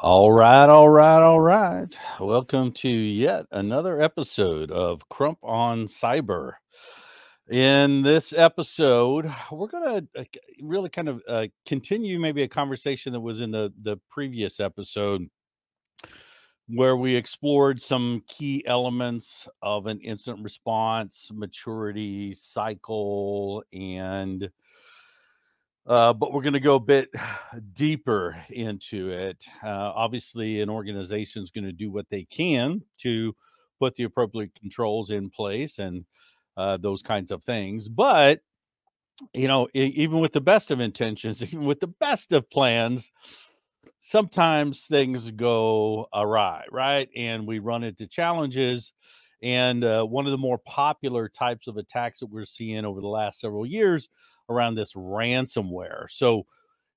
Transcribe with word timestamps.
All 0.00 0.32
right, 0.32 0.68
all 0.68 0.88
right, 0.88 1.22
all 1.22 1.40
right. 1.40 1.86
Welcome 2.18 2.72
to 2.72 2.88
yet 2.88 3.46
another 3.52 4.00
episode 4.00 4.72
of 4.72 5.08
Crump 5.08 5.38
on 5.40 5.86
Cyber. 5.86 6.54
In 7.48 8.02
this 8.02 8.32
episode, 8.32 9.32
we're 9.52 9.68
going 9.68 10.08
to 10.14 10.26
really 10.60 10.90
kind 10.90 11.08
of 11.08 11.22
uh, 11.28 11.46
continue 11.64 12.18
maybe 12.18 12.42
a 12.42 12.48
conversation 12.48 13.12
that 13.12 13.20
was 13.20 13.40
in 13.40 13.52
the, 13.52 13.72
the 13.82 13.96
previous 14.10 14.58
episode 14.58 15.28
where 16.66 16.96
we 16.96 17.14
explored 17.14 17.80
some 17.80 18.24
key 18.26 18.64
elements 18.66 19.48
of 19.62 19.86
an 19.86 20.00
incident 20.00 20.42
response, 20.42 21.30
maturity, 21.32 22.34
cycle, 22.34 23.62
and 23.72 24.50
uh, 25.86 26.12
but 26.12 26.32
we're 26.32 26.42
going 26.42 26.54
to 26.54 26.60
go 26.60 26.76
a 26.76 26.80
bit 26.80 27.10
deeper 27.72 28.36
into 28.50 29.10
it. 29.10 29.44
Uh, 29.62 29.92
obviously, 29.94 30.60
an 30.60 30.70
organization 30.70 31.42
is 31.42 31.50
going 31.50 31.64
to 31.64 31.72
do 31.72 31.90
what 31.90 32.08
they 32.10 32.24
can 32.24 32.82
to 32.98 33.34
put 33.78 33.94
the 33.94 34.04
appropriate 34.04 34.54
controls 34.54 35.10
in 35.10 35.30
place 35.30 35.78
and 35.78 36.04
uh, 36.56 36.76
those 36.78 37.02
kinds 37.02 37.30
of 37.30 37.44
things. 37.44 37.88
But, 37.88 38.40
you 39.32 39.48
know, 39.48 39.68
even 39.74 40.20
with 40.20 40.32
the 40.32 40.40
best 40.40 40.70
of 40.70 40.80
intentions, 40.80 41.42
even 41.42 41.64
with 41.64 41.80
the 41.80 41.88
best 41.88 42.32
of 42.32 42.48
plans, 42.48 43.10
sometimes 44.00 44.86
things 44.86 45.30
go 45.32 46.08
awry, 46.14 46.64
right? 46.70 47.08
And 47.16 47.46
we 47.46 47.58
run 47.58 47.84
into 47.84 48.06
challenges. 48.06 48.92
And 49.44 49.84
uh, 49.84 50.04
one 50.04 50.24
of 50.26 50.32
the 50.32 50.38
more 50.38 50.58
popular 50.58 51.28
types 51.28 51.68
of 51.68 51.76
attacks 51.76 52.20
that 52.20 52.28
we're 52.28 52.46
seeing 52.46 52.86
over 52.86 53.02
the 53.02 53.08
last 53.08 53.40
several 53.40 53.66
years 53.66 54.08
around 54.48 54.74
this 54.74 54.94
ransomware. 54.94 56.10
So, 56.10 56.46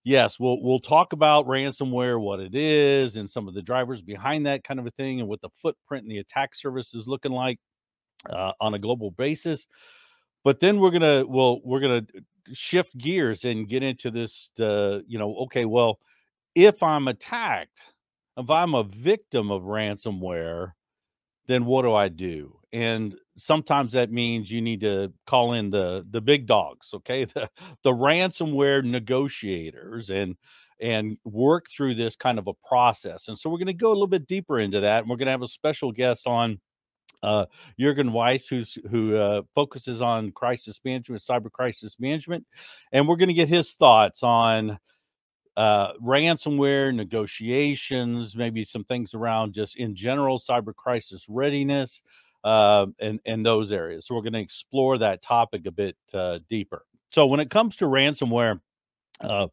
yes, 0.05 0.39
we'll 0.39 0.61
we'll 0.63 0.79
talk 0.79 1.13
about 1.13 1.45
ransomware, 1.45 2.19
what 2.21 2.39
it 2.39 2.55
is, 2.55 3.17
and 3.17 3.29
some 3.29 3.49
of 3.49 3.53
the 3.53 3.61
drivers 3.61 4.01
behind 4.01 4.45
that 4.45 4.63
kind 4.63 4.79
of 4.79 4.87
a 4.87 4.91
thing, 4.91 5.19
and 5.19 5.29
what 5.29 5.41
the 5.41 5.49
footprint 5.49 6.03
and 6.03 6.11
the 6.11 6.19
attack 6.19 6.55
surface 6.55 6.93
is 6.95 7.07
looking 7.07 7.33
like 7.33 7.59
uh, 8.29 8.53
on 8.61 8.73
a 8.73 8.79
global 8.79 9.11
basis. 9.11 9.67
But 10.43 10.59
then 10.61 10.79
we're 10.79 10.91
gonna 10.91 11.25
well 11.27 11.59
we're 11.65 11.81
gonna 11.81 12.05
shift 12.53 12.97
gears 12.97 13.45
and 13.45 13.67
get 13.67 13.83
into 13.83 14.11
this. 14.11 14.51
Uh, 14.59 14.99
you 15.07 15.19
know, 15.19 15.35
okay, 15.45 15.65
well, 15.65 15.99
if 16.55 16.81
I'm 16.81 17.09
attacked, 17.09 17.81
if 18.37 18.49
I'm 18.49 18.73
a 18.75 18.83
victim 18.83 19.51
of 19.51 19.63
ransomware, 19.63 20.71
then 21.47 21.65
what 21.65 21.83
do 21.83 21.93
I 21.93 22.07
do? 22.09 22.57
and 22.73 23.15
sometimes 23.37 23.93
that 23.93 24.11
means 24.11 24.51
you 24.51 24.61
need 24.61 24.81
to 24.81 25.13
call 25.25 25.53
in 25.53 25.69
the 25.69 26.05
the 26.09 26.21
big 26.21 26.45
dogs 26.45 26.91
okay? 26.93 27.25
The 27.33 27.49
the 27.83 27.91
ransomware 27.91 28.83
negotiators 28.83 30.09
and 30.09 30.35
and 30.79 31.17
work 31.23 31.65
through 31.69 31.95
this 31.95 32.15
kind 32.15 32.37
of 32.37 32.45
a 32.47 32.53
process. 32.53 33.29
And 33.29 33.37
so 33.37 33.49
we're 33.49 33.57
going 33.57 33.65
to 33.65 33.73
go 33.73 33.87
a 33.87 33.93
little 33.93 34.05
bit 34.05 34.27
deeper 34.27 34.59
into 34.59 34.81
that 34.81 34.99
and 34.99 35.09
we're 35.09 35.15
going 35.15 35.25
to 35.25 35.31
have 35.31 35.41
a 35.41 35.47
special 35.47 35.91
guest 35.91 36.27
on 36.27 36.59
uh, 37.23 37.47
Jurgen 37.79 38.13
Weiss, 38.13 38.47
who's 38.47 38.77
who 38.91 39.15
uh, 39.15 39.41
focuses 39.55 40.03
on 40.03 40.31
crisis 40.31 40.79
management, 40.85 41.21
cyber 41.21 41.51
crisis 41.51 41.99
management, 41.99 42.45
and 42.91 43.07
we're 43.07 43.15
going 43.15 43.29
to 43.29 43.33
get 43.33 43.49
his 43.49 43.73
thoughts 43.73 44.21
on 44.21 44.77
uh, 45.57 45.93
ransomware 45.93 46.93
negotiations, 46.93 48.35
maybe 48.35 48.63
some 48.63 48.83
things 48.83 49.13
around 49.13 49.53
just 49.53 49.75
in 49.75 49.95
general 49.95 50.37
cyber 50.37 50.73
crisis 50.73 51.25
readiness, 51.27 52.03
uh, 52.43 52.85
in, 52.99 53.19
in 53.25 53.43
those 53.43 53.71
areas. 53.71 54.05
So 54.05 54.15
we're 54.15 54.21
going 54.21 54.33
to 54.33 54.39
explore 54.39 54.97
that 54.99 55.21
topic 55.21 55.65
a 55.65 55.71
bit 55.71 55.97
uh, 56.13 56.39
deeper. 56.47 56.85
So 57.11 57.25
when 57.25 57.39
it 57.39 57.49
comes 57.49 57.75
to 57.77 57.85
ransomware, 57.85 58.61
uh, 59.19 59.47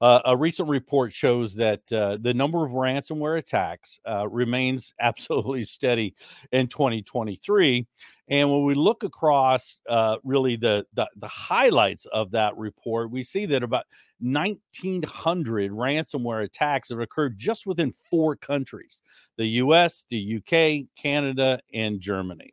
uh, 0.00 0.20
a 0.24 0.36
recent 0.36 0.68
report 0.68 1.12
shows 1.12 1.54
that 1.56 1.80
uh, 1.92 2.18
the 2.20 2.32
number 2.32 2.64
of 2.64 2.72
ransomware 2.72 3.36
attacks 3.36 3.98
uh, 4.08 4.28
remains 4.28 4.94
absolutely 5.00 5.64
steady 5.64 6.14
in 6.52 6.68
2023. 6.68 7.86
And 8.28 8.50
when 8.50 8.64
we 8.64 8.74
look 8.74 9.02
across 9.02 9.80
uh, 9.88 10.18
really 10.22 10.56
the, 10.56 10.86
the, 10.94 11.08
the 11.16 11.28
highlights 11.28 12.06
of 12.06 12.30
that 12.32 12.56
report, 12.56 13.10
we 13.10 13.22
see 13.22 13.46
that 13.46 13.62
about 13.62 13.86
1,900 14.20 15.72
ransomware 15.72 16.44
attacks 16.44 16.90
have 16.90 17.00
occurred 17.00 17.38
just 17.38 17.66
within 17.66 17.92
four 17.92 18.36
countries: 18.36 19.02
the 19.36 19.46
U.S., 19.46 20.04
the 20.10 20.16
U.K., 20.16 20.86
Canada, 20.96 21.60
and 21.72 22.00
Germany. 22.00 22.52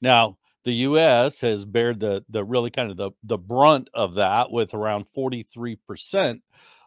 Now, 0.00 0.38
the 0.64 0.72
U.S. 0.72 1.40
has 1.40 1.64
bared 1.64 2.00
the 2.00 2.24
the 2.28 2.44
really 2.44 2.70
kind 2.70 2.90
of 2.90 2.96
the 2.96 3.10
the 3.22 3.38
brunt 3.38 3.88
of 3.94 4.14
that, 4.14 4.50
with 4.50 4.74
around 4.74 5.06
43 5.14 5.76
percent 5.76 6.42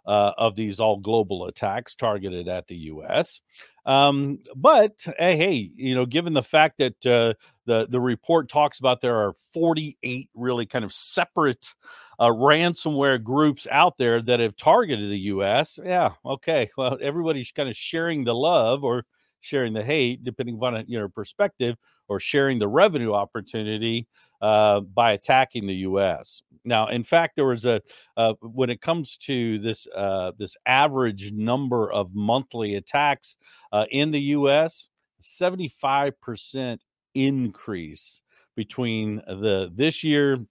uh, 0.05 0.31
of 0.37 0.55
these 0.55 0.79
all 0.79 0.97
global 0.99 1.45
attacks 1.47 1.95
targeted 1.95 2.47
at 2.47 2.67
the 2.67 2.75
U.S. 2.75 3.39
Um, 3.85 4.39
but 4.55 5.05
hey, 5.17 5.35
hey, 5.37 5.69
you 5.75 5.93
know, 5.95 6.05
given 6.05 6.33
the 6.33 6.43
fact 6.43 6.77
that 6.77 7.05
uh, 7.05 7.33
the 7.65 7.87
the 7.89 7.99
report 7.99 8.49
talks 8.49 8.79
about 8.79 9.01
there 9.01 9.17
are 9.17 9.33
48 9.53 10.29
really 10.33 10.65
kind 10.65 10.85
of 10.85 10.93
separate 10.93 11.73
uh, 12.19 12.27
ransomware 12.27 13.21
groups 13.21 13.67
out 13.69 13.97
there 13.97 14.21
that 14.21 14.39
have 14.39 14.55
targeted 14.55 15.09
the 15.11 15.19
U.S. 15.19 15.79
Yeah, 15.83 16.11
okay. 16.25 16.69
Well, 16.77 16.97
everybody's 17.01 17.51
kind 17.51 17.67
of 17.69 17.75
sharing 17.75 18.23
the 18.23 18.35
love 18.35 18.83
or 18.83 19.03
sharing 19.41 19.73
the 19.73 19.83
hate, 19.83 20.23
depending 20.23 20.55
upon 20.55 20.85
your 20.87 21.09
perspective, 21.09 21.75
or 22.07 22.19
sharing 22.19 22.59
the 22.59 22.67
revenue 22.67 23.13
opportunity 23.13 24.07
uh, 24.41 24.81
by 24.81 25.13
attacking 25.13 25.67
the 25.67 25.75
U.S. 25.75 26.41
Now, 26.65 26.87
in 26.87 27.03
fact, 27.03 27.35
there 27.35 27.45
was 27.45 27.65
a 27.65 27.81
uh, 28.17 28.33
when 28.41 28.69
it 28.69 28.81
comes 28.81 29.17
to 29.17 29.59
this 29.59 29.87
uh, 29.95 30.31
this 30.37 30.55
average 30.65 31.31
number 31.31 31.91
of 31.91 32.13
monthly 32.13 32.75
attacks 32.75 33.37
uh, 33.71 33.85
in 33.89 34.11
the 34.11 34.21
U.S., 34.21 34.89
seventy 35.19 35.67
five 35.67 36.19
percent 36.21 36.81
increase 37.15 38.21
between 38.55 39.17
the 39.27 39.71
this 39.73 40.03
year 40.03 40.45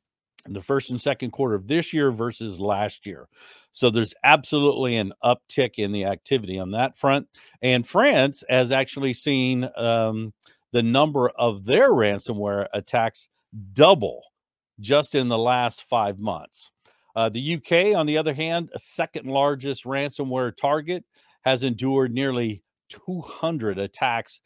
the 0.47 0.61
first 0.61 0.91
and 0.91 1.01
second 1.01 1.31
quarter 1.31 1.55
of 1.55 1.69
this 1.69 1.93
year 1.93 2.11
versus 2.11 2.59
last 2.59 3.07
year. 3.07 3.29
So 3.71 3.91
there's 3.91 4.15
absolutely 4.25 4.97
an 4.97 5.13
uptick 5.23 5.75
in 5.77 5.93
the 5.93 6.05
activity 6.05 6.59
on 6.59 6.73
that 6.73 6.97
front. 6.97 7.29
And 7.63 7.87
France 7.87 8.43
has 8.49 8.73
actually 8.73 9.15
seen 9.15 9.69
um, 9.77 10.33
the 10.73 10.83
number 10.83 11.29
of 11.29 11.65
their 11.65 11.91
ransomware 11.91 12.67
attacks 12.73 13.29
double 13.73 14.23
just 14.81 15.15
in 15.15 15.29
the 15.29 15.39
last 15.39 15.83
five 15.83 16.19
months. 16.19 16.71
Uh, 17.15 17.29
the 17.29 17.57
UK, 17.57 17.97
on 17.97 18.07
the 18.07 18.19
other 18.19 18.35
hand, 18.35 18.71
a 18.75 18.79
second 18.79 19.27
largest 19.27 19.85
ransomware 19.85 20.57
target, 20.57 21.05
has 21.45 21.63
endured 21.63 22.13
nearly 22.13 22.63
200 22.89 23.79
attacks 23.79 24.41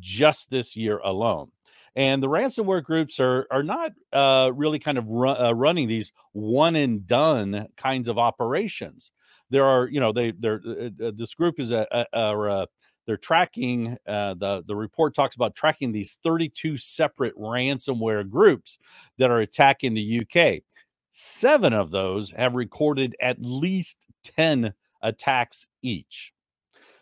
just 0.00 0.50
this 0.50 0.76
year 0.76 0.98
alone. 0.98 1.50
And 1.94 2.22
the 2.22 2.28
ransomware 2.28 2.82
groups 2.82 3.20
are 3.20 3.46
are 3.50 3.62
not 3.62 3.92
uh, 4.12 4.50
really 4.54 4.78
kind 4.78 4.96
of 4.96 5.06
uh, 5.06 5.54
running 5.54 5.88
these 5.88 6.10
one 6.32 6.74
and 6.74 7.06
done 7.06 7.68
kinds 7.76 8.08
of 8.08 8.18
operations. 8.18 9.10
There 9.50 9.66
are, 9.66 9.86
you 9.88 10.00
know, 10.00 10.12
they 10.12 10.30
they're 10.30 10.62
uh, 10.66 11.04
uh 11.04 11.12
this 11.14 11.34
group 11.34 11.60
is 11.60 11.70
a, 11.70 11.86
a, 12.14 12.18
a 12.18 12.66
they're 13.06 13.16
tracking 13.16 13.96
uh, 14.06 14.34
the 14.34 14.62
the 14.66 14.76
report 14.76 15.14
talks 15.14 15.34
about 15.36 15.54
tracking 15.54 15.92
these 15.92 16.18
32 16.22 16.76
separate 16.76 17.36
ransomware 17.36 18.28
groups 18.28 18.78
that 19.18 19.30
are 19.30 19.40
attacking 19.40 19.94
the 19.94 20.22
UK. 20.22 20.62
Seven 21.10 21.72
of 21.72 21.90
those 21.90 22.30
have 22.32 22.54
recorded 22.54 23.14
at 23.20 23.36
least 23.40 24.06
10 24.24 24.72
attacks 25.02 25.66
each. 25.82 26.32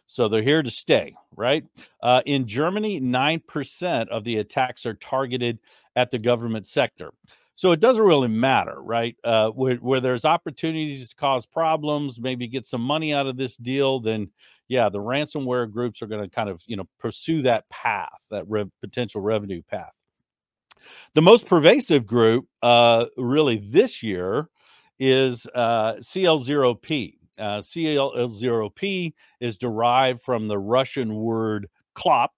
So 0.06 0.26
they're 0.26 0.43
here 0.43 0.62
to 0.64 0.70
stay, 0.73 1.14
right? 1.37 1.64
Uh, 2.03 2.23
in 2.26 2.49
Germany, 2.49 3.00
9% 3.00 4.08
of 4.08 4.25
the 4.25 4.38
attacks 4.38 4.85
are 4.85 4.94
targeted 4.94 5.61
at 5.94 6.11
the 6.11 6.19
government 6.19 6.67
sector. 6.67 7.12
So 7.55 7.70
it 7.70 7.79
doesn't 7.79 8.03
really 8.03 8.26
matter, 8.26 8.82
right? 8.82 9.17
Uh, 9.23 9.50
where, 9.50 9.76
where 9.76 10.00
there's 10.00 10.25
opportunities 10.25 11.08
to 11.11 11.14
cause 11.14 11.46
problems, 11.46 12.20
maybe 12.20 12.49
get 12.49 12.67
some 12.67 12.81
money 12.81 13.14
out 13.14 13.29
of 13.29 13.37
this 13.37 13.56
deal, 13.56 14.00
then 14.00 14.31
yeah, 14.70 14.88
the 14.88 15.00
ransomware 15.00 15.69
groups 15.69 16.00
are 16.00 16.06
going 16.06 16.22
to 16.22 16.31
kind 16.31 16.49
of 16.49 16.62
you 16.64 16.76
know 16.76 16.88
pursue 16.99 17.43
that 17.43 17.69
path, 17.69 18.25
that 18.31 18.49
re- 18.49 18.70
potential 18.81 19.20
revenue 19.20 19.62
path. 19.69 19.93
The 21.14 21.22
most 21.22 21.44
pervasive 21.46 22.06
group, 22.06 22.46
uh, 22.62 23.06
really 23.17 23.58
this 23.58 24.00
year, 24.00 24.49
is 25.00 25.46
uh, 25.56 25.94
CL0P. 25.94 27.14
Uh, 27.37 27.58
CL0P 27.58 29.12
is 29.40 29.58
derived 29.58 30.22
from 30.22 30.46
the 30.46 30.58
Russian 30.58 31.17
word 31.17 31.69
klop, 31.96 32.28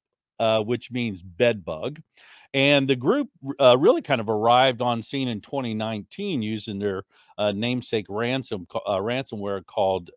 uh, 0.40 0.62
which 0.62 0.90
means 0.90 1.22
bed 1.22 1.66
bug. 1.66 2.00
And 2.54 2.88
the 2.88 2.96
group 2.96 3.28
uh, 3.60 3.76
really 3.76 4.02
kind 4.02 4.22
of 4.22 4.30
arrived 4.30 4.80
on 4.80 5.02
scene 5.02 5.28
in 5.28 5.42
2019 5.42 6.40
using 6.40 6.78
their 6.78 7.02
uh, 7.36 7.52
namesake 7.52 8.06
ransom 8.08 8.66
uh, 8.74 8.96
ransomware 8.96 9.64
called 9.66 10.10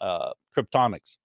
uh, 0.00 0.04
uh, 0.04 0.32
Cryptonics, 0.56 1.16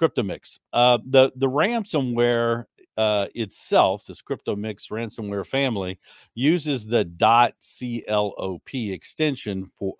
Cryptomix. 0.00 0.58
Uh, 0.72 0.98
the 1.06 1.32
the 1.36 1.48
ransomware 1.48 2.64
itself, 2.98 4.06
this 4.06 4.22
Cryptomix 4.22 4.90
ransomware 4.90 5.46
family, 5.46 5.98
uses 6.34 6.86
the 6.86 7.04
.clop 7.04 8.74
extension 8.74 9.70
for 9.78 9.94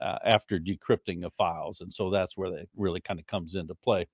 after 0.00 0.58
decrypting 0.58 1.24
of 1.24 1.32
files, 1.32 1.80
and 1.80 1.92
so 1.92 2.10
that's 2.10 2.36
where 2.36 2.50
they 2.50 2.66
really 2.76 3.00
kind 3.00 3.20
of 3.20 3.26
comes 3.26 3.54
into 3.54 3.74
play. 3.74 4.06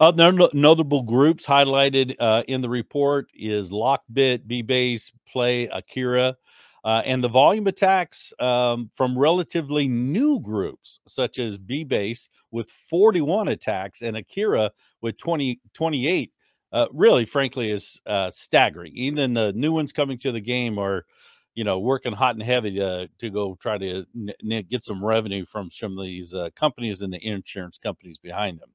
Other 0.00 0.32
notable 0.52 1.02
groups 1.02 1.46
highlighted 1.46 2.14
uh, 2.18 2.44
in 2.46 2.60
the 2.60 2.68
report 2.68 3.28
is 3.34 3.70
Lockbit, 3.70 4.46
Bbase, 4.46 5.12
Play, 5.26 5.66
Akira, 5.66 6.36
uh, 6.88 7.02
and 7.04 7.22
the 7.22 7.28
volume 7.28 7.66
attacks 7.66 8.32
um, 8.40 8.90
from 8.94 9.18
relatively 9.18 9.86
new 9.86 10.40
groups 10.40 11.00
such 11.06 11.38
as 11.38 11.58
B 11.58 11.84
Base 11.84 12.30
with 12.50 12.70
41 12.70 13.48
attacks 13.48 14.00
and 14.00 14.16
Akira 14.16 14.70
with 15.02 15.18
20, 15.18 15.60
28 15.74 16.32
uh, 16.72 16.86
really, 16.90 17.26
frankly, 17.26 17.70
is 17.70 18.00
uh, 18.06 18.30
staggering. 18.30 18.94
Even 18.96 19.34
the 19.34 19.52
new 19.52 19.70
ones 19.70 19.92
coming 19.92 20.18
to 20.20 20.32
the 20.32 20.40
game 20.40 20.78
are, 20.78 21.04
you 21.54 21.62
know, 21.62 21.78
working 21.78 22.14
hot 22.14 22.36
and 22.36 22.42
heavy 22.42 22.76
to, 22.76 23.10
to 23.18 23.28
go 23.28 23.54
try 23.60 23.76
to 23.76 24.06
n- 24.42 24.64
get 24.70 24.82
some 24.82 25.04
revenue 25.04 25.44
from 25.44 25.70
some 25.70 25.98
of 25.98 26.06
these 26.06 26.32
uh, 26.32 26.48
companies 26.56 27.02
and 27.02 27.12
the 27.12 27.22
insurance 27.22 27.76
companies 27.76 28.18
behind 28.18 28.60
them. 28.60 28.70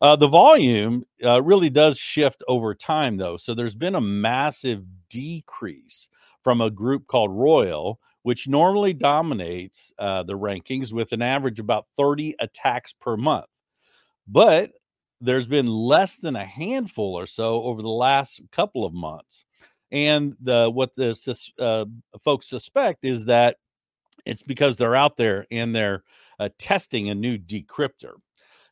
Uh, 0.00 0.16
the 0.16 0.28
volume 0.28 1.04
uh, 1.22 1.42
really 1.42 1.68
does 1.68 1.98
shift 1.98 2.42
over 2.48 2.74
time, 2.74 3.18
though. 3.18 3.36
So 3.36 3.52
there's 3.52 3.76
been 3.76 3.96
a 3.96 4.00
massive 4.00 4.82
decrease 5.10 6.08
from 6.44 6.60
a 6.60 6.70
group 6.70 7.06
called 7.08 7.32
Royal, 7.32 7.98
which 8.22 8.46
normally 8.46 8.92
dominates 8.92 9.92
uh, 9.98 10.22
the 10.22 10.38
rankings 10.38 10.92
with 10.92 11.12
an 11.12 11.22
average 11.22 11.58
about 11.58 11.86
30 11.96 12.36
attacks 12.38 12.92
per 12.92 13.16
month. 13.16 13.46
But 14.28 14.72
there's 15.20 15.46
been 15.46 15.66
less 15.66 16.16
than 16.16 16.36
a 16.36 16.44
handful 16.44 17.18
or 17.18 17.26
so 17.26 17.62
over 17.62 17.82
the 17.82 17.88
last 17.88 18.42
couple 18.52 18.84
of 18.84 18.92
months. 18.92 19.44
And 19.90 20.36
the, 20.40 20.70
what 20.70 20.94
the 20.94 21.16
uh, 21.58 21.84
folks 22.22 22.48
suspect 22.48 23.04
is 23.04 23.26
that 23.26 23.56
it's 24.26 24.42
because 24.42 24.76
they're 24.76 24.96
out 24.96 25.16
there 25.16 25.46
and 25.50 25.74
they're 25.74 26.02
uh, 26.38 26.48
testing 26.58 27.08
a 27.08 27.14
new 27.14 27.38
decryptor. 27.38 28.14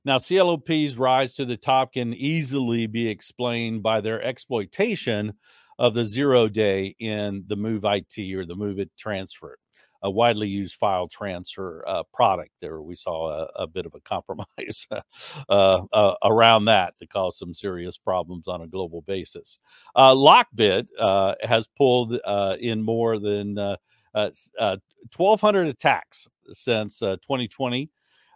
Now, 0.05 0.19
CLOP's 0.19 0.97
rise 0.97 1.33
to 1.35 1.45
the 1.45 1.57
top 1.57 1.93
can 1.93 2.13
easily 2.13 2.87
be 2.87 3.09
explained 3.09 3.83
by 3.83 4.01
their 4.01 4.21
exploitation 4.21 5.35
of 5.79 5.95
the 5.95 6.05
zero 6.05 6.49
day 6.49 6.95
in 6.99 7.45
the 7.47 7.57
MOVEit 7.57 8.37
or 8.37 8.45
the 8.45 8.55
MOVEit 8.55 8.91
transfer, 8.99 9.57
a 10.03 10.11
widely 10.11 10.49
used 10.49 10.75
file 10.75 11.09
transfer 11.09 11.85
uh, 11.87 12.03
product. 12.13 12.51
There, 12.61 12.83
we 12.83 12.97
saw 12.97 13.31
a, 13.31 13.63
a 13.63 13.67
bit 13.67 13.87
of 13.87 13.95
a 13.95 14.01
compromise 14.01 14.87
uh, 14.91 15.83
uh, 15.93 16.15
around 16.25 16.67
that 16.67 16.95
to 17.01 17.07
cause 17.07 17.39
some 17.39 17.55
serious 17.55 17.99
problems 17.99 18.49
on 18.49 18.63
a 18.63 18.67
global 18.67 19.03
basis. 19.03 19.59
Uh, 19.95 20.15
Lockbit 20.15 20.87
uh, 20.99 21.35
has 21.43 21.67
pulled 21.67 22.15
in 22.61 22.83
more 22.83 23.19
than 23.19 23.55
1,200 23.55 25.67
attacks 25.67 26.29
since 26.53 26.99
2020 26.99 27.91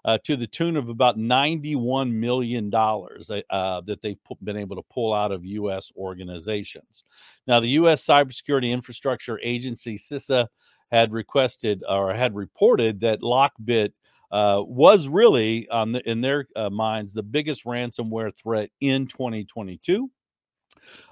uh, 0.07 0.19
to 0.25 0.37
the 0.37 0.47
tune 0.47 0.77
of 0.77 0.89
about 0.89 1.19
$91 1.19 2.13
million 2.13 2.73
uh, 2.73 3.81
that 3.83 3.99
they've 4.03 4.19
been 4.43 4.57
able 4.57 4.77
to 4.77 4.83
pull 4.91 5.13
out 5.13 5.33
of 5.33 5.45
U.S. 5.45 5.93
organizations. 5.97 7.05
Now, 7.47 7.61
the 7.61 7.69
U.S. 7.71 8.07
Cybersecurity 8.07 8.71
Infrastructure 8.71 9.39
Agency, 9.43 9.99
CISA, 9.99 10.47
had 10.93 11.13
requested 11.13 11.83
or 11.89 12.15
had 12.15 12.37
reported 12.37 13.01
that 13.01 13.21
Lockbit 13.21 13.93
uh, 14.31 14.63
was 14.65 15.09
really, 15.09 15.69
in 16.05 16.21
their 16.21 16.47
uh, 16.55 16.71
minds, 16.71 17.13
the 17.13 17.23
biggest 17.25 17.65
ransomware 17.65 18.35
threat 18.35 18.71
in 18.81 19.09
2022. 19.09 20.11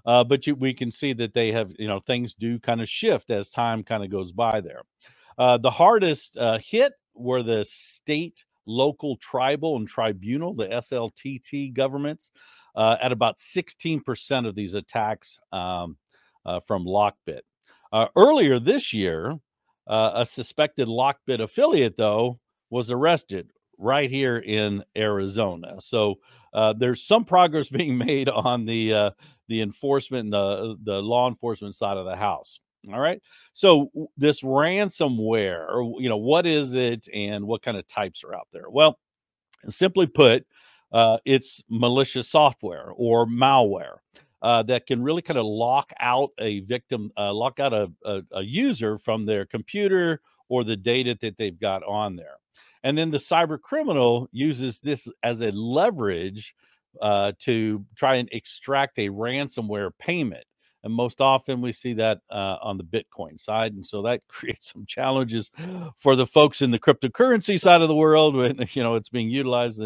Uh, 0.07 0.23
but 0.25 0.47
you, 0.47 0.55
we 0.55 0.75
can 0.75 0.91
see 0.91 1.13
that 1.13 1.35
they 1.35 1.53
have, 1.53 1.73
you 1.79 1.89
know, 1.89 2.01
things 2.01 2.35
do 2.35 2.59
kind 2.61 2.81
of 2.81 2.89
shift 2.89 3.31
as 3.31 3.51
time 3.51 3.83
kind 3.83 4.05
of 4.05 4.11
goes 4.11 4.33
by 4.33 4.61
there. 4.61 4.83
Uh, 5.39 5.59
the 5.59 5.71
hardest 5.71 6.37
uh, 6.37 6.59
hit 6.63 6.93
were 7.15 7.43
the 7.43 7.65
state 7.65 8.45
local, 8.67 9.17
tribal, 9.17 9.77
and 9.77 9.89
tribunal, 9.89 10.55
the 10.55 10.67
SLTT 10.67 11.73
governments, 11.73 12.31
uh, 12.77 12.97
at 13.01 13.13
about 13.13 13.39
16% 13.39 14.47
of 14.47 14.55
these 14.55 14.75
attacks 14.75 15.39
um, 15.53 15.97
uh, 16.45 16.61
from 16.61 16.85
Lockbit. 16.85 17.41
Uh, 17.93 18.09
earlier 18.17 18.59
this 18.59 18.93
year, 18.93 19.39
uh, 19.87 20.13
a 20.15 20.27
suspected 20.27 20.89
Lockbit 20.89 21.41
affiliate, 21.41 21.97
though, 21.97 22.41
was 22.71 22.91
arrested 22.91 23.53
right 23.79 24.11
here 24.11 24.39
in 24.39 24.83
Arizona. 24.97 25.77
So 25.81 26.17
uh, 26.53 26.73
there's 26.77 27.07
some 27.07 27.25
progress 27.25 27.69
being 27.71 27.99
made 27.99 28.29
on 28.29 28.65
the 28.65 28.95
uh, 28.95 29.11
the 29.49 29.61
enforcement 29.61 30.25
and 30.25 30.33
the 30.33 30.77
the 30.83 31.03
law 31.03 31.29
enforcement 31.29 31.75
side 31.75 31.97
of 31.97 32.07
the 32.07 32.17
house. 32.17 32.61
All 32.93 33.01
right. 33.01 33.21
So 33.53 33.91
this 34.17 34.43
ransomware, 34.43 35.69
or 35.69 36.01
you 36.01 36.09
know, 36.09 36.17
what 36.17 36.47
is 36.47 36.75
it, 36.75 37.09
and 37.13 37.47
what 37.47 37.63
kind 37.63 37.77
of 37.77 37.87
types 37.87 38.25
are 38.25 38.35
out 38.35 38.49
there? 38.53 38.69
Well, 38.69 38.99
simply 39.69 40.07
put, 40.07 40.47
uh, 40.93 41.19
it's 41.25 41.63
malicious 41.69 42.29
software 42.29 42.93
or 42.97 43.27
malware 43.27 43.97
uh, 44.43 44.63
that 44.65 44.87
can 44.87 45.03
really 45.03 45.23
kind 45.23 45.39
of 45.39 45.47
lock 45.47 45.93
out 46.01 46.31
a 46.39 46.61
victim, 46.61 47.11
uh, 47.17 47.33
lock 47.33 47.59
out 47.61 47.73
a, 47.73 47.91
a, 48.05 48.23
a 48.33 48.43
user 48.43 48.99
from 48.99 49.25
their 49.25 49.47
computer 49.47 50.21
or 50.49 50.65
the 50.65 50.77
data 50.77 51.17
that 51.21 51.37
they've 51.37 51.59
got 51.59 51.83
on 51.85 52.17
there. 52.17 52.37
And 52.83 52.99
then 52.99 53.11
the 53.11 53.19
cyber 53.19 53.59
criminal 53.59 54.29
uses 54.31 54.81
this 54.81 55.09
as 55.23 55.41
a 55.41 55.51
leverage 55.53 56.55
uh, 57.01 57.33
to 57.41 57.85
try 57.97 58.17
and 58.17 58.29
extract 58.31 58.99
a 58.99 59.09
ransomware 59.09 59.91
payment 59.99 60.45
and 60.85 60.93
most 60.93 61.23
often 61.23 61.63
we 61.63 61.73
see 61.73 61.95
that 61.95 62.19
uh, 62.31 62.59
on 62.63 62.77
the 62.77 62.85
Bitcoin 62.85 63.41
side, 63.41 63.73
and 63.73 63.85
so 63.85 64.03
that 64.03 64.21
creates 64.29 64.71
some 64.71 64.85
challenges 64.87 65.51
for 65.97 66.15
the 66.15 66.27
folks 66.27 66.61
in 66.61 66.71
the 66.71 66.79
cryptocurrency 66.79 67.59
side 67.59 67.81
of 67.81 67.89
the 67.89 67.95
world 67.97 68.37
when 68.37 68.65
you 68.73 68.83
know 68.83 68.95
it's 68.95 69.09
being 69.09 69.31
utilized 69.31 69.83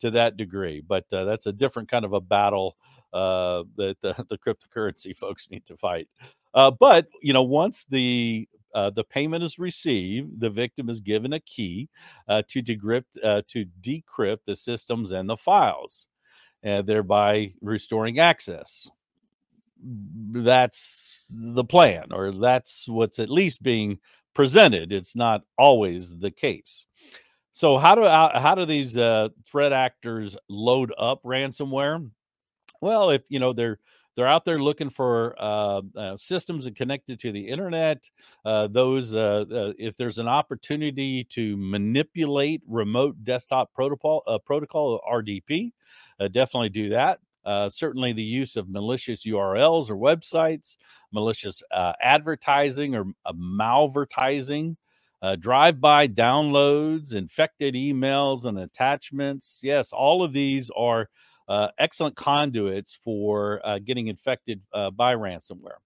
to 0.00 0.10
that 0.10 0.36
degree. 0.36 0.82
But 0.86 1.10
uh, 1.12 1.24
that's 1.24 1.46
a 1.46 1.52
different 1.52 1.90
kind 1.90 2.04
of 2.04 2.12
a 2.12 2.20
battle 2.20 2.76
uh, 3.14 3.64
that 3.76 3.96
the, 4.02 4.26
the, 4.30 4.38
cryptocurrency 4.38 5.16
folks 5.16 5.50
need 5.50 5.64
to 5.66 5.76
fight. 5.76 6.08
Uh, 6.54 6.70
but 6.70 7.06
you 7.22 7.32
know, 7.32 7.42
once 7.42 7.86
the 7.88 8.46
uh, 8.74 8.90
the 8.90 9.04
payment 9.04 9.42
is 9.42 9.58
received, 9.58 10.38
the 10.38 10.50
victim 10.50 10.90
is 10.90 11.00
given 11.00 11.32
a 11.32 11.40
key 11.40 11.88
uh, 12.28 12.42
to 12.48 12.62
decrypt 12.62 13.46
to 13.48 13.66
decrypt 13.80 14.40
the 14.46 14.56
systems 14.56 15.12
and 15.12 15.30
the 15.30 15.36
files, 15.36 16.08
thereby 16.62 17.54
restoring 17.62 18.18
access 18.18 18.90
that's 19.82 21.26
the 21.30 21.64
plan 21.64 22.12
or 22.12 22.32
that's 22.32 22.88
what's 22.88 23.18
at 23.18 23.30
least 23.30 23.62
being 23.62 23.98
presented. 24.34 24.92
It's 24.92 25.16
not 25.16 25.42
always 25.58 26.18
the 26.18 26.30
case. 26.30 26.86
So 27.52 27.78
how 27.78 27.94
do 27.94 28.04
how 28.04 28.54
do 28.54 28.64
these 28.64 28.96
uh, 28.96 29.28
threat 29.46 29.72
actors 29.72 30.36
load 30.48 30.92
up 30.98 31.22
ransomware? 31.22 32.10
Well 32.80 33.10
if 33.10 33.22
you 33.28 33.38
know 33.38 33.52
they're 33.52 33.78
they're 34.14 34.26
out 34.26 34.44
there 34.44 34.60
looking 34.60 34.90
for 34.90 35.34
uh, 35.38 35.80
uh, 35.96 36.16
systems 36.16 36.66
and 36.66 36.76
connected 36.76 37.18
to 37.20 37.32
the 37.32 37.48
internet 37.48 38.08
uh, 38.44 38.68
those 38.68 39.14
uh, 39.14 39.44
uh, 39.50 39.72
if 39.78 39.96
there's 39.96 40.18
an 40.18 40.28
opportunity 40.28 41.24
to 41.24 41.56
manipulate 41.56 42.62
remote 42.66 43.24
desktop 43.24 43.72
protocol 43.72 44.22
protocol 44.44 45.00
rdp 45.10 45.72
definitely 46.30 46.68
do 46.68 46.90
that 46.90 47.20
uh, 47.44 47.68
certainly, 47.68 48.12
the 48.12 48.22
use 48.22 48.56
of 48.56 48.68
malicious 48.68 49.24
URLs 49.26 49.90
or 49.90 49.96
websites, 49.96 50.76
malicious 51.12 51.62
uh, 51.72 51.92
advertising 52.00 52.94
or 52.94 53.06
uh, 53.26 53.32
malvertising, 53.32 54.76
uh, 55.22 55.36
drive 55.36 55.80
by 55.80 56.08
downloads, 56.08 57.14
infected 57.14 57.74
emails 57.74 58.44
and 58.44 58.58
attachments. 58.58 59.60
Yes, 59.62 59.92
all 59.92 60.22
of 60.22 60.32
these 60.32 60.70
are 60.76 61.08
uh, 61.48 61.68
excellent 61.78 62.16
conduits 62.16 62.94
for 62.94 63.60
uh, 63.64 63.78
getting 63.78 64.08
infected 64.08 64.62
by 64.72 65.14
ransomware. 65.14 65.78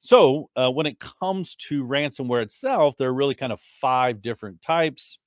So, 0.00 0.48
when 0.54 0.86
it 0.86 1.00
comes 1.00 1.54
to 1.68 1.84
ransomware 1.84 2.42
itself, 2.42 2.96
there 2.96 3.08
are 3.08 3.14
really 3.14 3.34
kind 3.34 3.52
of 3.52 3.60
five 3.60 4.22
different 4.22 4.62
types, 4.62 5.18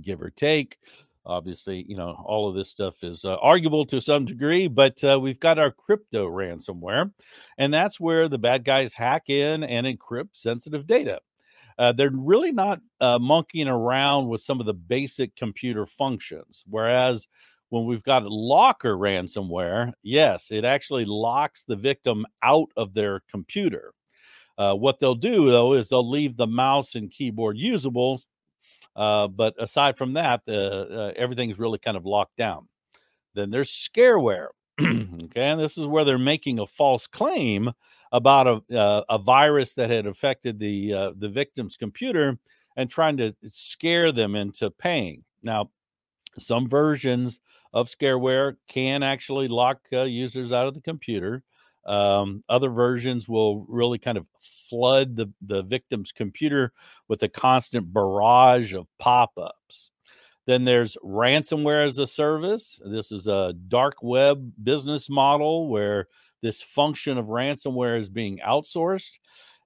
give 0.00 0.20
or 0.22 0.30
take. 0.30 0.78
Obviously, 1.26 1.84
you 1.88 1.96
know, 1.96 2.22
all 2.24 2.48
of 2.48 2.54
this 2.54 2.70
stuff 2.70 3.02
is 3.02 3.24
uh, 3.24 3.36
arguable 3.42 3.84
to 3.86 4.00
some 4.00 4.24
degree, 4.24 4.68
but 4.68 5.02
uh, 5.02 5.18
we've 5.20 5.40
got 5.40 5.58
our 5.58 5.72
crypto 5.72 6.28
ransomware, 6.28 7.12
and 7.58 7.74
that's 7.74 7.98
where 7.98 8.28
the 8.28 8.38
bad 8.38 8.64
guys 8.64 8.94
hack 8.94 9.28
in 9.28 9.64
and 9.64 9.86
encrypt 9.86 10.30
sensitive 10.32 10.86
data. 10.86 11.20
Uh, 11.78 11.92
they're 11.92 12.10
really 12.10 12.52
not 12.52 12.80
uh, 13.00 13.18
monkeying 13.18 13.68
around 13.68 14.28
with 14.28 14.40
some 14.40 14.60
of 14.60 14.66
the 14.66 14.74
basic 14.74 15.34
computer 15.36 15.84
functions. 15.84 16.64
Whereas 16.68 17.28
when 17.68 17.84
we've 17.84 18.02
got 18.02 18.24
locker 18.24 18.96
ransomware, 18.96 19.92
yes, 20.02 20.50
it 20.50 20.64
actually 20.64 21.04
locks 21.04 21.64
the 21.64 21.76
victim 21.76 22.24
out 22.42 22.68
of 22.76 22.94
their 22.94 23.20
computer. 23.30 23.92
Uh, 24.56 24.74
what 24.74 24.98
they'll 24.98 25.14
do 25.14 25.50
though 25.50 25.74
is 25.74 25.88
they'll 25.88 26.08
leave 26.08 26.36
the 26.36 26.46
mouse 26.46 26.94
and 26.94 27.10
keyboard 27.10 27.58
usable, 27.58 28.22
uh, 28.96 29.28
but 29.28 29.54
aside 29.58 29.98
from 29.98 30.14
that, 30.14 30.42
uh, 30.48 31.12
everything's 31.16 31.58
really 31.58 31.78
kind 31.78 31.96
of 31.96 32.06
locked 32.06 32.36
down. 32.36 32.68
Then 33.34 33.50
there's 33.50 33.70
scareware. 33.70 34.48
okay, 34.80 35.42
and 35.42 35.60
this 35.60 35.76
is 35.76 35.86
where 35.86 36.04
they're 36.04 36.18
making 36.18 36.58
a 36.58 36.66
false 36.66 37.06
claim 37.06 37.72
about 38.12 38.46
a 38.46 38.78
uh, 38.78 39.02
a 39.08 39.18
virus 39.18 39.74
that 39.74 39.90
had 39.90 40.06
affected 40.06 40.58
the 40.58 40.92
uh, 40.92 41.10
the 41.16 41.28
victim's 41.28 41.76
computer 41.76 42.38
and 42.76 42.88
trying 42.88 43.16
to 43.18 43.34
scare 43.44 44.12
them 44.12 44.34
into 44.34 44.70
paying. 44.70 45.24
Now, 45.42 45.70
some 46.38 46.68
versions 46.68 47.40
of 47.72 47.88
scareware 47.88 48.56
can 48.68 49.02
actually 49.02 49.48
lock 49.48 49.80
users 49.90 50.52
out 50.52 50.66
of 50.66 50.74
the 50.74 50.80
computer. 50.80 51.42
Um, 51.86 52.42
other 52.48 52.68
versions 52.68 53.28
will 53.28 53.64
really 53.68 53.98
kind 53.98 54.18
of 54.18 54.26
flood 54.68 55.16
the, 55.16 55.32
the 55.40 55.62
victim's 55.62 56.12
computer 56.12 56.72
with 57.08 57.22
a 57.22 57.28
constant 57.28 57.92
barrage 57.92 58.74
of 58.74 58.86
pop 58.98 59.32
ups. 59.36 59.92
Then 60.46 60.64
there's 60.64 60.96
ransomware 61.02 61.84
as 61.84 61.98
a 61.98 62.06
service. 62.06 62.80
This 62.84 63.10
is 63.10 63.26
a 63.26 63.54
dark 63.68 63.96
web 64.02 64.52
business 64.62 65.10
model 65.10 65.68
where 65.68 66.06
this 66.42 66.62
function 66.62 67.18
of 67.18 67.26
ransomware 67.26 67.98
is 67.98 68.08
being 68.08 68.38
outsourced. 68.46 69.18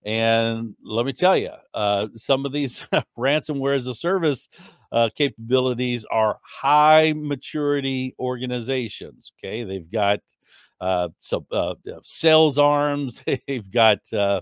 And 0.05 0.75
let 0.83 1.05
me 1.05 1.13
tell 1.13 1.37
you, 1.37 1.51
uh, 1.75 2.09
some 2.17 2.47
of 2.47 2.53
these 2.53 2.87
ransomware 3.19 3.77
as 3.77 3.87
a 3.87 3.95
service 3.95 4.49
uh, 4.93 5.11
capabilities 5.15 6.07
are 6.11 6.39
high 6.43 7.13
maturity 7.15 8.15
organizations. 8.19 9.33
Okay, 9.39 9.65
they've 9.65 9.91
got 9.91 10.21
uh, 10.81 11.09
so 11.19 11.47
uh, 11.53 11.75
sales 12.03 12.59
arms, 12.59 13.23
they've 13.47 13.71
got 13.71 14.13
uh, 14.13 14.41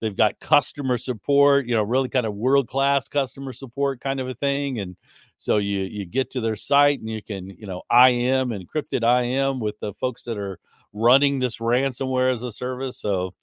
they've 0.00 0.16
got 0.16 0.40
customer 0.40 0.98
support. 0.98 1.66
You 1.66 1.76
know, 1.76 1.82
really 1.82 2.08
kind 2.08 2.26
of 2.26 2.34
world 2.34 2.68
class 2.68 3.08
customer 3.08 3.52
support 3.52 4.00
kind 4.00 4.20
of 4.20 4.28
a 4.28 4.34
thing, 4.34 4.78
and 4.80 4.96
so 5.36 5.56
you 5.56 5.80
you 5.80 6.04
get 6.04 6.30
to 6.32 6.40
their 6.40 6.56
site 6.56 7.00
and 7.00 7.08
you 7.08 7.22
can 7.22 7.48
you 7.48 7.66
know 7.66 7.82
IM 7.90 8.50
encrypted 8.50 9.02
IM 9.02 9.60
with 9.60 9.78
the 9.80 9.92
folks 9.94 10.24
that 10.24 10.36
are 10.36 10.58
running 10.92 11.38
this 11.38 11.58
ransomware 11.58 12.32
as 12.32 12.42
a 12.42 12.52
service. 12.52 12.98
So, 12.98 13.34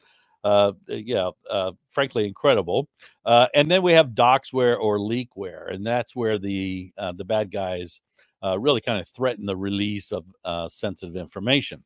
uh, 0.43 0.73
yeah, 0.87 1.31
uh, 1.49 1.71
frankly, 1.89 2.27
incredible. 2.27 2.89
Uh, 3.25 3.47
and 3.53 3.69
then 3.69 3.81
we 3.81 3.93
have 3.93 4.09
doxware 4.09 4.77
or 4.79 4.99
leakware, 4.99 5.73
and 5.73 5.85
that's 5.85 6.15
where 6.15 6.37
the 6.37 6.91
uh, 6.97 7.13
the 7.13 7.25
bad 7.25 7.51
guys 7.51 8.01
uh, 8.43 8.57
really 8.59 8.81
kind 8.81 9.01
of 9.01 9.07
threaten 9.07 9.45
the 9.45 9.55
release 9.55 10.11
of 10.11 10.25
uh, 10.45 10.67
sensitive 10.67 11.15
information. 11.15 11.83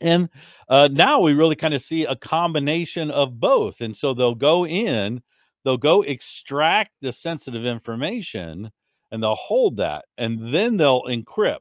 And 0.00 0.28
uh, 0.68 0.88
now 0.92 1.20
we 1.20 1.32
really 1.32 1.56
kind 1.56 1.74
of 1.74 1.82
see 1.82 2.04
a 2.04 2.16
combination 2.16 3.10
of 3.10 3.40
both. 3.40 3.80
And 3.80 3.96
so 3.96 4.14
they'll 4.14 4.34
go 4.34 4.66
in, 4.66 5.22
they'll 5.64 5.76
go 5.76 6.02
extract 6.02 6.92
the 7.00 7.12
sensitive 7.12 7.66
information, 7.66 8.70
and 9.10 9.22
they'll 9.22 9.34
hold 9.34 9.76
that, 9.78 10.04
and 10.16 10.54
then 10.54 10.76
they'll 10.76 11.02
encrypt 11.04 11.58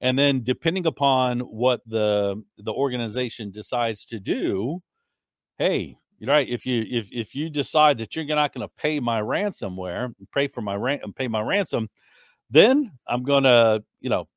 and 0.00 0.18
then 0.18 0.42
depending 0.42 0.86
upon 0.86 1.40
what 1.40 1.80
the 1.86 2.42
the 2.58 2.72
organization 2.72 3.50
decides 3.50 4.04
to 4.06 4.18
do 4.18 4.80
hey 5.58 5.96
you 6.18 6.28
right 6.28 6.48
if 6.48 6.66
you 6.66 6.84
if 6.90 7.08
if 7.12 7.34
you 7.34 7.50
decide 7.50 7.98
that 7.98 8.14
you're 8.14 8.24
not 8.24 8.52
going 8.54 8.66
to 8.66 8.72
pay 8.76 9.00
my 9.00 9.20
ransomware 9.20 10.12
pay 10.34 10.46
for 10.48 10.62
my 10.62 10.74
ran- 10.74 11.00
pay 11.14 11.28
my 11.28 11.40
ransom 11.40 11.88
then 12.50 12.90
i'm 13.08 13.22
going 13.22 13.44
to 13.44 13.82
you 14.00 14.10
know 14.10 14.28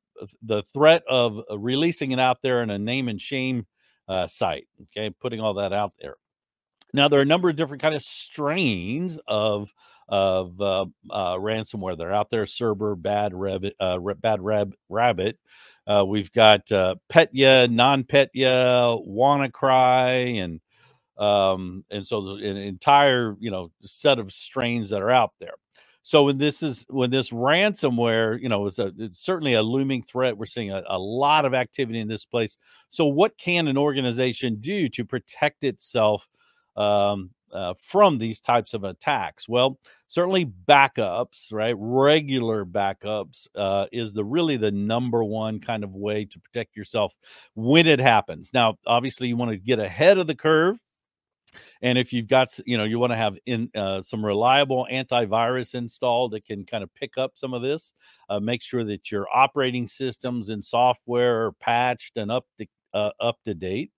the 0.42 0.63
threat 0.74 1.03
of 1.10 1.39
uh, 1.50 1.58
releasing 1.58 2.12
it 2.12 2.20
out 2.20 2.42
there 2.42 2.62
in 2.62 2.70
a 2.70 2.80
name 2.80 3.08
and 3.08 3.20
shame 3.20 3.65
uh, 4.08 4.27
site 4.27 4.68
okay 4.82 5.10
putting 5.10 5.39
all 5.39 5.56
that 5.56 5.74
out 5.74 5.94
there 6.00 6.15
now 6.94 7.08
there 7.08 7.20
are 7.20 7.24
a 7.24 7.25
number 7.25 7.50
of 7.50 7.56
different 7.56 7.82
kind 7.82 7.96
of 7.96 8.01
strains 8.01 9.20
of 9.27 9.74
of 10.10 10.60
uh, 10.62 10.86
uh, 11.10 11.36
ransomware 11.36 11.98
that 11.98 12.06
are 12.06 12.13
out 12.13 12.30
there. 12.30 12.44
Cerber, 12.44 13.01
Bad 13.01 13.34
Rabbit, 13.34 13.75
uh, 13.80 13.98
Bad 14.20 14.42
Rab- 14.42 14.75
Rabbit. 14.89 15.39
Uh, 15.88 16.03
we've 16.08 16.32
got 16.32 16.72
uh, 16.72 16.96
Petya, 17.10 17.68
Non-Petya, 17.68 18.98
WannaCry, 19.08 20.44
and 20.44 20.62
um, 21.18 21.86
and 21.92 22.08
so 22.08 22.36
an 22.36 22.58
entire 22.58 23.36
you 23.39 23.51
know 23.51 23.72
set 23.84 24.20
of 24.20 24.32
strains 24.32 24.89
that 24.89 25.01
are 25.01 25.12
out 25.12 25.32
there. 25.39 25.56
So 26.03 26.25
when 26.25 26.38
this 26.38 26.62
is 26.62 26.86
when 26.89 27.10
this 27.12 27.29
ransomware, 27.29 28.39
you 28.39 28.50
know, 28.50 28.67
it's 28.67 28.77
a 28.77 28.91
it's 28.98 29.22
certainly 29.22 29.53
a 29.53 29.63
looming 29.63 30.03
threat. 30.03 30.38
We're 30.38 30.45
seeing 30.45 30.69
a, 30.69 30.83
a 30.88 31.00
lot 31.00 31.45
of 31.45 31.53
activity 31.53 32.00
in 32.00 32.10
this 32.10 32.25
place. 32.25 32.57
So 32.89 33.05
what 33.05 33.38
can 33.38 33.69
an 33.69 33.77
organization 33.77 34.57
do 34.60 34.89
to 34.89 35.05
protect 35.05 35.63
itself 35.63 36.27
um, 36.75 37.31
uh, 37.53 37.74
from 37.79 38.17
these 38.17 38.41
types 38.41 38.74
of 38.74 38.83
attacks? 38.83 39.48
Well, 39.48 39.79
certainly 40.10 40.45
backups, 40.45 41.53
right? 41.53 41.75
Regular 41.77 42.65
backups 42.65 43.48
uh, 43.55 43.86
is 43.93 44.12
the 44.12 44.25
really 44.25 44.57
the 44.57 44.72
number 44.72 45.24
one 45.24 45.62
kind 45.62 45.86
of 45.86 45.95
way 45.95 46.25
to 46.25 46.39
protect 46.39 46.75
yourself 46.75 47.15
when 47.55 47.88
it 47.88 48.00
happens. 48.00 48.51
Now, 48.53 48.75
obviously, 48.86 49.29
you 49.29 49.38
want 49.38 49.51
to 49.51 49.57
get 49.57 49.79
ahead 49.79 50.17
of 50.17 50.27
the 50.27 50.36
curve. 50.36 50.79
And 51.84 51.98
if 51.98 52.12
you've 52.13 52.28
got, 52.28 52.58
you 52.66 52.78
know, 52.78 52.86
you 52.86 52.98
want 52.98 53.12
to 53.12 53.18
have 53.18 53.38
in 53.46 53.70
uh, 53.75 54.02
some 54.02 54.25
reliable 54.25 54.88
antivirus 54.92 55.75
installed 55.75 56.32
that 56.32 56.46
can 56.46 56.66
kind 56.66 56.84
of 56.84 56.94
pick 56.96 57.18
up 57.18 57.34
some 57.36 57.54
of 57.54 57.62
this, 57.62 57.94
uh, 58.30 58.40
make 58.40 58.63
sure 58.63 58.84
that 58.86 59.12
your 59.12 59.28
operating 59.32 59.88
systems 59.88 60.50
and 60.50 60.66
software 60.66 61.46
are 61.46 61.52
patched 61.54 62.18
and 62.18 62.32
up 62.32 62.46
to 62.58 62.66
uh, 62.96 63.12
up 63.20 63.38
to 63.44 63.54
date 63.54 63.92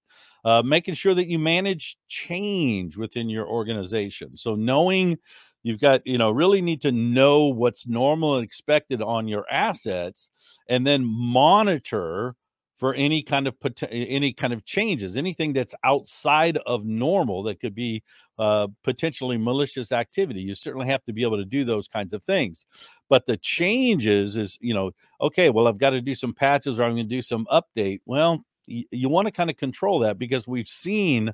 uh, 0.45 0.61
making 0.61 0.93
sure 0.93 1.15
that 1.15 1.27
you 1.27 1.39
manage 1.39 1.97
change 2.07 2.97
within 2.97 3.29
your 3.29 3.47
organization. 3.47 4.37
So 4.37 4.55
knowing 4.55 5.17
you've 5.63 5.79
got 5.79 6.05
you 6.05 6.17
know 6.17 6.29
really 6.31 6.61
need 6.61 6.81
to 6.81 6.91
know 6.91 7.45
what's 7.45 7.87
normal 7.87 8.35
and 8.35 8.45
expected 8.45 9.01
on 9.01 9.27
your 9.27 9.45
assets 9.51 10.29
and 10.69 10.85
then 10.85 11.03
monitor 11.03 12.35
for 12.77 12.93
any 12.93 13.23
kind 13.23 13.47
of 13.47 13.55
any 13.89 14.33
kind 14.33 14.53
of 14.53 14.65
changes 14.65 15.15
anything 15.15 15.53
that's 15.53 15.73
outside 15.83 16.57
of 16.65 16.85
normal 16.85 17.43
that 17.43 17.59
could 17.59 17.73
be 17.75 18.03
uh, 18.37 18.67
potentially 18.83 19.37
malicious 19.37 19.93
activity. 19.93 20.41
You 20.41 20.55
certainly 20.55 20.87
have 20.87 21.03
to 21.05 21.13
be 21.13 21.23
able 21.23 21.37
to 21.37 21.45
do 21.45 21.63
those 21.63 21.87
kinds 21.87 22.11
of 22.11 22.23
things. 22.23 22.65
But 23.09 23.27
the 23.27 23.37
changes 23.37 24.35
is 24.35 24.57
you 24.61 24.73
know 24.73 24.91
okay 25.21 25.49
well 25.49 25.67
i've 25.67 25.77
got 25.77 25.91
to 25.91 26.01
do 26.01 26.15
some 26.15 26.33
patches 26.33 26.79
or 26.79 26.83
i'm 26.83 26.95
going 26.95 27.09
to 27.09 27.15
do 27.15 27.21
some 27.21 27.47
update. 27.51 28.01
Well 28.05 28.43
you, 28.67 29.09
want 29.09 29.27
to 29.27 29.31
kind 29.31 29.49
of 29.49 29.57
control 29.57 29.99
that 29.99 30.17
because 30.17 30.47
we've 30.47 30.67
seen 30.67 31.33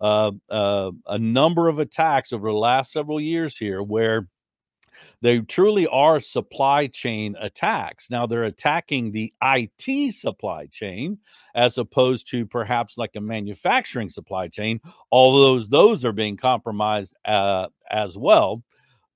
uh, 0.00 0.32
uh, 0.48 0.90
a 1.06 1.18
number 1.18 1.68
of 1.68 1.78
attacks 1.78 2.32
over 2.32 2.48
the 2.48 2.56
last 2.56 2.92
several 2.92 3.20
years 3.20 3.56
here 3.56 3.82
where 3.82 4.28
they 5.20 5.40
truly 5.40 5.86
are 5.86 6.20
supply 6.20 6.86
chain 6.86 7.36
attacks. 7.40 8.10
Now 8.10 8.26
they're 8.26 8.44
attacking 8.44 9.12
the 9.12 9.32
IT 9.42 10.14
supply 10.14 10.66
chain 10.66 11.18
as 11.54 11.78
opposed 11.78 12.28
to 12.30 12.46
perhaps 12.46 12.96
like 12.98 13.16
a 13.16 13.20
manufacturing 13.20 14.08
supply 14.08 14.48
chain. 14.48 14.80
All 15.10 15.40
those 15.40 15.68
those 15.68 16.04
are 16.04 16.12
being 16.12 16.36
compromised 16.36 17.16
uh, 17.24 17.68
as 17.90 18.16
well. 18.16 18.62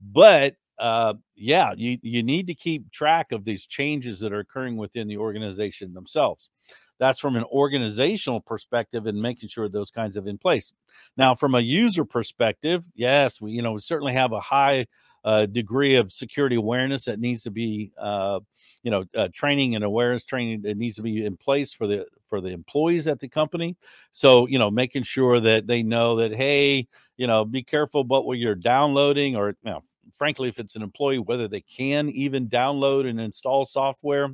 But 0.00 0.56
uh, 0.78 1.14
yeah, 1.36 1.72
you 1.76 1.98
you 2.02 2.22
need 2.22 2.46
to 2.48 2.54
keep 2.54 2.90
track 2.90 3.32
of 3.32 3.44
these 3.44 3.66
changes 3.66 4.20
that 4.20 4.32
are 4.32 4.40
occurring 4.40 4.76
within 4.76 5.08
the 5.08 5.18
organization 5.18 5.94
themselves. 5.94 6.50
That's 6.98 7.18
from 7.18 7.36
an 7.36 7.44
organizational 7.44 8.40
perspective 8.40 9.06
and 9.06 9.20
making 9.20 9.48
sure 9.48 9.68
those 9.68 9.90
kinds 9.90 10.16
of 10.16 10.26
in 10.26 10.38
place. 10.38 10.72
Now, 11.16 11.34
from 11.34 11.54
a 11.54 11.60
user 11.60 12.04
perspective, 12.04 12.84
yes, 12.94 13.40
we 13.40 13.52
you 13.52 13.62
know 13.62 13.72
we 13.72 13.80
certainly 13.80 14.14
have 14.14 14.32
a 14.32 14.40
high 14.40 14.86
uh, 15.24 15.46
degree 15.46 15.94
of 15.96 16.12
security 16.12 16.56
awareness 16.56 17.06
that 17.06 17.18
needs 17.18 17.42
to 17.42 17.50
be 17.50 17.92
uh, 17.98 18.40
you 18.82 18.90
know 18.90 19.04
uh, 19.16 19.28
training 19.32 19.74
and 19.74 19.84
awareness 19.84 20.24
training 20.24 20.62
that 20.62 20.76
needs 20.76 20.96
to 20.96 21.02
be 21.02 21.24
in 21.24 21.36
place 21.36 21.72
for 21.72 21.86
the 21.86 22.06
for 22.28 22.40
the 22.40 22.48
employees 22.48 23.08
at 23.08 23.20
the 23.20 23.28
company 23.28 23.76
so 24.12 24.46
you 24.48 24.58
know 24.58 24.70
making 24.70 25.02
sure 25.02 25.40
that 25.40 25.66
they 25.66 25.82
know 25.82 26.16
that 26.16 26.34
hey 26.34 26.86
you 27.16 27.26
know 27.26 27.44
be 27.44 27.62
careful 27.62 28.02
about 28.02 28.26
what 28.26 28.38
you're 28.38 28.54
downloading 28.54 29.36
or 29.36 29.50
you 29.50 29.70
know 29.70 29.82
frankly 30.14 30.48
if 30.48 30.58
it's 30.58 30.76
an 30.76 30.82
employee 30.82 31.18
whether 31.18 31.48
they 31.48 31.60
can 31.62 32.10
even 32.10 32.48
download 32.48 33.08
and 33.08 33.20
install 33.20 33.64
software 33.64 34.28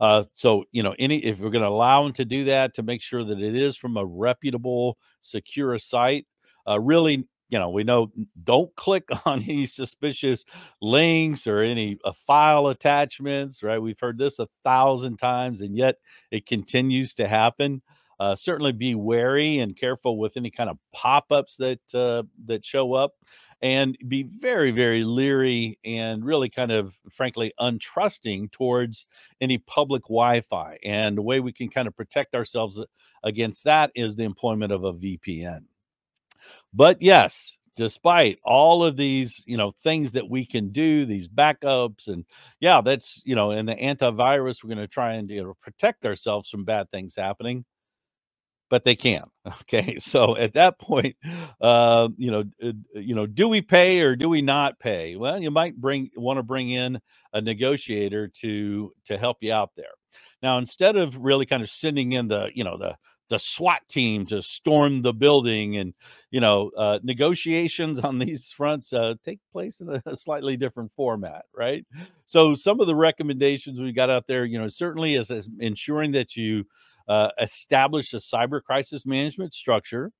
Uh, 0.00 0.24
so 0.34 0.64
you 0.72 0.82
know, 0.82 0.94
any 0.98 1.18
if 1.24 1.40
we're 1.40 1.50
going 1.50 1.62
to 1.62 1.68
allow 1.68 2.02
them 2.02 2.12
to 2.14 2.24
do 2.24 2.44
that, 2.44 2.74
to 2.74 2.82
make 2.82 3.02
sure 3.02 3.24
that 3.24 3.40
it 3.40 3.54
is 3.54 3.76
from 3.76 3.96
a 3.96 4.04
reputable, 4.04 4.98
secure 5.20 5.78
site. 5.78 6.26
Uh, 6.68 6.80
really, 6.80 7.26
you 7.48 7.58
know, 7.58 7.70
we 7.70 7.84
know 7.84 8.10
don't 8.42 8.74
click 8.76 9.08
on 9.24 9.42
any 9.42 9.66
suspicious 9.66 10.44
links 10.80 11.46
or 11.46 11.60
any 11.60 11.98
uh, 12.04 12.12
file 12.12 12.68
attachments. 12.68 13.62
Right? 13.62 13.80
We've 13.80 14.00
heard 14.00 14.18
this 14.18 14.38
a 14.38 14.48
thousand 14.62 15.18
times, 15.18 15.60
and 15.60 15.76
yet 15.76 15.96
it 16.30 16.46
continues 16.46 17.14
to 17.14 17.28
happen. 17.28 17.82
Uh, 18.20 18.34
certainly, 18.34 18.72
be 18.72 18.94
wary 18.94 19.58
and 19.58 19.76
careful 19.76 20.18
with 20.18 20.36
any 20.36 20.50
kind 20.50 20.70
of 20.70 20.78
pop-ups 20.92 21.56
that 21.56 21.80
uh, 21.94 22.22
that 22.46 22.64
show 22.64 22.94
up 22.94 23.14
and 23.64 23.96
be 24.06 24.22
very, 24.22 24.70
very 24.70 25.04
leery 25.04 25.78
and 25.86 26.22
really 26.22 26.50
kind 26.50 26.70
of, 26.70 26.98
frankly, 27.10 27.50
untrusting 27.58 28.50
towards 28.52 29.06
any 29.40 29.56
public 29.56 30.02
Wi 30.02 30.42
Fi. 30.42 30.76
And 30.84 31.16
the 31.16 31.22
way 31.22 31.40
we 31.40 31.52
can 31.52 31.70
kind 31.70 31.88
of 31.88 31.96
protect 31.96 32.34
ourselves 32.34 32.84
against 33.22 33.64
that 33.64 33.90
is 33.94 34.16
the 34.16 34.24
employment 34.24 34.70
of 34.70 34.84
a 34.84 34.92
VPN. 34.92 35.62
But 36.74 37.00
yes, 37.02 37.56
despite 37.76 38.38
all 38.44 38.84
of 38.84 38.96
these 38.96 39.42
you 39.46 39.56
know 39.56 39.72
things 39.82 40.12
that 40.12 40.28
we 40.30 40.46
can 40.46 40.70
do 40.70 41.04
these 41.06 41.28
backups 41.28 42.06
and 42.08 42.24
yeah 42.60 42.80
that's 42.80 43.20
you 43.24 43.34
know 43.34 43.50
in 43.50 43.66
the 43.66 43.74
antivirus 43.74 44.62
we're 44.62 44.68
going 44.68 44.78
to 44.78 44.86
try 44.88 45.14
and 45.14 45.28
you 45.30 45.42
know 45.42 45.54
protect 45.60 46.06
ourselves 46.06 46.48
from 46.48 46.64
bad 46.64 46.90
things 46.90 47.16
happening 47.16 47.64
but 48.70 48.84
they 48.84 48.96
can. 48.96 49.24
Okay, 49.62 49.98
so 49.98 50.36
at 50.38 50.54
that 50.54 50.78
point, 50.78 51.16
uh, 51.60 52.08
you 52.16 52.30
know, 52.30 52.44
uh, 52.62 52.72
you 52.94 53.14
know, 53.14 53.26
do 53.26 53.46
we 53.48 53.60
pay 53.60 54.00
or 54.00 54.16
do 54.16 54.28
we 54.28 54.40
not 54.40 54.78
pay? 54.78 55.16
Well, 55.16 55.38
you 55.40 55.50
might 55.50 55.76
bring 55.78 56.08
want 56.16 56.38
to 56.38 56.42
bring 56.42 56.70
in 56.70 56.98
a 57.34 57.40
negotiator 57.42 58.28
to 58.40 58.92
to 59.06 59.18
help 59.18 59.38
you 59.42 59.52
out 59.52 59.70
there. 59.76 59.92
Now, 60.42 60.56
instead 60.58 60.96
of 60.96 61.16
really 61.18 61.44
kind 61.46 61.62
of 61.62 61.68
sending 61.70 62.12
in 62.12 62.28
the 62.28 62.50
you 62.54 62.64
know 62.64 62.78
the 62.78 62.96
the 63.28 63.38
SWAT 63.38 63.80
team 63.88 64.26
to 64.26 64.42
storm 64.42 65.02
the 65.02 65.12
building 65.12 65.76
and 65.76 65.94
you 66.30 66.40
know 66.40 66.70
uh, 66.76 66.98
negotiations 67.02 67.98
on 68.00 68.18
these 68.18 68.50
fronts 68.50 68.92
uh, 68.92 69.14
take 69.24 69.40
place 69.52 69.80
in 69.80 70.00
a, 70.06 70.16
slightly 70.16 70.56
different 70.56 70.92
format 70.92 71.44
right 71.54 71.86
so 72.26 72.54
some 72.54 72.80
of 72.80 72.86
the 72.86 72.94
recommendations 72.94 73.80
we 73.80 73.92
got 73.92 74.10
out 74.10 74.26
there 74.26 74.44
you 74.44 74.58
know 74.58 74.68
certainly 74.68 75.14
is, 75.14 75.30
is 75.30 75.48
ensuring 75.60 76.12
that 76.12 76.36
you 76.36 76.64
uh, 77.08 77.28
establish 77.40 78.12
a 78.12 78.18
cyber 78.18 78.62
crisis 78.62 79.04
management 79.06 79.54
structure. 79.54 80.10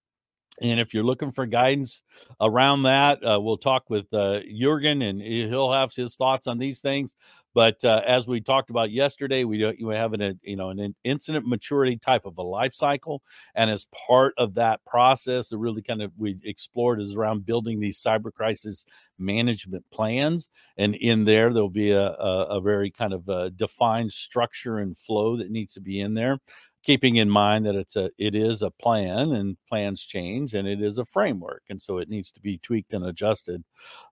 And 0.61 0.79
if 0.79 0.95
you're 0.95 1.05
looking 1.05 1.31
for 1.31 1.47
guidance 1.47 2.03
around 2.41 2.85
that, 2.85 3.25
uh, 3.25 3.41
we'll 3.41 3.59
talk 3.59 3.91
with 3.91 4.13
uh, 4.13 4.41
Jurgen 4.41 5.03
and 5.03 5.21
he'll 5.21 5.73
have 5.73 5.93
his 5.93 6.17
thoughts 6.17 6.47
on 6.47 6.59
these 6.59 6.81
things. 6.81 7.17
But 7.55 7.85
uh, 7.85 8.03
as 8.05 8.27
we 8.27 8.41
talked 8.41 8.69
about 8.71 8.91
yesterday, 8.91 9.45
we 9.45 9.65
we 9.81 9.95
have 9.95 10.13
an 10.13 10.41
you 10.43 10.57
know 10.57 10.71
an 10.71 10.95
incident 11.05 11.47
maturity 11.47 11.97
type 11.97 12.27
of 12.27 12.37
a 12.37 12.43
life 12.43 12.75
cycle, 12.75 13.23
and 13.55 13.71
as 13.71 13.87
part 14.07 14.35
of 14.37 14.55
that 14.55 14.85
process, 14.85 15.53
it 15.53 15.59
really 15.59 15.81
kind 15.81 16.03
of 16.03 16.11
we 16.19 16.37
explored 16.43 17.01
is 17.01 17.15
around 17.15 17.47
building 17.47 17.79
these 17.79 18.03
cyber 18.03 18.33
crisis 18.33 18.85
management 19.21 19.85
plans, 19.93 20.49
and 20.77 20.97
in 20.97 21.25
there 21.25 21.53
there'll 21.53 21.71
be 21.71 21.93
a, 21.93 22.09
a, 22.09 22.57
a 22.57 22.61
very 22.61 22.91
kind 22.91 23.13
of 23.13 23.29
a 23.29 23.51
defined 23.51 24.13
structure 24.13 24.79
and 24.79 24.99
flow 24.99 25.37
that 25.37 25.53
needs 25.53 25.75
to 25.75 25.81
be 25.81 26.01
in 26.01 26.15
there 26.15 26.41
keeping 26.85 27.17
in 27.17 27.29
mind 27.31 27.67
that 27.67 27.75
it's 27.75 27.97
a 27.97 28.11
it 28.19 28.35
is 28.35 28.63
a 28.63 28.71
plan 28.71 29.33
and 29.33 29.57
plans 29.69 30.05
change 30.05 30.55
and 30.55 30.69
it 30.69 30.83
is 30.83 30.99
a 30.99 31.05
framework 31.05 31.63
and 31.71 31.81
so 31.81 31.99
it 31.99 32.09
needs 32.09 32.31
to 32.31 32.41
be 32.41 32.59
tweaked 32.59 32.93
and 32.93 33.05
adjusted 33.07 33.65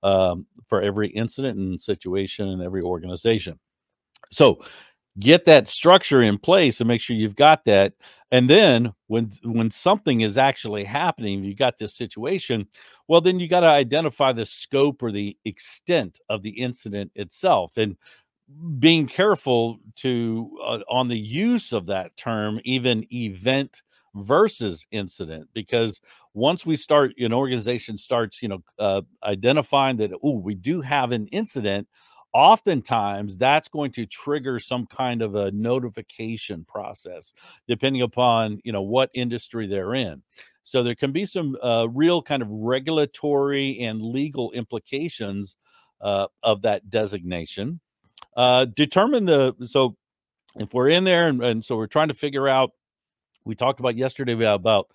um, 0.02 0.46
for 0.66 0.82
every 0.82 1.08
incident 1.10 1.58
and 1.58 1.80
situation 1.80 2.48
and 2.48 2.62
every 2.62 2.82
organization. 2.82 3.58
So 4.30 4.60
get 5.18 5.44
that 5.44 5.68
structure 5.68 6.22
in 6.22 6.38
place 6.38 6.80
and 6.80 6.88
make 6.88 7.00
sure 7.00 7.14
you've 7.14 7.36
got 7.36 7.64
that 7.66 7.92
and 8.30 8.48
then 8.48 8.90
when 9.08 9.30
when 9.44 9.70
something 9.70 10.22
is 10.22 10.38
actually 10.38 10.84
happening 10.84 11.44
you 11.44 11.54
got 11.54 11.76
this 11.76 11.94
situation 11.94 12.66
well 13.08 13.20
then 13.20 13.38
you 13.38 13.46
got 13.46 13.60
to 13.60 13.66
identify 13.66 14.32
the 14.32 14.46
scope 14.46 15.02
or 15.02 15.12
the 15.12 15.36
extent 15.44 16.18
of 16.30 16.42
the 16.42 16.50
incident 16.50 17.12
itself 17.14 17.76
and 17.76 17.94
being 18.78 19.06
careful 19.06 19.78
to 19.96 20.50
uh, 20.64 20.78
on 20.88 21.08
the 21.08 21.18
use 21.18 21.72
of 21.72 21.86
that 21.86 22.16
term 22.16 22.60
even 22.64 23.06
event 23.12 23.82
versus 24.14 24.86
incident 24.90 25.48
because 25.54 26.00
once 26.34 26.66
we 26.66 26.76
start 26.76 27.12
an 27.18 27.32
organization 27.32 27.96
starts 27.96 28.42
you 28.42 28.48
know 28.48 28.62
uh, 28.78 29.00
identifying 29.24 29.96
that 29.96 30.10
oh 30.22 30.38
we 30.38 30.54
do 30.54 30.80
have 30.80 31.12
an 31.12 31.26
incident 31.28 31.88
oftentimes 32.34 33.36
that's 33.36 33.68
going 33.68 33.90
to 33.90 34.06
trigger 34.06 34.58
some 34.58 34.86
kind 34.86 35.22
of 35.22 35.34
a 35.34 35.50
notification 35.52 36.64
process 36.64 37.32
depending 37.68 38.02
upon 38.02 38.58
you 38.64 38.72
know 38.72 38.82
what 38.82 39.10
industry 39.14 39.66
they're 39.66 39.94
in. 39.94 40.22
So 40.64 40.82
there 40.82 40.94
can 40.94 41.12
be 41.12 41.26
some 41.26 41.56
uh, 41.62 41.88
real 41.90 42.22
kind 42.22 42.42
of 42.42 42.48
regulatory 42.48 43.80
and 43.80 44.00
legal 44.00 44.52
implications 44.52 45.56
uh, 46.00 46.28
of 46.42 46.62
that 46.62 46.88
designation 46.88 47.80
uh, 48.36 48.64
determine 48.64 49.24
the 49.24 49.54
so 49.64 49.96
if 50.56 50.72
we're 50.74 50.88
in 50.90 51.04
there 51.04 51.28
and, 51.28 51.42
and 51.42 51.64
so 51.64 51.76
we're 51.76 51.86
trying 51.86 52.08
to 52.08 52.14
figure 52.14 52.48
out 52.48 52.72
we 53.44 53.54
talked 53.54 53.80
about 53.80 53.96
yesterday 53.96 54.32
about 54.32 54.88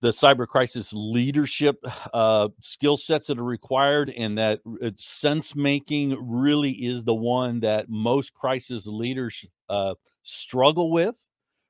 the 0.00 0.10
cyber 0.10 0.46
crisis 0.46 0.92
leadership 0.92 1.80
uh, 2.14 2.48
skill 2.60 2.96
sets 2.96 3.26
that 3.26 3.38
are 3.38 3.44
required, 3.44 4.10
and 4.16 4.38
that 4.38 4.60
sense 4.94 5.56
making 5.56 6.16
really 6.20 6.70
is 6.70 7.04
the 7.04 7.14
one 7.14 7.60
that 7.60 7.88
most 7.88 8.32
crisis 8.32 8.86
leaders 8.86 9.44
uh, 9.68 9.94
struggle 10.22 10.92
with, 10.92 11.18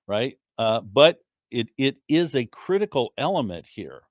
right? 0.07 0.38
Uh, 0.59 0.81
but 0.81 1.19
it 1.51 1.69
it 1.79 1.97
is 2.09 2.37
a 2.37 2.45
critical 2.45 3.12
element 3.17 3.67
here. 3.67 4.03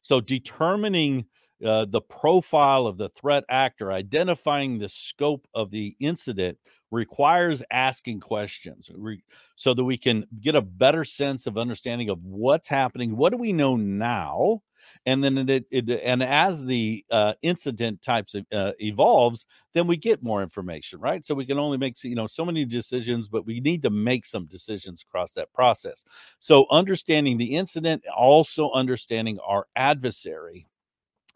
So 0.00 0.20
determining 0.20 1.26
uh, 1.64 1.86
the 1.86 2.00
profile 2.00 2.86
of 2.86 2.98
the 2.98 3.08
threat 3.10 3.44
actor, 3.48 3.92
identifying 3.92 4.78
the 4.78 4.88
scope 4.88 5.46
of 5.54 5.70
the 5.70 5.96
incident 6.00 6.58
requires 6.90 7.62
asking 7.70 8.20
questions 8.20 8.90
re- 8.94 9.22
so 9.56 9.74
that 9.74 9.84
we 9.84 9.98
can 9.98 10.24
get 10.40 10.54
a 10.54 10.62
better 10.62 11.04
sense 11.04 11.46
of 11.46 11.58
understanding 11.58 12.08
of 12.08 12.24
what's 12.24 12.68
happening. 12.68 13.16
What 13.16 13.30
do 13.30 13.36
we 13.38 13.52
know 13.52 13.76
now? 13.76 14.62
And 15.04 15.22
then 15.22 15.36
it, 15.50 15.66
it 15.70 15.88
and 16.02 16.22
as 16.22 16.64
the 16.64 17.04
uh, 17.10 17.34
incident 17.42 18.02
types 18.02 18.34
uh, 18.34 18.72
evolves, 18.78 19.44
then 19.74 19.86
we 19.86 19.96
get 19.96 20.22
more 20.22 20.42
information, 20.42 20.98
right? 21.00 21.24
So 21.24 21.34
we 21.34 21.44
can 21.44 21.58
only 21.58 21.76
make 21.76 22.02
you 22.02 22.14
know 22.14 22.26
so 22.26 22.44
many 22.44 22.64
decisions, 22.64 23.28
but 23.28 23.44
we 23.44 23.60
need 23.60 23.82
to 23.82 23.90
make 23.90 24.24
some 24.24 24.46
decisions 24.46 25.02
across 25.02 25.32
that 25.32 25.52
process. 25.52 26.04
So 26.38 26.66
understanding 26.70 27.36
the 27.36 27.56
incident, 27.56 28.02
also 28.16 28.70
understanding 28.72 29.38
our 29.46 29.66
adversary 29.76 30.66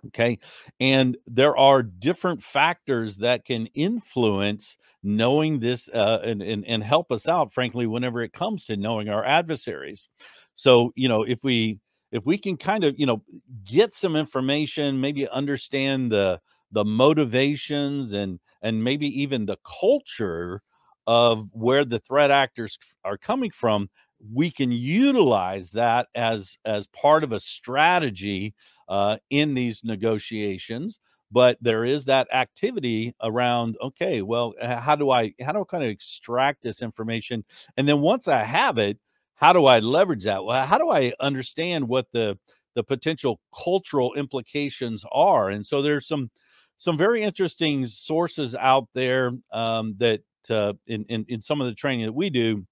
Okay. 0.08 0.38
And 0.80 1.16
there 1.26 1.56
are 1.56 1.82
different 1.82 2.42
factors 2.42 3.18
that 3.18 3.44
can 3.44 3.66
influence 3.66 4.76
knowing 5.02 5.60
this 5.60 5.88
uh, 5.88 6.18
and, 6.24 6.42
and, 6.42 6.64
and 6.66 6.82
help 6.82 7.12
us 7.12 7.28
out, 7.28 7.52
frankly, 7.52 7.86
whenever 7.86 8.20
it 8.22 8.32
comes 8.32 8.64
to 8.66 8.76
knowing 8.76 9.08
our 9.08 9.24
adversaries. 9.24 10.08
So, 10.54 10.92
you 10.96 11.08
know, 11.08 11.22
if 11.22 11.44
we, 11.44 11.78
if 12.10 12.26
we 12.26 12.36
can 12.36 12.56
kind 12.56 12.84
of, 12.84 12.98
you 12.98 13.06
know, 13.06 13.22
get 13.64 13.94
some 13.94 14.16
information, 14.16 15.00
maybe 15.00 15.28
understand 15.28 16.10
the, 16.10 16.40
the 16.72 16.84
motivations 16.84 18.12
and, 18.12 18.40
and 18.60 18.82
maybe 18.82 19.06
even 19.22 19.46
the 19.46 19.58
culture 19.64 20.62
of 21.06 21.48
where 21.52 21.84
the 21.84 21.98
threat 22.00 22.30
actors 22.30 22.78
are 23.04 23.16
coming 23.18 23.50
from, 23.50 23.88
we 24.32 24.50
can 24.50 24.70
utilize 24.70 25.72
that 25.72 26.06
as 26.14 26.56
as 26.64 26.86
part 26.88 27.24
of 27.24 27.32
a 27.32 27.40
strategy 27.40 28.54
uh, 28.92 29.16
in 29.31 29.55
these 29.55 29.83
negotiations 29.83 31.00
but 31.33 31.57
there 31.62 31.85
is 31.85 32.05
that 32.05 32.28
activity 32.33 33.14
around 33.22 33.76
okay 33.83 34.20
well 34.22 34.55
how 34.61 34.94
do 34.94 35.11
i 35.11 35.33
how 35.40 35.50
do 35.52 35.62
i 35.62 35.64
kind 35.64 35.83
of 35.83 35.88
extract 35.90 36.62
this 36.62 36.83
information? 36.83 37.42
And 37.76 37.88
then 37.88 38.00
once 38.00 38.28
i 38.28 38.44
have 38.44 38.78
it 38.78 38.98
how 39.35 39.52
do 39.52 39.64
i 39.64 39.78
leverage 39.81 40.24
that? 40.24 40.44
Well 40.44 40.66
how 40.66 40.78
do 40.78 40.90
i 40.90 41.12
understand 41.18 41.88
what 41.88 42.07
the 42.12 42.38
the 42.74 42.85
potential 42.85 43.40
cultural 43.64 44.14
implications 44.14 45.05
are? 45.11 45.48
And 45.48 45.64
so 45.66 45.81
there's 45.83 46.07
some 46.07 46.31
some 46.76 46.98
very 46.98 47.22
interesting 47.22 47.87
sources 47.87 48.55
out 48.55 48.88
there 48.94 49.33
um, 49.52 49.94
that 49.98 50.20
uh, 50.50 50.74
in, 50.87 51.05
in 51.09 51.24
in 51.28 51.40
some 51.40 51.62
of 51.62 51.66
the 51.66 51.74
training 51.74 52.05
that 52.07 52.12
we 52.12 52.28
do 52.28 52.66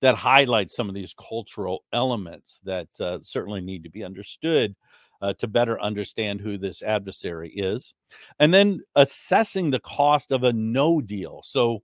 that 0.00 0.16
highlight 0.16 0.70
some 0.70 0.88
of 0.88 0.94
these 0.94 1.14
cultural 1.14 1.84
elements 1.92 2.60
that 2.64 2.88
uh, 3.00 3.18
certainly 3.22 3.60
need 3.60 3.82
to 3.84 3.90
be 3.90 4.04
understood 4.04 4.74
uh, 5.22 5.32
to 5.34 5.48
better 5.48 5.80
understand 5.80 6.40
who 6.40 6.58
this 6.58 6.82
adversary 6.82 7.50
is. 7.50 7.94
And 8.38 8.52
then 8.54 8.80
assessing 8.96 9.70
the 9.70 9.80
cost 9.80 10.32
of 10.32 10.44
a 10.44 10.52
no 10.52 11.00
deal. 11.00 11.42
So, 11.44 11.82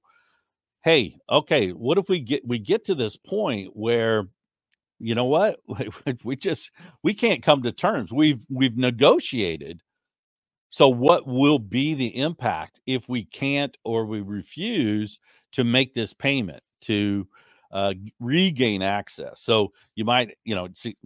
hey, 0.84 1.18
okay, 1.30 1.70
what 1.70 1.98
if 1.98 2.08
we 2.08 2.20
get 2.20 2.46
we 2.46 2.58
get 2.58 2.84
to 2.86 2.94
this 2.94 3.16
point 3.16 3.70
where 3.76 4.24
you 5.00 5.14
know 5.14 5.26
what 5.26 5.60
we 6.24 6.36
just 6.36 6.70
we 7.02 7.14
can't 7.14 7.42
come 7.42 7.62
to 7.64 7.72
terms 7.72 8.12
we've 8.12 8.44
we've 8.50 8.76
negotiated 8.78 9.82
So, 10.70 10.88
what 10.88 11.26
will 11.26 11.58
be 11.58 11.94
the 11.94 12.16
impact 12.16 12.80
if 12.86 13.08
we 13.08 13.24
can't 13.24 13.76
or 13.84 14.06
we 14.06 14.20
refuse 14.20 15.18
to 15.52 15.64
make 15.64 15.94
this 15.94 16.14
payment 16.14 16.62
to 16.82 17.26
uh, 17.72 17.94
regain 18.20 18.82
access? 18.82 19.40
So, 19.42 19.72
you 19.96 20.04
might, 20.04 20.36
you 20.44 20.54
know, 20.54 20.68
see, 20.74 20.96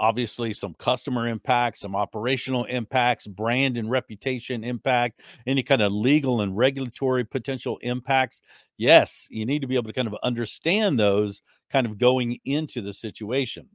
obviously 0.00 0.52
some 0.52 0.74
customer 0.74 1.28
impact, 1.28 1.78
some 1.78 1.94
operational 1.94 2.64
impacts, 2.64 3.26
brand 3.26 3.76
and 3.76 3.90
reputation 3.90 4.64
impact, 4.64 5.20
any 5.46 5.62
kind 5.62 5.82
of 5.82 5.92
legal 5.92 6.40
and 6.40 6.56
regulatory 6.56 7.24
potential 7.24 7.78
impacts. 7.82 8.40
Yes, 8.78 9.26
you 9.30 9.46
need 9.46 9.60
to 9.60 9.66
be 9.66 9.76
able 9.76 9.88
to 9.88 9.92
kind 9.92 10.08
of 10.08 10.16
understand 10.22 10.98
those 10.98 11.42
kind 11.70 11.86
of 11.86 11.98
going 11.98 12.38
into 12.44 12.80
the 12.80 12.92
situation 12.92 13.68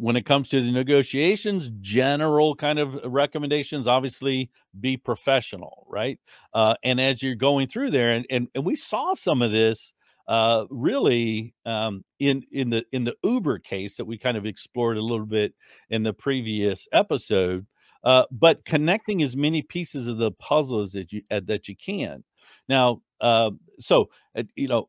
when 0.00 0.16
it 0.16 0.24
comes 0.24 0.48
to 0.48 0.62
the 0.62 0.70
negotiations, 0.70 1.70
general 1.80 2.54
kind 2.54 2.78
of 2.78 2.96
recommendations, 3.04 3.88
obviously 3.88 4.48
be 4.78 4.96
professional, 4.96 5.86
right? 5.88 6.20
Uh, 6.54 6.74
and 6.84 7.00
as 7.00 7.22
you're 7.22 7.34
going 7.34 7.66
through 7.66 7.90
there, 7.90 8.12
and, 8.12 8.24
and, 8.30 8.48
and 8.54 8.64
we 8.64 8.76
saw 8.76 9.14
some 9.14 9.42
of 9.42 9.50
this 9.50 9.92
uh, 10.28 10.66
really 10.70 11.54
um, 11.64 12.04
in 12.18 12.44
in 12.52 12.70
the 12.70 12.84
in 12.92 13.04
the 13.04 13.16
Uber 13.24 13.58
case 13.58 13.96
that 13.96 14.04
we 14.04 14.18
kind 14.18 14.36
of 14.36 14.46
explored 14.46 14.98
a 14.98 15.02
little 15.02 15.26
bit 15.26 15.54
in 15.90 16.02
the 16.02 16.12
previous 16.12 16.86
episode. 16.92 17.66
Uh, 18.04 18.24
but 18.30 18.64
connecting 18.64 19.22
as 19.22 19.36
many 19.36 19.62
pieces 19.62 20.06
of 20.06 20.18
the 20.18 20.30
puzzle 20.32 20.80
as 20.80 20.92
that 20.92 21.12
you 21.12 21.22
uh, 21.30 21.40
that 21.44 21.66
you 21.66 21.74
can. 21.74 22.22
Now, 22.68 23.02
uh, 23.20 23.50
so 23.80 24.10
uh, 24.36 24.44
you 24.54 24.68
know, 24.68 24.88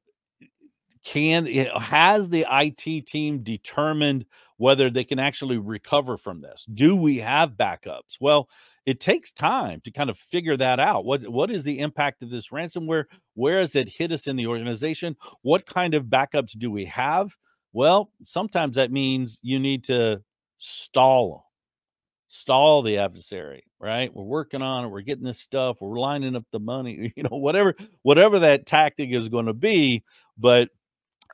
can 1.04 1.45
has 1.45 2.30
the 2.30 2.45
IT 2.52 3.08
team 3.08 3.41
determined 3.41 4.25
whether 4.58 4.89
they 4.89 5.06
can 5.06 5.19
actually 5.19 5.58
recover 5.58 6.17
from 6.17 6.41
this? 6.41 6.65
Do 6.71 6.95
we 6.95 7.17
have 7.17 7.52
backups? 7.54 8.17
Well, 8.19 8.49
it 8.89 8.99
takes 8.99 9.32
time 9.32 9.82
to 9.82 9.91
kind 9.91 10.10
of 10.10 10.17
figure 10.17 10.58
that 10.58 10.80
out. 10.80 11.06
What 11.06 11.28
what 11.28 11.52
is 11.52 11.63
the 11.63 11.80
impact 11.80 12.23
of 12.23 12.30
this 12.30 12.49
ransomware? 12.49 13.06
Where 13.36 13.60
has 13.60 13.75
it 13.75 13.89
hit 13.89 14.12
us 14.12 14.28
in 14.28 14.36
the 14.36 14.47
organization? 14.47 15.15
What 15.41 15.65
kind 15.65 15.93
of 15.93 16.06
backups 16.06 16.58
do 16.58 16.71
we 16.71 16.86
have? 16.86 17.36
Well, 17.73 18.12
sometimes 18.23 18.75
that 18.75 18.91
means 18.91 19.38
you 19.41 19.60
need 19.60 19.84
to 19.86 20.23
stall 20.58 21.45
stall 22.32 22.84
the 22.84 22.99
adversary 22.99 23.63
right 23.80 24.13
we're 24.13 24.21
working 24.23 24.62
on 24.62 24.86
it 24.86 24.89
we're 24.89 25.02
getting 25.02 25.23
this 25.23 25.39
stuff 25.39 25.78
we're 25.82 25.97
lining 25.97 26.36
up 26.36 26.43
the 26.52 26.60
money 26.60 27.12
you 27.17 27.23
know 27.23 27.38
whatever 27.38 27.73
whatever 28.04 28.38
that 28.38 28.67
tactic 28.67 29.10
is 29.10 29.30
going 29.30 29.47
to 29.47 29.54
be 29.54 30.04
but 30.38 30.69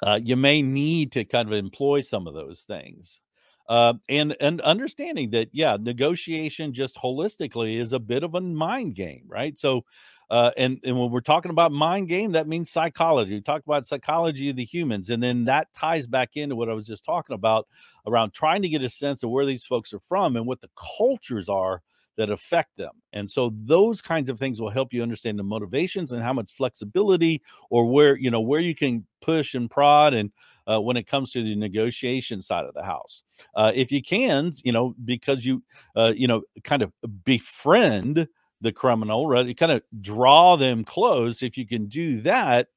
uh, 0.03 0.19
you 0.21 0.35
may 0.35 0.61
need 0.61 1.11
to 1.13 1.25
kind 1.25 1.47
of 1.47 1.53
employ 1.53 2.01
some 2.01 2.27
of 2.27 2.33
those 2.33 2.63
things. 2.63 3.21
Uh, 3.67 3.93
and 4.09 4.35
and 4.39 4.61
understanding 4.61 5.31
that 5.31 5.49
yeah 5.51 5.75
negotiation 5.79 6.71
just 6.71 6.97
holistically 6.97 7.79
is 7.79 7.93
a 7.93 7.99
bit 7.99 8.23
of 8.23 8.35
a 8.35 8.41
mind 8.41 8.95
game 8.95 9.23
right? 9.27 9.57
So 9.57 9.85
uh, 10.29 10.51
and 10.57 10.79
and 10.83 10.99
when 10.99 11.11
we're 11.11 11.21
talking 11.21 11.51
about 11.51 11.71
mind 11.71 12.07
game 12.07 12.31
that 12.33 12.47
means 12.47 12.69
psychology. 12.69 13.35
We 13.35 13.41
talk 13.41 13.63
about 13.65 13.85
psychology 13.85 14.49
of 14.49 14.55
the 14.55 14.65
humans 14.65 15.09
and 15.09 15.21
then 15.21 15.45
that 15.45 15.71
ties 15.73 16.07
back 16.07 16.35
into 16.35 16.55
what 16.55 16.69
i 16.69 16.73
was 16.73 16.87
just 16.87 17.05
talking 17.05 17.33
about 17.33 17.67
around 18.07 18.33
trying 18.33 18.61
to 18.63 18.69
get 18.69 18.83
a 18.83 18.89
sense 18.89 19.23
of 19.23 19.29
where 19.29 19.45
these 19.45 19.65
folks 19.65 19.93
are 19.93 19.99
from 19.99 20.35
and 20.35 20.45
what 20.47 20.61
the 20.61 20.69
cultures 20.97 21.49
are 21.49 21.81
that 22.17 22.29
affect 22.29 22.77
them. 22.77 22.91
And 23.13 23.29
so 23.29 23.51
those 23.55 24.01
kinds 24.01 24.29
of 24.29 24.39
things 24.39 24.61
will 24.61 24.69
help 24.69 24.93
you 24.93 25.03
understand 25.03 25.37
the 25.37 25.43
motivations 25.43 26.11
and 26.11 26.23
how 26.23 26.33
much 26.33 26.51
flexibility 26.51 27.41
or 27.69 27.85
where, 27.85 28.15
you 28.15 28.31
know, 28.31 28.41
where 28.41 28.59
you 28.59 28.75
can 28.75 29.05
push 29.21 29.53
and 29.53 29.69
prod 29.69 30.13
and 30.13 30.31
uh, 30.67 30.79
when 30.79 30.97
it 30.97 31.07
comes 31.07 31.31
to 31.31 31.43
the 31.43 31.55
negotiation 31.55 32.41
side 32.41 32.65
of 32.65 32.73
the 32.73 32.83
house. 32.83 33.23
Uh, 33.55 33.71
if 33.75 33.91
you 33.91 34.01
can, 34.01 34.51
you 34.63 34.71
know, 34.71 34.95
because 35.05 35.45
you, 35.45 35.63
uh, 35.95 36.13
you 36.15 36.27
know, 36.27 36.41
kind 36.63 36.81
of 36.81 36.91
befriend 37.23 38.27
the 38.61 38.71
criminal, 38.71 39.27
right? 39.27 39.45
You 39.45 39.55
kind 39.55 39.71
of 39.71 39.83
draw 40.01 40.55
them 40.55 40.83
close. 40.83 41.43
If 41.43 41.57
you 41.57 41.67
can 41.67 41.87
do 41.87 42.21
that, 42.21 42.67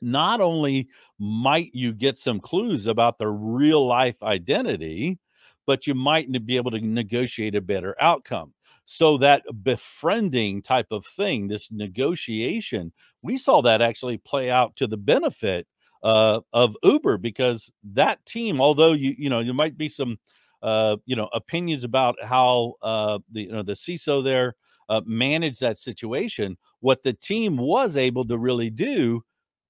not 0.00 0.40
only 0.40 0.88
might 1.18 1.70
you 1.74 1.92
get 1.92 2.16
some 2.16 2.40
clues 2.40 2.86
about 2.86 3.18
their 3.18 3.32
real 3.32 3.86
life 3.86 4.22
identity, 4.22 5.18
but 5.66 5.86
you 5.86 5.94
might 5.94 6.30
be 6.46 6.56
able 6.56 6.70
to 6.70 6.80
negotiate 6.80 7.54
a 7.54 7.60
better 7.60 7.96
outcome. 8.00 8.54
So 8.90 9.18
that 9.18 9.42
befriending 9.62 10.62
type 10.62 10.86
of 10.92 11.04
thing, 11.04 11.46
this 11.48 11.70
negotiation, 11.70 12.94
we 13.20 13.36
saw 13.36 13.60
that 13.60 13.82
actually 13.82 14.16
play 14.16 14.48
out 14.50 14.76
to 14.76 14.86
the 14.86 14.96
benefit 14.96 15.66
uh, 16.02 16.40
of 16.54 16.74
Uber 16.82 17.18
because 17.18 17.70
that 17.84 18.24
team, 18.24 18.62
although 18.62 18.92
you 18.92 19.14
you 19.18 19.28
know 19.28 19.44
there 19.44 19.52
might 19.52 19.76
be 19.76 19.90
some 19.90 20.16
uh, 20.62 20.96
you 21.04 21.16
know 21.16 21.28
opinions 21.34 21.84
about 21.84 22.16
how 22.24 22.76
uh, 22.80 23.18
the 23.30 23.42
you 23.42 23.52
know 23.52 23.62
the 23.62 23.74
CISO 23.74 24.24
there 24.24 24.54
uh, 24.88 25.02
managed 25.04 25.60
that 25.60 25.76
situation, 25.78 26.56
what 26.80 27.02
the 27.02 27.12
team 27.12 27.58
was 27.58 27.94
able 27.94 28.26
to 28.26 28.38
really 28.38 28.70
do 28.70 29.22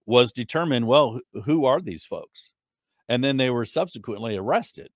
was 0.06 0.30
determine 0.30 0.86
well 0.86 1.20
who 1.44 1.64
are 1.64 1.80
these 1.80 2.04
folks, 2.04 2.52
and 3.08 3.24
then 3.24 3.36
they 3.36 3.50
were 3.50 3.66
subsequently 3.66 4.36
arrested 4.36 4.90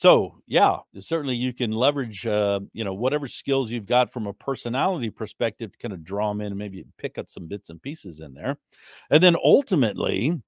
so 0.00 0.40
yeah 0.46 0.78
certainly 0.98 1.34
you 1.34 1.52
can 1.52 1.72
leverage 1.72 2.26
uh, 2.26 2.58
you 2.72 2.84
know 2.84 2.94
whatever 2.94 3.28
skills 3.28 3.70
you've 3.70 3.84
got 3.84 4.10
from 4.10 4.26
a 4.26 4.32
personality 4.32 5.10
perspective 5.10 5.70
to 5.70 5.78
kind 5.78 5.92
of 5.92 6.02
draw 6.02 6.30
them 6.30 6.40
in 6.40 6.46
and 6.46 6.58
maybe 6.58 6.86
pick 6.96 7.18
up 7.18 7.28
some 7.28 7.46
bits 7.46 7.68
and 7.68 7.82
pieces 7.82 8.18
in 8.18 8.32
there. 8.32 8.56
And 9.10 9.22
then 9.22 9.36
ultimately 9.36 10.40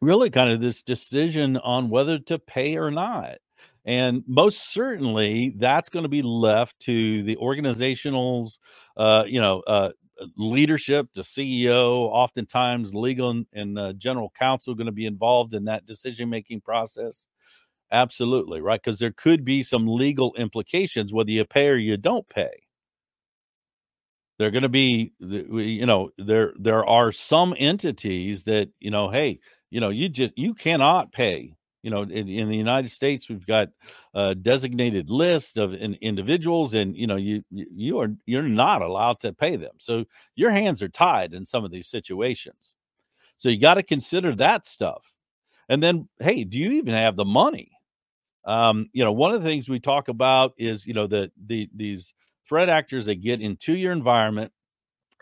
really 0.00 0.30
kind 0.30 0.50
of 0.50 0.62
this 0.62 0.80
decision 0.80 1.58
on 1.58 1.90
whether 1.90 2.18
to 2.20 2.38
pay 2.38 2.78
or 2.78 2.90
not. 2.90 3.36
And 3.84 4.24
most 4.26 4.72
certainly 4.72 5.54
that's 5.58 5.90
going 5.90 6.04
to 6.04 6.08
be 6.08 6.22
left 6.22 6.80
to 6.80 7.22
the 7.22 7.36
organizational's 7.36 8.58
uh, 8.96 9.24
you 9.26 9.42
know 9.42 9.60
uh, 9.66 9.90
leadership 10.38 11.08
the 11.14 11.20
ceo 11.20 12.08
oftentimes 12.08 12.94
legal 12.94 13.42
and, 13.52 13.78
uh, 13.78 13.92
general 13.92 14.32
counsel 14.38 14.74
going 14.74 14.86
to 14.86 14.92
be 14.92 15.04
involved 15.04 15.52
in 15.52 15.66
that 15.66 15.84
decision 15.84 16.30
making 16.30 16.62
process 16.62 17.26
Absolutely, 17.92 18.60
right? 18.60 18.80
Because 18.82 18.98
there 18.98 19.12
could 19.12 19.44
be 19.44 19.62
some 19.62 19.86
legal 19.86 20.34
implications 20.36 21.12
whether 21.12 21.30
you 21.30 21.44
pay 21.44 21.68
or 21.68 21.76
you 21.76 21.96
don't 21.96 22.28
pay. 22.28 22.62
They're 24.38 24.50
going 24.50 24.62
to 24.64 24.68
be, 24.68 25.12
you 25.18 25.86
know, 25.86 26.10
there 26.18 26.52
there 26.58 26.84
are 26.84 27.10
some 27.10 27.54
entities 27.58 28.44
that 28.44 28.68
you 28.80 28.90
know, 28.90 29.08
hey, 29.10 29.40
you 29.70 29.80
know, 29.80 29.88
you 29.88 30.08
just 30.08 30.36
you 30.36 30.54
cannot 30.54 31.12
pay. 31.12 31.54
You 31.82 31.90
know, 31.90 32.02
in, 32.02 32.28
in 32.28 32.48
the 32.48 32.56
United 32.56 32.90
States, 32.90 33.28
we've 33.28 33.46
got 33.46 33.68
a 34.12 34.34
designated 34.34 35.08
list 35.08 35.56
of 35.56 35.72
in, 35.72 35.94
individuals, 36.02 36.74
and 36.74 36.94
you 36.96 37.06
know, 37.06 37.16
you 37.16 37.44
you 37.50 37.98
are 38.00 38.08
you're 38.26 38.42
not 38.42 38.82
allowed 38.82 39.20
to 39.20 39.32
pay 39.32 39.56
them. 39.56 39.74
So 39.78 40.04
your 40.34 40.50
hands 40.50 40.82
are 40.82 40.88
tied 40.88 41.32
in 41.32 41.46
some 41.46 41.64
of 41.64 41.70
these 41.70 41.88
situations. 41.88 42.74
So 43.36 43.48
you 43.50 43.60
got 43.60 43.74
to 43.74 43.82
consider 43.84 44.34
that 44.36 44.66
stuff. 44.66 45.14
And 45.68 45.82
then, 45.82 46.08
hey, 46.20 46.44
do 46.44 46.58
you 46.58 46.72
even 46.72 46.94
have 46.94 47.16
the 47.16 47.24
money? 47.26 47.72
Um, 48.46 48.88
you 48.92 49.04
know, 49.04 49.12
one 49.12 49.34
of 49.34 49.42
the 49.42 49.48
things 49.48 49.68
we 49.68 49.80
talk 49.80 50.08
about 50.08 50.54
is, 50.58 50.86
you 50.86 50.94
know, 50.94 51.06
the 51.06 51.30
the 51.46 51.68
these 51.74 52.14
threat 52.48 52.68
actors 52.68 53.06
that 53.06 53.16
get 53.16 53.40
into 53.40 53.74
your 53.76 53.92
environment, 53.92 54.52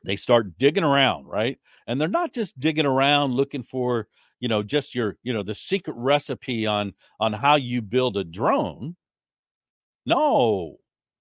they 0.05 0.17
start 0.17 0.59
digging 0.59 0.85
around, 0.85 1.27
right? 1.27 1.59
And 1.87 2.01
they're 2.01 2.09
not 2.09 2.33
just 2.35 2.59
digging 2.61 2.87
around 2.87 3.35
looking 3.35 3.63
for, 3.63 4.09
you 4.41 4.49
know, 4.49 4.63
just 4.63 4.95
your, 4.95 5.17
you 5.23 5.33
know, 5.33 5.43
the 5.43 5.55
secret 5.55 5.97
recipe 5.97 6.67
on 6.67 6.95
on 7.21 7.33
how 7.35 7.57
you 7.57 7.83
build 7.83 8.17
a 8.17 8.25
drone. 8.25 8.97
No, 10.07 10.79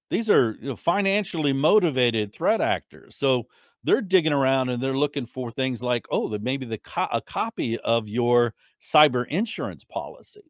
these 0.10 0.30
are 0.30 0.58
you 0.62 0.70
know, 0.70 0.76
financially 0.76 1.54
motivated 1.54 2.34
threat 2.34 2.62
actors. 2.62 3.16
So 3.18 3.48
they're 3.84 4.02
digging 4.02 4.34
around 4.34 4.70
and 4.70 4.82
they're 4.82 4.98
looking 4.98 5.26
for 5.26 5.52
things 5.52 5.82
like, 5.84 6.06
oh, 6.12 6.38
maybe 6.40 6.66
the 6.66 6.78
co- 6.78 7.08
a 7.12 7.22
copy 7.22 7.78
of 7.80 8.08
your 8.10 8.54
cyber 8.82 9.26
insurance 9.28 9.84
policy 9.84 10.44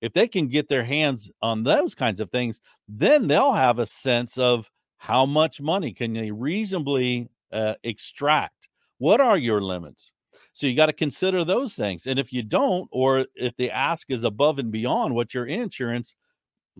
if 0.00 0.12
they 0.12 0.28
can 0.28 0.48
get 0.48 0.68
their 0.68 0.84
hands 0.84 1.30
on 1.42 1.62
those 1.62 1.94
kinds 1.94 2.20
of 2.20 2.30
things, 2.30 2.60
then 2.88 3.28
they'll 3.28 3.52
have 3.52 3.78
a 3.78 3.86
sense 3.86 4.38
of 4.38 4.70
how 4.98 5.26
much 5.26 5.60
money 5.60 5.92
can 5.92 6.12
they 6.12 6.30
reasonably 6.30 7.28
uh, 7.52 7.74
extract. 7.82 8.68
What 8.98 9.20
are 9.20 9.38
your 9.38 9.60
limits? 9.60 10.12
So 10.52 10.66
you 10.66 10.74
got 10.74 10.86
to 10.86 10.92
consider 10.92 11.44
those 11.44 11.76
things. 11.76 12.06
And 12.06 12.18
if 12.18 12.32
you 12.32 12.42
don't, 12.42 12.88
or 12.90 13.26
if 13.34 13.56
the 13.56 13.70
ask 13.70 14.10
is 14.10 14.24
above 14.24 14.58
and 14.58 14.70
beyond 14.70 15.14
what 15.14 15.32
your 15.32 15.46
insurance, 15.46 16.14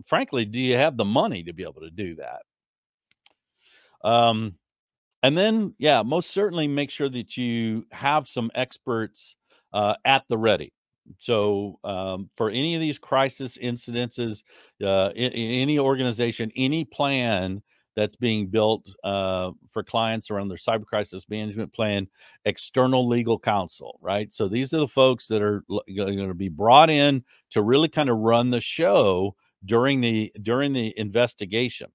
frankly, 0.05 0.45
do 0.45 0.59
you 0.59 0.75
have 0.75 0.97
the 0.97 1.05
money 1.05 1.43
to 1.43 1.53
be 1.53 1.63
able 1.63 1.81
to 1.81 1.89
do 1.89 2.15
that? 2.15 2.41
Um, 4.07 4.55
and 5.23 5.37
then, 5.37 5.75
yeah, 5.77 6.01
most 6.01 6.31
certainly 6.31 6.67
make 6.67 6.89
sure 6.89 7.09
that 7.09 7.37
you 7.37 7.85
have 7.91 8.27
some 8.27 8.51
experts 8.55 9.35
uh, 9.73 9.95
at 10.03 10.23
the 10.29 10.37
ready. 10.37 10.73
So, 11.19 11.79
um, 11.83 12.29
for 12.37 12.49
any 12.49 12.75
of 12.75 12.81
these 12.81 12.99
crisis 12.99 13.57
incidences, 13.57 14.43
uh, 14.83 15.09
any 15.15 15.79
organization, 15.79 16.51
any 16.55 16.85
plan 16.85 17.61
that's 17.95 18.15
being 18.15 18.47
built 18.47 18.89
uh, 19.03 19.51
for 19.69 19.83
clients 19.83 20.31
around 20.31 20.47
their 20.47 20.57
cyber 20.57 20.85
crisis 20.85 21.29
management 21.29 21.73
plan, 21.73 22.07
external 22.45 23.07
legal 23.07 23.37
counsel, 23.37 23.99
right? 24.01 24.31
So 24.33 24.47
these 24.47 24.73
are 24.73 24.79
the 24.79 24.87
folks 24.87 25.27
that 25.27 25.41
are 25.41 25.63
going 25.67 26.27
to 26.27 26.33
be 26.33 26.49
brought 26.49 26.89
in 26.89 27.23
to 27.51 27.61
really 27.61 27.89
kind 27.89 28.09
of 28.09 28.17
run 28.17 28.49
the 28.49 28.61
show 28.61 29.35
during 29.65 30.01
the 30.01 30.31
during 30.41 30.73
the 30.73 30.97
investigation. 30.97 31.91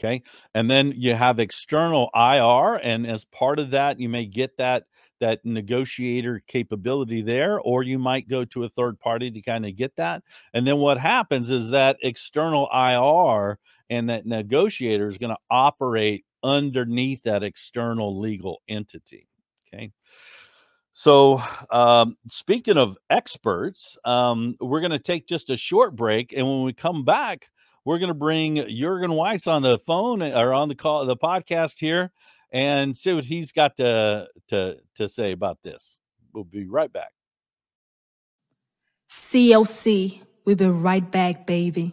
Okay. 0.00 0.22
And 0.54 0.70
then 0.70 0.92
you 0.96 1.14
have 1.14 1.38
external 1.38 2.10
IR. 2.14 2.80
And 2.82 3.06
as 3.06 3.24
part 3.24 3.58
of 3.58 3.70
that, 3.70 4.00
you 4.00 4.08
may 4.08 4.26
get 4.26 4.56
that 4.58 4.84
that 5.24 5.42
negotiator 5.42 6.42
capability 6.46 7.22
there, 7.22 7.58
or 7.58 7.82
you 7.82 7.98
might 7.98 8.28
go 8.28 8.44
to 8.44 8.64
a 8.64 8.68
third 8.68 9.00
party 9.00 9.30
to 9.30 9.40
kind 9.40 9.64
of 9.64 9.74
get 9.74 9.96
that. 9.96 10.22
And 10.52 10.66
then 10.66 10.76
what 10.76 10.98
happens 10.98 11.50
is 11.50 11.70
that 11.70 11.96
external 12.02 12.68
IR 12.70 13.58
and 13.88 14.10
that 14.10 14.26
negotiator 14.26 15.08
is 15.08 15.16
going 15.16 15.34
to 15.34 15.40
operate 15.50 16.26
underneath 16.42 17.22
that 17.22 17.42
external 17.42 18.20
legal 18.20 18.60
entity. 18.68 19.26
Okay. 19.66 19.92
So, 20.92 21.42
um, 21.70 22.18
speaking 22.28 22.76
of 22.76 22.98
experts, 23.08 23.96
um, 24.04 24.56
we're 24.60 24.80
going 24.80 24.92
to 24.92 24.98
take 24.98 25.26
just 25.26 25.48
a 25.48 25.56
short 25.56 25.96
break. 25.96 26.34
And 26.36 26.46
when 26.46 26.64
we 26.64 26.74
come 26.74 27.02
back, 27.02 27.48
we're 27.86 27.98
going 27.98 28.08
to 28.08 28.14
bring 28.14 28.56
Jurgen 28.68 29.12
Weiss 29.12 29.46
on 29.46 29.62
the 29.62 29.78
phone 29.78 30.22
or 30.22 30.52
on 30.52 30.68
the 30.68 30.74
call, 30.74 31.06
the 31.06 31.16
podcast 31.16 31.78
here, 31.78 32.12
and 32.54 32.96
see 32.96 33.12
what 33.12 33.24
he's 33.24 33.50
got 33.50 33.76
to 33.76 34.28
to 34.48 34.78
to 34.94 35.08
say 35.08 35.32
about 35.32 35.58
this. 35.62 35.98
We'll 36.32 36.44
be 36.44 36.66
right 36.66 36.90
back. 36.90 37.10
CLC, 39.10 40.22
we'll 40.44 40.56
be 40.56 40.66
right 40.66 41.10
back, 41.10 41.46
baby. 41.46 41.92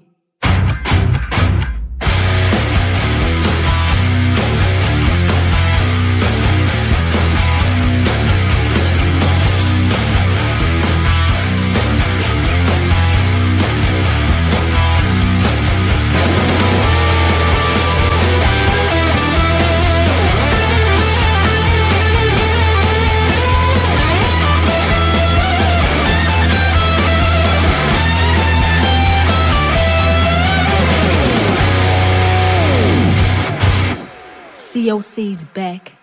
COC's 35.01 35.43
back. 35.45 35.93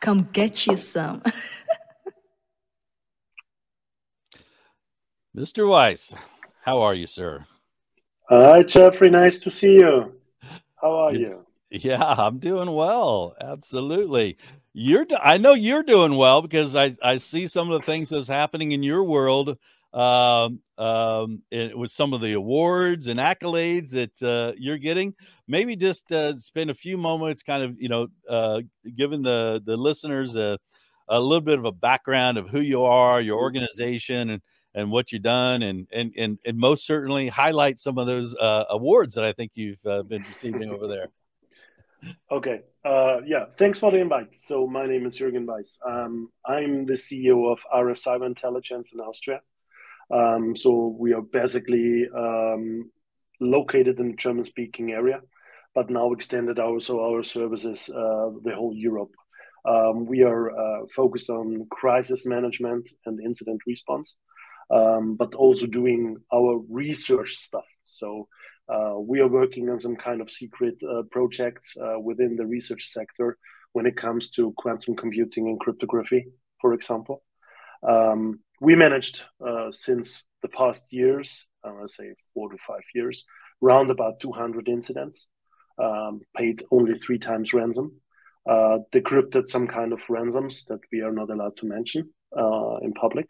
Come 0.00 0.28
get 0.32 0.66
you 0.66 0.76
some. 0.76 1.22
Mr. 5.36 5.68
Weiss, 5.68 6.14
how 6.64 6.80
are 6.80 6.94
you, 6.94 7.06
sir? 7.06 7.44
Uh, 8.28 8.52
Hi, 8.52 8.62
Jeffrey. 8.62 9.10
Nice 9.10 9.40
to 9.40 9.50
see 9.50 9.74
you. 9.74 10.14
How 10.80 10.92
are 10.92 11.14
you? 11.14 11.44
Yeah, 11.70 12.02
I'm 12.04 12.38
doing 12.38 12.72
well. 12.72 13.34
Absolutely. 13.40 14.38
You're. 14.72 15.06
I 15.20 15.38
know 15.38 15.52
you're 15.54 15.82
doing 15.82 16.16
well 16.16 16.42
because 16.42 16.74
I 16.74 16.96
I 17.02 17.16
see 17.16 17.46
some 17.48 17.70
of 17.70 17.80
the 17.80 17.86
things 17.86 18.10
that's 18.10 18.28
happening 18.28 18.72
in 18.72 18.82
your 18.82 19.04
world 19.04 19.56
um, 19.92 20.60
um, 20.78 21.42
it, 21.50 21.76
with 21.76 21.90
some 21.90 22.12
of 22.12 22.20
the 22.20 22.32
awards 22.32 23.06
and 23.06 23.18
accolades 23.18 23.90
that 23.90 24.22
uh, 24.22 24.54
you're 24.56 24.78
getting. 24.78 25.14
Maybe 25.48 25.76
just 25.76 26.10
uh, 26.12 26.36
spend 26.38 26.70
a 26.70 26.74
few 26.74 26.96
moments, 26.96 27.42
kind 27.42 27.64
of, 27.64 27.76
you 27.80 27.88
know, 27.88 28.08
uh, 28.28 28.60
giving 28.96 29.22
the 29.22 29.60
the 29.64 29.76
listeners 29.76 30.36
a, 30.36 30.58
a 31.08 31.18
little 31.20 31.40
bit 31.40 31.58
of 31.58 31.64
a 31.64 31.72
background 31.72 32.38
of 32.38 32.48
who 32.48 32.60
you 32.60 32.84
are, 32.84 33.20
your 33.20 33.38
organization, 33.38 34.30
and 34.30 34.42
and 34.74 34.90
what 34.90 35.10
you've 35.10 35.22
done, 35.22 35.62
and 35.62 35.88
and 35.92 36.12
and 36.16 36.38
and 36.44 36.58
most 36.58 36.86
certainly 36.86 37.28
highlight 37.28 37.78
some 37.78 37.98
of 37.98 38.06
those 38.06 38.34
uh, 38.36 38.64
awards 38.70 39.14
that 39.16 39.24
I 39.24 39.32
think 39.32 39.52
you've 39.54 39.84
uh, 39.84 40.02
been 40.02 40.22
receiving 40.22 40.70
over 40.70 40.86
there. 40.86 41.08
Okay. 42.30 42.62
Uh, 42.82 43.20
yeah. 43.26 43.44
Thanks 43.58 43.78
for 43.78 43.90
the 43.92 43.98
invite. 43.98 44.34
So 44.34 44.66
my 44.66 44.86
name 44.86 45.04
is 45.04 45.18
Jürgen 45.18 45.44
Weiss. 45.44 45.78
Um, 45.86 46.30
I'm 46.46 46.86
the 46.86 46.94
CEO 46.94 47.52
of 47.52 47.58
RS 47.78 48.02
Cyber 48.02 48.24
Intelligence 48.24 48.94
in 48.94 49.00
Austria. 49.00 49.42
Um, 50.10 50.56
so 50.56 50.96
we 50.98 51.12
are 51.12 51.22
basically 51.22 52.08
um, 52.16 52.90
located 53.40 53.98
in 54.00 54.08
the 54.10 54.16
German-speaking 54.16 54.92
area, 54.92 55.20
but 55.74 55.90
now 55.90 56.12
extended 56.12 56.58
also 56.58 57.00
our 57.00 57.22
services 57.22 57.88
uh, 57.88 58.30
the 58.42 58.54
whole 58.54 58.74
Europe. 58.74 59.12
Um, 59.64 60.06
we 60.06 60.22
are 60.22 60.50
uh, 60.50 60.86
focused 60.94 61.30
on 61.30 61.66
crisis 61.70 62.26
management 62.26 62.88
and 63.06 63.20
incident 63.20 63.60
response, 63.66 64.16
um, 64.70 65.16
but 65.16 65.34
also 65.34 65.66
doing 65.66 66.16
our 66.32 66.60
research 66.68 67.36
stuff. 67.36 67.64
So 67.84 68.28
uh, 68.68 68.94
we 68.98 69.20
are 69.20 69.28
working 69.28 69.68
on 69.68 69.78
some 69.80 69.96
kind 69.96 70.20
of 70.20 70.30
secret 70.30 70.76
uh, 70.82 71.02
projects 71.10 71.74
uh, 71.76 72.00
within 72.00 72.36
the 72.36 72.46
research 72.46 72.88
sector 72.88 73.36
when 73.72 73.86
it 73.86 73.96
comes 73.96 74.30
to 74.30 74.52
quantum 74.56 74.96
computing 74.96 75.48
and 75.48 75.60
cryptography, 75.60 76.26
for 76.60 76.72
example. 76.74 77.22
Um, 77.86 78.40
we 78.60 78.76
managed 78.76 79.22
uh, 79.44 79.72
since 79.72 80.22
the 80.42 80.48
past 80.48 80.92
years, 80.92 81.46
I 81.64 81.72
want 81.72 81.88
to 81.88 81.94
say 81.94 82.14
four 82.34 82.50
to 82.50 82.58
five 82.58 82.84
years, 82.94 83.24
around 83.62 83.90
about 83.90 84.20
200 84.20 84.68
incidents, 84.68 85.26
um, 85.78 86.20
paid 86.36 86.62
only 86.70 86.98
three 86.98 87.18
times 87.18 87.52
ransom, 87.54 88.00
uh, 88.48 88.78
decrypted 88.92 89.48
some 89.48 89.66
kind 89.66 89.92
of 89.92 90.00
ransoms 90.08 90.64
that 90.66 90.80
we 90.92 91.00
are 91.00 91.12
not 91.12 91.30
allowed 91.30 91.56
to 91.58 91.66
mention 91.66 92.10
uh, 92.36 92.76
in 92.82 92.92
public. 92.92 93.26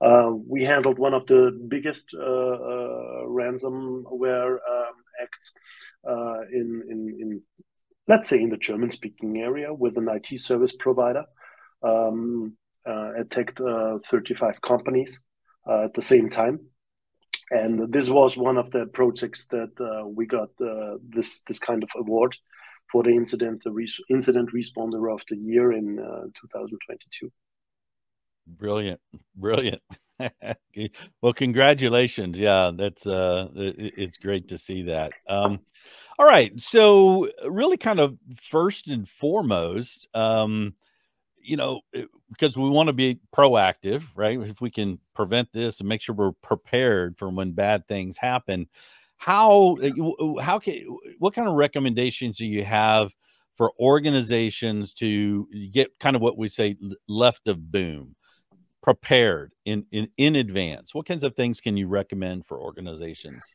Uh, 0.00 0.32
we 0.48 0.64
handled 0.64 0.98
one 0.98 1.14
of 1.14 1.26
the 1.26 1.52
biggest 1.68 2.12
uh, 2.14 2.20
uh, 2.20 3.22
ransomware 3.26 4.54
um, 4.54 4.94
acts 5.22 5.52
in, 6.52 6.82
in, 6.88 7.16
in, 7.20 7.42
let's 8.08 8.28
say, 8.28 8.40
in 8.40 8.50
the 8.50 8.56
German-speaking 8.56 9.38
area 9.38 9.72
with 9.72 9.96
an 9.96 10.08
IT 10.08 10.40
service 10.40 10.74
provider. 10.76 11.24
Um, 11.82 12.56
attacked 12.86 13.60
uh, 13.60 13.98
35 14.06 14.60
companies 14.60 15.20
uh, 15.68 15.84
at 15.84 15.94
the 15.94 16.02
same 16.02 16.28
time. 16.28 16.60
And 17.50 17.92
this 17.92 18.08
was 18.08 18.36
one 18.36 18.56
of 18.56 18.70
the 18.70 18.86
projects 18.86 19.46
that 19.46 19.72
we 20.14 20.26
got 20.26 20.50
this 21.02 21.42
this 21.42 21.58
kind 21.58 21.82
of 21.82 21.90
award 21.96 22.36
for 22.90 23.02
the 23.02 23.10
incident 23.10 23.62
the 23.64 23.70
res- 23.70 24.00
incident 24.10 24.50
responder 24.54 25.12
of 25.12 25.20
the 25.28 25.36
year 25.36 25.72
in 25.72 25.96
2022. 25.96 27.30
Brilliant, 28.46 29.00
brilliant. 29.36 29.82
well, 31.22 31.32
congratulations. 31.32 32.38
Yeah, 32.38 32.72
that's 32.76 33.06
uh, 33.06 33.48
it, 33.54 33.94
it's 33.96 34.18
great 34.18 34.48
to 34.48 34.58
see 34.58 34.82
that. 34.82 35.12
Um, 35.28 35.60
all 36.18 36.26
right, 36.26 36.52
so 36.60 37.30
really, 37.46 37.76
kind 37.76 37.98
of 37.98 38.18
first 38.40 38.88
and 38.88 39.08
foremost, 39.08 40.08
um, 40.14 40.74
you 41.42 41.56
know, 41.56 41.80
because 42.30 42.56
we 42.56 42.68
want 42.68 42.86
to 42.88 42.92
be 42.92 43.20
proactive, 43.34 44.04
right? 44.14 44.40
If 44.40 44.60
we 44.60 44.70
can 44.70 44.98
prevent 45.14 45.52
this 45.52 45.80
and 45.80 45.88
make 45.88 46.00
sure 46.00 46.14
we're 46.14 46.32
prepared 46.32 47.18
for 47.18 47.28
when 47.28 47.52
bad 47.52 47.86
things 47.86 48.18
happen, 48.18 48.68
how 49.16 49.76
uh, 49.82 50.40
how 50.40 50.58
can 50.58 50.84
what 51.18 51.34
kind 51.34 51.48
of 51.48 51.54
recommendations 51.54 52.38
do 52.38 52.46
you 52.46 52.64
have 52.64 53.14
for 53.54 53.72
organizations 53.78 54.94
to 54.94 55.46
get 55.70 55.98
kind 56.00 56.16
of 56.16 56.22
what 56.22 56.38
we 56.38 56.48
say 56.48 56.76
left 57.08 57.46
of 57.46 57.70
boom, 57.70 58.16
prepared 58.82 59.52
in 59.64 59.86
in 59.92 60.08
in 60.16 60.36
advance? 60.36 60.94
What 60.94 61.06
kinds 61.06 61.22
of 61.22 61.36
things 61.36 61.60
can 61.60 61.76
you 61.76 61.86
recommend 61.88 62.46
for 62.46 62.60
organizations? 62.60 63.54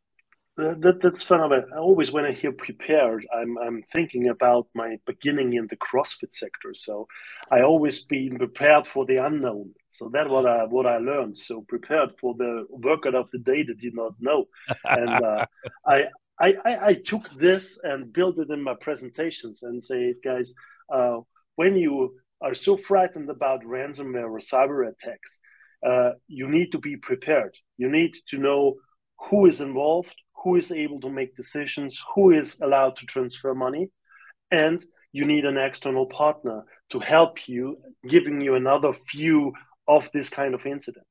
That, 0.57 0.99
that's 1.01 1.23
phenomenal. 1.23 1.65
I 1.73 1.77
always 1.77 2.11
when 2.11 2.25
I 2.25 2.31
hear 2.31 2.51
prepared, 2.51 3.25
I'm 3.33 3.57
I'm 3.57 3.83
thinking 3.93 4.29
about 4.29 4.67
my 4.73 4.97
beginning 5.05 5.53
in 5.53 5.67
the 5.67 5.77
CrossFit 5.77 6.33
sector. 6.33 6.73
So 6.73 7.07
I 7.51 7.61
always 7.61 7.99
been 8.01 8.37
prepared 8.37 8.87
for 8.87 9.05
the 9.05 9.17
unknown. 9.17 9.73
So 9.89 10.09
that's 10.11 10.29
what 10.29 10.45
I 10.45 10.63
what 10.65 10.85
I 10.85 10.97
learned. 10.97 11.37
So 11.37 11.61
prepared 11.67 12.11
for 12.19 12.33
the 12.35 12.65
workout 12.69 13.15
of 13.15 13.29
the 13.31 13.39
day 13.39 13.63
that 13.63 13.79
did 13.79 13.95
not 13.95 14.13
know. 14.19 14.45
And 14.83 15.09
uh, 15.09 15.45
I, 15.85 16.07
I, 16.39 16.55
I 16.65 16.93
took 16.93 17.29
this 17.39 17.79
and 17.83 18.13
built 18.13 18.37
it 18.37 18.49
in 18.49 18.61
my 18.61 18.75
presentations 18.79 19.63
and 19.63 19.81
say, 19.81 20.15
guys, 20.23 20.53
uh, 20.93 21.17
when 21.55 21.75
you 21.75 22.15
are 22.41 22.53
so 22.53 22.77
frightened 22.77 23.29
about 23.29 23.63
ransomware 23.63 24.29
or 24.29 24.39
cyber 24.39 24.87
attacks, 24.87 25.39
uh, 25.85 26.11
you 26.27 26.47
need 26.47 26.71
to 26.71 26.79
be 26.79 26.95
prepared. 26.97 27.55
You 27.77 27.89
need 27.89 28.15
to 28.29 28.37
know 28.37 28.75
who 29.29 29.47
is 29.47 29.61
involved, 29.61 30.15
who 30.43 30.55
is 30.55 30.71
able 30.71 30.99
to 31.01 31.09
make 31.09 31.35
decisions, 31.35 32.01
who 32.15 32.31
is 32.31 32.59
allowed 32.61 32.95
to 32.97 33.05
transfer 33.05 33.53
money, 33.53 33.89
and 34.51 34.85
you 35.11 35.25
need 35.25 35.45
an 35.45 35.57
external 35.57 36.05
partner 36.05 36.63
to 36.91 36.99
help 36.99 37.47
you, 37.47 37.77
giving 38.07 38.41
you 38.41 38.55
another 38.55 38.93
view 39.11 39.53
of 39.87 40.09
this 40.13 40.29
kind 40.29 40.53
of 40.53 40.65
incident. 40.65 41.05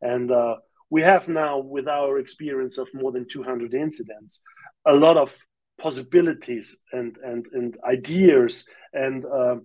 And 0.00 0.30
uh, 0.30 0.56
we 0.90 1.02
have 1.02 1.28
now, 1.28 1.58
with 1.58 1.88
our 1.88 2.18
experience 2.18 2.78
of 2.78 2.88
more 2.94 3.12
than 3.12 3.26
200 3.28 3.74
incidents, 3.74 4.40
a 4.84 4.94
lot 4.94 5.16
of 5.16 5.34
possibilities 5.78 6.78
and 6.92 7.18
and 7.22 7.46
and 7.52 7.76
ideas 7.84 8.64
and 8.92 9.24
uh, 9.26 9.56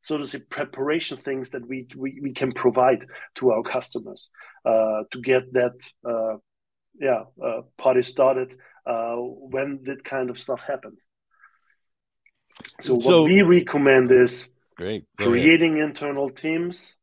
so 0.00 0.18
to 0.18 0.26
say 0.26 0.40
preparation 0.50 1.16
things 1.16 1.50
that 1.50 1.66
we 1.68 1.86
we, 1.96 2.18
we 2.20 2.32
can 2.32 2.52
provide 2.52 3.04
to 3.36 3.52
our 3.52 3.62
customers 3.62 4.28
uh, 4.64 5.02
to 5.12 5.20
get 5.20 5.52
that 5.52 5.78
uh, 6.08 6.36
yeah 6.98 7.24
uh, 7.42 7.62
party 7.78 8.02
started 8.02 8.54
uh, 8.86 9.16
when 9.16 9.80
that 9.84 10.04
kind 10.04 10.30
of 10.30 10.38
stuff 10.38 10.60
happens. 10.62 11.06
So, 12.80 12.96
so 12.96 13.22
what 13.22 13.30
we 13.30 13.42
recommend 13.42 14.10
is 14.10 14.50
great 14.76 15.06
creating 15.16 15.78
internal 15.78 16.30
teams, 16.30 16.96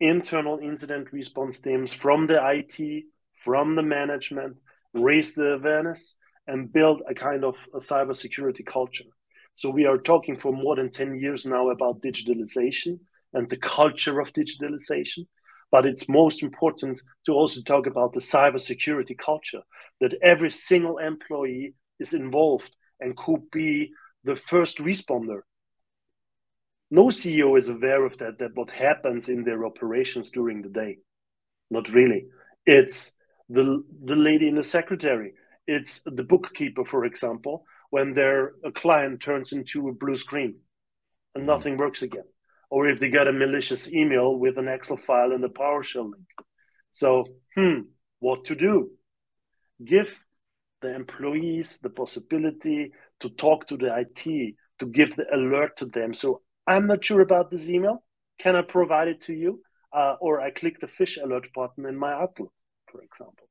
internal 0.00 0.58
incident 0.58 1.12
response 1.12 1.60
teams 1.60 1.92
from 1.92 2.26
the 2.26 2.42
IT, 2.42 3.04
from 3.44 3.76
the 3.76 3.82
management, 3.82 4.56
raise 4.92 5.34
the 5.34 5.54
awareness, 5.54 6.16
and 6.46 6.72
build 6.72 7.02
a 7.08 7.14
kind 7.14 7.44
of 7.44 7.56
a 7.74 7.78
cybersecurity 7.78 8.66
culture. 8.66 9.04
So 9.54 9.70
we 9.70 9.86
are 9.86 9.98
talking 9.98 10.38
for 10.38 10.52
more 10.52 10.76
than 10.76 10.90
10 10.90 11.18
years 11.18 11.46
now 11.46 11.70
about 11.70 12.02
digitalization 12.02 13.00
and 13.32 13.48
the 13.48 13.56
culture 13.56 14.20
of 14.20 14.32
digitalization. 14.32 15.26
But 15.70 15.86
it's 15.86 16.08
most 16.08 16.42
important 16.42 17.00
to 17.26 17.32
also 17.32 17.60
talk 17.62 17.86
about 17.86 18.12
the 18.12 18.20
cybersecurity 18.20 19.16
culture 19.16 19.62
that 20.00 20.14
every 20.22 20.50
single 20.50 20.98
employee 20.98 21.74
is 21.98 22.12
involved 22.12 22.74
and 23.00 23.16
could 23.16 23.50
be 23.52 23.92
the 24.24 24.36
first 24.36 24.78
responder. 24.78 25.40
No 26.90 27.06
CEO 27.06 27.56
is 27.56 27.68
aware 27.68 28.04
of 28.04 28.18
that, 28.18 28.38
that 28.40 28.54
what 28.54 28.70
happens 28.70 29.28
in 29.28 29.44
their 29.44 29.64
operations 29.64 30.30
during 30.30 30.62
the 30.62 30.68
day. 30.68 30.98
Not 31.70 31.92
really. 31.92 32.26
It's 32.66 33.12
the, 33.48 33.84
the 34.04 34.16
lady 34.16 34.48
in 34.48 34.56
the 34.56 34.64
secretary. 34.64 35.34
It's 35.66 36.00
the 36.04 36.24
bookkeeper, 36.24 36.84
for 36.84 37.04
example, 37.04 37.64
when 37.90 38.14
their 38.14 38.54
a 38.64 38.72
client 38.72 39.22
turns 39.22 39.52
into 39.52 39.88
a 39.88 39.92
blue 39.92 40.16
screen 40.16 40.56
and 41.34 41.42
mm-hmm. 41.42 41.46
nothing 41.46 41.76
works 41.76 42.02
again. 42.02 42.24
Or 42.70 42.88
if 42.88 43.00
they 43.00 43.10
get 43.10 43.28
a 43.28 43.32
malicious 43.32 43.92
email 43.92 44.36
with 44.36 44.56
an 44.56 44.68
Excel 44.68 44.96
file 44.96 45.32
and 45.32 45.44
a 45.44 45.48
PowerShell 45.48 46.10
link. 46.10 46.26
So, 46.92 47.26
hmm, 47.56 47.80
what 48.20 48.44
to 48.46 48.54
do? 48.54 48.90
Give 49.84 50.16
the 50.80 50.94
employees 50.94 51.78
the 51.82 51.90
possibility 51.90 52.92
to 53.20 53.28
talk 53.30 53.66
to 53.68 53.76
the 53.76 53.94
IT, 53.98 54.54
to 54.78 54.86
give 54.86 55.16
the 55.16 55.26
alert 55.34 55.76
to 55.78 55.86
them. 55.86 56.14
So 56.14 56.42
I'm 56.66 56.86
not 56.86 57.04
sure 57.04 57.20
about 57.20 57.50
this 57.50 57.68
email. 57.68 58.02
Can 58.38 58.56
I 58.56 58.62
provide 58.62 59.08
it 59.08 59.22
to 59.22 59.34
you? 59.34 59.62
Uh, 59.92 60.16
or 60.20 60.40
I 60.40 60.50
click 60.50 60.80
the 60.80 60.86
phish 60.86 61.22
alert 61.22 61.48
button 61.54 61.84
in 61.84 61.96
my 61.96 62.12
Outlook, 62.12 62.52
for 62.90 63.02
example. 63.02 63.48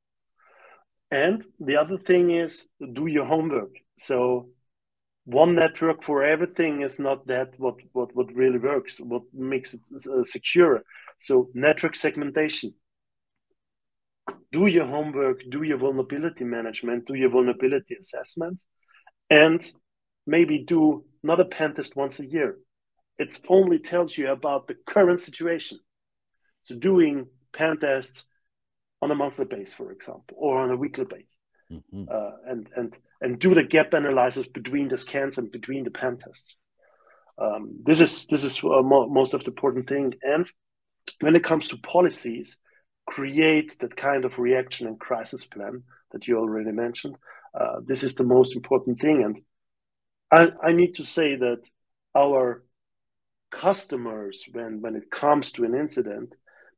And 1.12 1.45
the 1.60 1.77
other 1.77 1.97
thing 1.97 2.32
is 2.32 2.67
do 2.93 3.08
your 3.08 3.25
homework. 3.25 3.75
So 3.97 4.49
one 5.30 5.54
network 5.54 6.04
for 6.04 6.24
everything 6.24 6.82
is 6.82 6.98
not 6.98 7.28
that 7.28 7.54
what 7.58 7.76
what 7.94 8.15
what 8.15 8.34
really 8.34 8.58
works. 8.58 9.00
What 9.00 9.24
makes 9.34 9.76
it 9.76 9.82
uh, 9.94 10.24
secure. 10.24 10.82
So 11.20 11.50
network 11.54 11.96
segmentation. 11.96 12.74
Do 14.52 14.65
your 14.65 14.86
homework. 14.86 15.42
Do 15.52 15.62
your 15.63 15.78
vulnerability 15.78 16.46
management. 16.46 17.06
Do 17.06 17.13
your 17.13 17.30
vulnerability 17.30 17.96
assessment, 18.00 18.63
and 19.30 19.62
maybe 20.26 20.65
do 20.65 21.06
not 21.22 21.39
a 21.39 21.46
pen 21.46 21.76
test 21.76 21.96
once 21.96 22.20
a 22.20 22.26
year. 22.26 22.58
It 23.20 23.39
only 23.48 23.80
tells 23.80 24.18
you 24.18 24.32
about 24.32 24.68
the 24.68 24.78
current 24.88 25.22
situation. 25.22 25.78
So 26.63 26.76
doing 26.76 27.28
pen 27.54 27.78
tests 27.78 28.26
on 29.02 29.12
a 29.12 29.15
monthly 29.15 29.46
base, 29.46 29.74
for 29.74 29.92
example, 29.92 30.38
or 30.38 30.60
on 30.60 30.72
a 30.72 30.78
weekly 30.78 31.06
base, 31.06 31.34
mm-hmm. 31.71 32.03
uh, 32.10 32.32
and 32.47 32.67
and 32.75 32.97
and 33.21 33.39
do 33.39 33.53
the 33.53 33.63
gap 33.63 33.93
analysis 33.93 34.47
between 34.47 34.88
the 34.89 34.97
scans 34.97 35.38
and 35.38 35.51
between 35.51 35.84
the 35.84 35.91
pen 35.91 36.17
tests. 36.17 36.55
Um, 37.38 37.79
this 37.84 37.99
is 37.99 38.27
this 38.27 38.43
is 38.43 38.60
uh, 38.63 38.82
mo- 38.82 39.08
most 39.08 39.34
of 39.34 39.43
the 39.43 39.51
important 39.51 39.88
thing. 39.88 40.13
And 40.21 40.49
when 41.21 41.36
it 41.36 41.43
comes 41.43 41.69
to 41.69 41.77
policies, 41.77 42.58
create 43.05 43.77
that 43.79 43.95
kind 43.95 44.25
of 44.25 44.38
reaction 44.38 44.88
and 44.88 44.99
crisis 44.99 45.45
plan 45.45 45.84
that 46.12 46.27
you 46.27 46.38
already 46.38 46.71
mentioned. 46.71 47.15
Uh, 47.60 47.79
this 47.86 48.03
is 48.03 48.15
the 48.15 48.23
most 48.23 48.55
important 48.55 48.99
thing. 48.99 49.23
And 49.23 49.41
I, 50.32 50.51
I 50.69 50.71
need 50.73 50.95
to 50.95 51.05
say 51.05 51.36
that 51.36 51.63
our 52.15 52.63
customers, 53.51 54.43
when 54.51 54.82
when 54.82 54.95
it 54.95 55.10
comes 55.10 55.51
to 55.53 55.63
an 55.63 55.75
incident, 55.75 56.34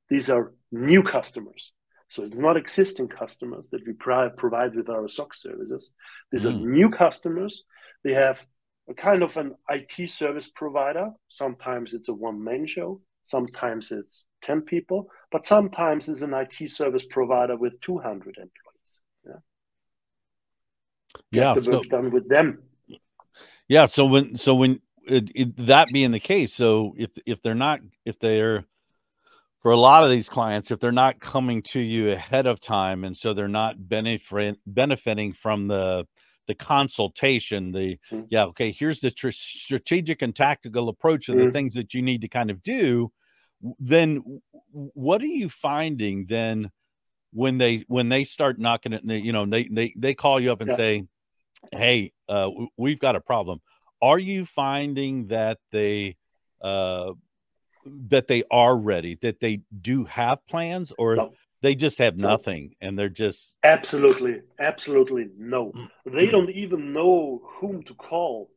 these 0.09 0.29
are 0.29 0.53
new 0.71 1.03
customers. 1.03 1.73
So 2.11 2.23
it's 2.23 2.35
not 2.35 2.57
existing 2.57 3.07
customers 3.07 3.69
that 3.71 3.87
we 3.87 3.93
provide 3.93 4.75
with 4.75 4.89
our 4.89 5.07
SOC 5.07 5.33
services. 5.33 5.93
These 6.29 6.43
mm. 6.43 6.49
are 6.49 6.67
new 6.67 6.89
customers. 6.89 7.63
They 8.03 8.13
have 8.13 8.45
a 8.89 8.93
kind 8.93 9.23
of 9.23 9.37
an 9.37 9.55
IT 9.69 10.09
service 10.09 10.49
provider. 10.53 11.11
Sometimes 11.29 11.93
it's 11.93 12.09
a 12.09 12.13
one 12.13 12.43
man 12.43 12.67
show. 12.67 12.99
Sometimes 13.23 13.93
it's 13.93 14.25
10 14.41 14.63
people, 14.63 15.07
but 15.31 15.45
sometimes 15.45 16.09
it's 16.09 16.21
an 16.21 16.33
IT 16.33 16.69
service 16.69 17.05
provider 17.09 17.55
with 17.55 17.79
200 17.79 18.35
employees. 18.35 19.01
Yeah. 19.25 19.31
Get 21.31 21.39
yeah. 21.39 21.53
the 21.53 21.71
work 21.71 21.83
so, 21.85 21.89
done 21.89 22.11
with 22.11 22.27
them. 22.27 22.61
Yeah. 23.69 23.85
So 23.85 24.05
when, 24.05 24.35
so 24.35 24.55
when 24.55 24.81
it, 25.07 25.31
it, 25.33 25.67
that 25.67 25.87
being 25.93 26.11
the 26.11 26.19
case, 26.19 26.53
so 26.53 26.93
if, 26.97 27.11
if 27.25 27.41
they're 27.41 27.55
not, 27.55 27.79
if 28.03 28.19
they're, 28.19 28.65
for 29.61 29.71
a 29.71 29.77
lot 29.77 30.03
of 30.03 30.09
these 30.09 30.27
clients 30.27 30.71
if 30.71 30.79
they're 30.79 30.91
not 30.91 31.19
coming 31.19 31.61
to 31.61 31.79
you 31.79 32.11
ahead 32.11 32.47
of 32.47 32.59
time 32.59 33.03
and 33.03 33.15
so 33.15 33.33
they're 33.33 33.47
not 33.47 33.87
benefit, 33.87 34.57
benefiting 34.65 35.33
from 35.33 35.67
the 35.67 36.05
the 36.47 36.55
consultation 36.55 37.71
the 37.71 37.97
mm-hmm. 38.11 38.23
yeah 38.29 38.45
okay 38.45 38.71
here's 38.71 38.99
the 38.99 39.11
tr- 39.11 39.29
strategic 39.31 40.21
and 40.21 40.35
tactical 40.35 40.89
approach 40.89 41.29
of 41.29 41.37
the 41.37 41.43
mm-hmm. 41.43 41.51
things 41.51 41.75
that 41.75 41.93
you 41.93 42.01
need 42.01 42.21
to 42.21 42.27
kind 42.27 42.49
of 42.49 42.61
do 42.63 43.11
then 43.79 44.23
what 44.71 45.21
are 45.21 45.27
you 45.27 45.47
finding 45.47 46.25
then 46.27 46.71
when 47.31 47.57
they 47.57 47.85
when 47.87 48.09
they 48.09 48.23
start 48.23 48.59
knocking 48.59 48.91
it 48.91 49.03
you 49.05 49.31
know 49.31 49.45
they 49.45 49.65
they, 49.71 49.93
they 49.95 50.15
call 50.15 50.39
you 50.39 50.51
up 50.51 50.61
and 50.61 50.71
yeah. 50.71 50.75
say 50.75 51.03
hey 51.71 52.11
uh, 52.27 52.49
we've 52.75 52.99
got 52.99 53.15
a 53.15 53.21
problem 53.21 53.61
are 54.01 54.19
you 54.19 54.43
finding 54.43 55.27
that 55.27 55.59
they 55.71 56.17
uh, 56.61 57.11
that 57.85 58.27
they 58.27 58.43
are 58.51 58.75
ready, 58.75 59.17
that 59.21 59.39
they 59.39 59.61
do 59.79 60.05
have 60.05 60.45
plans, 60.47 60.93
or 60.97 61.15
no. 61.15 61.33
they 61.61 61.75
just 61.75 61.99
have 61.99 62.17
nothing 62.17 62.75
and 62.81 62.97
they're 62.97 63.09
just 63.09 63.55
absolutely, 63.63 64.41
absolutely 64.59 65.27
no. 65.37 65.71
Mm. 65.71 65.87
They 66.13 66.27
don't 66.27 66.51
even 66.51 66.93
know 66.93 67.41
whom 67.59 67.83
to 67.83 67.93
call. 67.93 68.49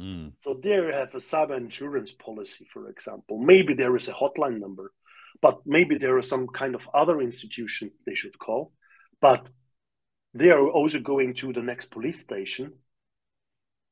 Mm. 0.00 0.32
So 0.40 0.54
they 0.54 0.70
have 0.70 1.14
a 1.14 1.18
cyber 1.18 1.56
insurance 1.56 2.12
policy, 2.12 2.66
for 2.72 2.88
example. 2.88 3.38
Maybe 3.38 3.74
there 3.74 3.96
is 3.96 4.08
a 4.08 4.12
hotline 4.12 4.60
number, 4.60 4.92
but 5.42 5.60
maybe 5.66 5.98
there 5.98 6.18
is 6.18 6.28
some 6.28 6.46
kind 6.46 6.74
of 6.74 6.88
other 6.94 7.20
institution 7.20 7.90
they 8.06 8.14
should 8.14 8.38
call. 8.38 8.72
But 9.20 9.48
they 10.34 10.50
are 10.50 10.68
also 10.68 11.00
going 11.00 11.34
to 11.36 11.52
the 11.52 11.62
next 11.62 11.90
police 11.90 12.20
station 12.20 12.74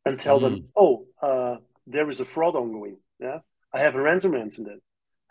and 0.04 0.18
tell 0.18 0.38
mm. 0.38 0.42
them, 0.42 0.68
"Oh, 0.76 1.06
uh, 1.20 1.56
there 1.86 2.08
is 2.10 2.20
a 2.20 2.24
fraud 2.24 2.54
ongoing." 2.54 2.98
Yeah, 3.18 3.38
I 3.76 3.80
have 3.80 3.94
a 3.94 3.98
ransomware 3.98 4.40
incident. 4.40 4.82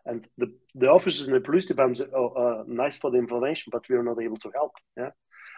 And 0.06 0.28
the, 0.38 0.54
the 0.76 0.88
officers 0.88 1.28
in 1.28 1.34
the 1.34 1.40
police 1.40 1.66
department 1.66 1.98
say, 1.98 2.06
oh, 2.16 2.30
uh, 2.44 2.64
nice 2.68 2.98
for 2.98 3.10
the 3.10 3.18
information, 3.18 3.72
but 3.72 3.90
we 3.90 3.96
are 3.96 4.04
not 4.04 4.22
able 4.22 4.38
to 4.38 4.52
help. 4.54 4.74
Yeah. 4.96 5.10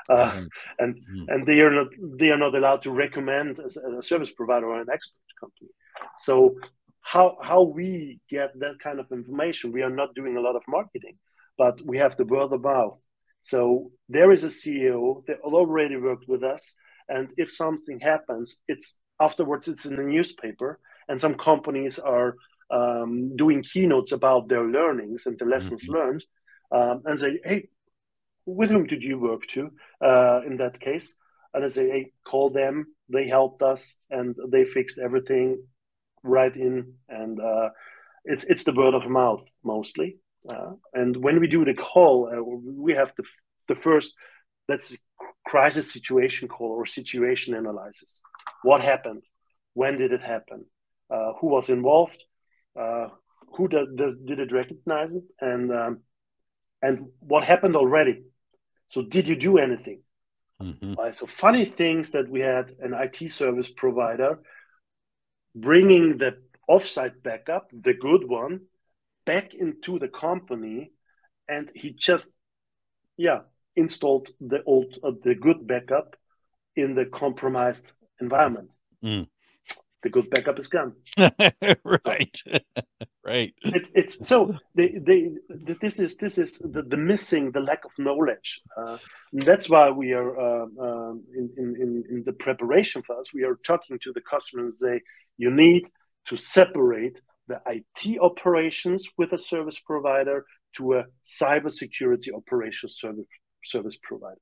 Uh, 0.10 0.32
mm-hmm. 0.32 0.46
and 0.80 0.96
mm-hmm. 0.96 1.26
and 1.28 1.46
they 1.46 1.60
are 1.60 1.70
not 1.80 1.88
they 2.18 2.30
are 2.32 2.38
not 2.38 2.56
allowed 2.56 2.82
to 2.82 2.92
recommend 2.92 3.60
a, 3.60 3.98
a, 3.98 4.02
service 4.02 4.32
provider 4.32 4.68
or 4.68 4.80
an 4.80 4.88
expert 4.90 5.32
company. 5.38 5.70
So 6.16 6.56
how 7.02 7.38
how 7.42 7.64
we 7.64 8.22
get 8.30 8.58
that 8.60 8.80
kind 8.80 9.02
of 9.02 9.12
information? 9.12 9.74
We 9.74 9.82
are 9.82 9.90
not 9.90 10.16
doing 10.16 10.38
a 10.38 10.42
lot 10.48 10.56
of 10.56 10.62
marketing, 10.66 11.18
but 11.58 11.82
we 11.86 11.98
have 11.98 12.16
the 12.16 12.24
word 12.24 12.54
of 12.54 12.62
mouth. 12.62 13.00
So 13.42 13.92
there 14.08 14.32
is 14.32 14.46
a 14.46 14.58
CEO 14.60 15.26
that 15.28 15.42
already 15.42 15.98
worked 15.98 16.30
with 16.30 16.44
us, 16.44 16.64
and 17.10 17.28
if 17.36 17.52
something 17.52 18.00
happens, 18.00 18.58
it's 18.70 18.98
afterwards 19.20 19.68
it's 19.68 19.86
in 19.86 19.98
the 19.98 20.04
newspaper, 20.04 20.80
and 21.10 21.20
some 21.20 21.36
companies 21.36 22.00
are 22.00 22.36
um, 22.70 23.36
doing 23.36 23.64
keynotes 23.64 24.12
about 24.12 24.48
their 24.48 24.66
learnings 24.66 25.26
and 25.26 25.38
the 25.40 25.46
lessons 25.46 25.84
mm-hmm. 25.84 25.94
learned, 25.94 26.26
um, 26.72 27.04
and 27.06 27.20
say, 27.20 27.40
"Hey, 27.44 27.70
with 28.46 28.70
whom 28.70 28.86
did 28.86 29.04
you 29.04 29.20
work 29.20 29.48
to 29.48 29.72
uh, 30.02 30.42
in 30.46 30.58
that 30.58 30.80
case?" 30.80 31.16
And 31.54 31.64
I 31.64 31.68
say, 31.68 31.90
"Hey, 31.90 32.12
call 32.26 32.50
them. 32.50 32.88
They 33.10 33.28
helped 33.28 33.62
us, 33.62 33.94
and 34.10 34.36
they 34.50 34.66
fixed 34.66 35.00
everything 35.00 35.64
right 36.24 36.56
in." 36.56 36.94
And 37.10 37.40
uh, 37.40 37.70
it's 38.26 38.44
it's 38.44 38.64
the 38.64 38.74
word 38.74 38.94
of 38.94 39.10
mouth 39.10 39.44
mostly. 39.64 40.20
Uh, 40.48 40.74
and 40.94 41.18
when 41.18 41.40
we 41.40 41.48
do 41.48 41.66
the 41.66 41.74
call, 41.74 42.30
uh, 42.32 42.42
we 42.42 42.94
have 42.94 43.14
the 43.18 43.24
the 43.68 43.76
first 43.76 44.14
let's 44.70 44.96
crisis 45.46 45.92
situation 45.92 46.48
call 46.48 46.72
or 46.72 46.86
situation 46.86 47.56
analysis. 47.56 48.22
What 48.64 48.82
happened? 48.82 49.24
When 49.74 49.98
did 49.98 50.12
it 50.12 50.22
happen? 50.22 50.66
Uh, 51.10 51.34
who 51.40 51.48
was 51.48 51.70
involved? 51.70 52.22
Uh, 52.78 53.10
who 53.56 53.68
does, 53.68 53.88
does, 53.96 54.18
did 54.20 54.40
it 54.40 54.52
recognize 54.52 55.16
it 55.16 55.24
and 55.42 55.72
um, 55.72 56.00
and 56.82 57.08
what 57.20 57.44
happened 57.44 57.76
already 57.76 58.24
so 58.88 59.02
did 59.02 59.28
you 59.28 59.36
do 59.36 59.58
anything 59.58 60.02
mm-hmm. 60.62 60.94
right, 60.94 61.16
so 61.16 61.26
funny 61.26 61.66
things 61.66 62.12
that 62.12 62.30
we 62.30 62.40
had 62.40 62.72
an 62.80 62.94
it 62.94 63.32
service 63.32 63.70
provider 63.76 64.40
bringing 65.56 66.18
the 66.18 66.38
offsite 66.70 67.24
backup 67.24 67.70
the 67.72 67.94
good 67.94 68.28
one 68.28 68.62
back 69.26 69.54
into 69.54 69.98
the 69.98 70.08
company 70.08 70.92
and 71.48 71.72
he 71.74 71.92
just 71.92 72.32
yeah 73.18 73.40
installed 73.76 74.30
the 74.40 74.62
old 74.64 74.98
uh, 75.04 75.12
the 75.24 75.34
good 75.34 75.66
backup 75.66 76.16
in 76.76 76.94
the 76.94 77.06
compromised 77.06 77.92
environment 78.22 78.74
mm. 79.04 79.28
The 80.04 80.10
good 80.10 80.30
backup 80.30 80.60
is 80.60 80.68
gone. 80.68 80.94
right, 81.18 82.42
right. 83.26 83.54
It, 83.64 83.90
it's 83.96 84.28
so 84.28 84.56
they, 84.76 84.90
they, 84.90 85.32
this 85.82 86.00
is 86.00 86.18
this 86.18 86.38
is 86.38 86.60
the, 86.60 86.84
the 86.84 86.98
missing 86.98 87.52
the 87.52 87.60
lack 87.60 87.84
of 87.86 87.92
knowledge. 87.98 88.62
Uh, 88.76 88.98
that's 89.34 89.70
why 89.70 89.90
we 89.90 90.14
are 90.14 90.40
uh, 90.40 90.66
uh, 90.80 91.12
in, 91.12 91.50
in 91.58 92.04
in 92.10 92.24
the 92.26 92.34
preparation 92.34 93.02
for 93.02 93.20
us. 93.20 93.34
We 93.34 93.44
are 93.44 93.56
talking 93.64 94.00
to 94.04 94.14
the 94.14 94.22
customers. 94.22 94.80
say 94.80 95.02
you 95.38 95.52
need 95.52 95.90
to 96.28 96.38
separate 96.38 97.22
the 97.48 97.62
IT 97.66 98.20
operations 98.20 99.08
with 99.18 99.32
a 99.32 99.38
service 99.38 99.80
provider 99.80 100.46
to 100.76 100.96
a 100.96 101.06
cybersecurity 101.26 102.34
operations 102.36 102.98
service 102.98 103.26
service 103.64 103.98
provider. 104.02 104.40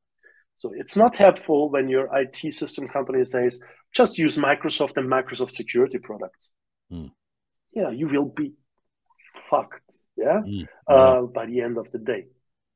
So 0.57 0.71
it's 0.73 0.95
not 0.95 1.15
helpful 1.15 1.69
when 1.69 1.89
your 1.89 2.09
IT 2.15 2.53
system 2.53 2.87
company 2.87 3.23
says 3.25 3.61
just 3.93 4.17
use 4.17 4.37
Microsoft 4.37 4.97
and 4.97 5.09
Microsoft 5.09 5.53
security 5.53 5.97
products. 5.97 6.49
Mm. 6.91 7.11
Yeah, 7.73 7.91
you 7.91 8.07
will 8.07 8.25
be 8.25 8.53
fucked. 9.49 9.95
Yeah, 10.15 10.41
mm. 10.45 10.67
yeah. 10.89 10.95
Uh, 10.95 11.21
by 11.23 11.45
the 11.45 11.61
end 11.61 11.77
of 11.77 11.91
the 11.91 11.99
day. 11.99 12.27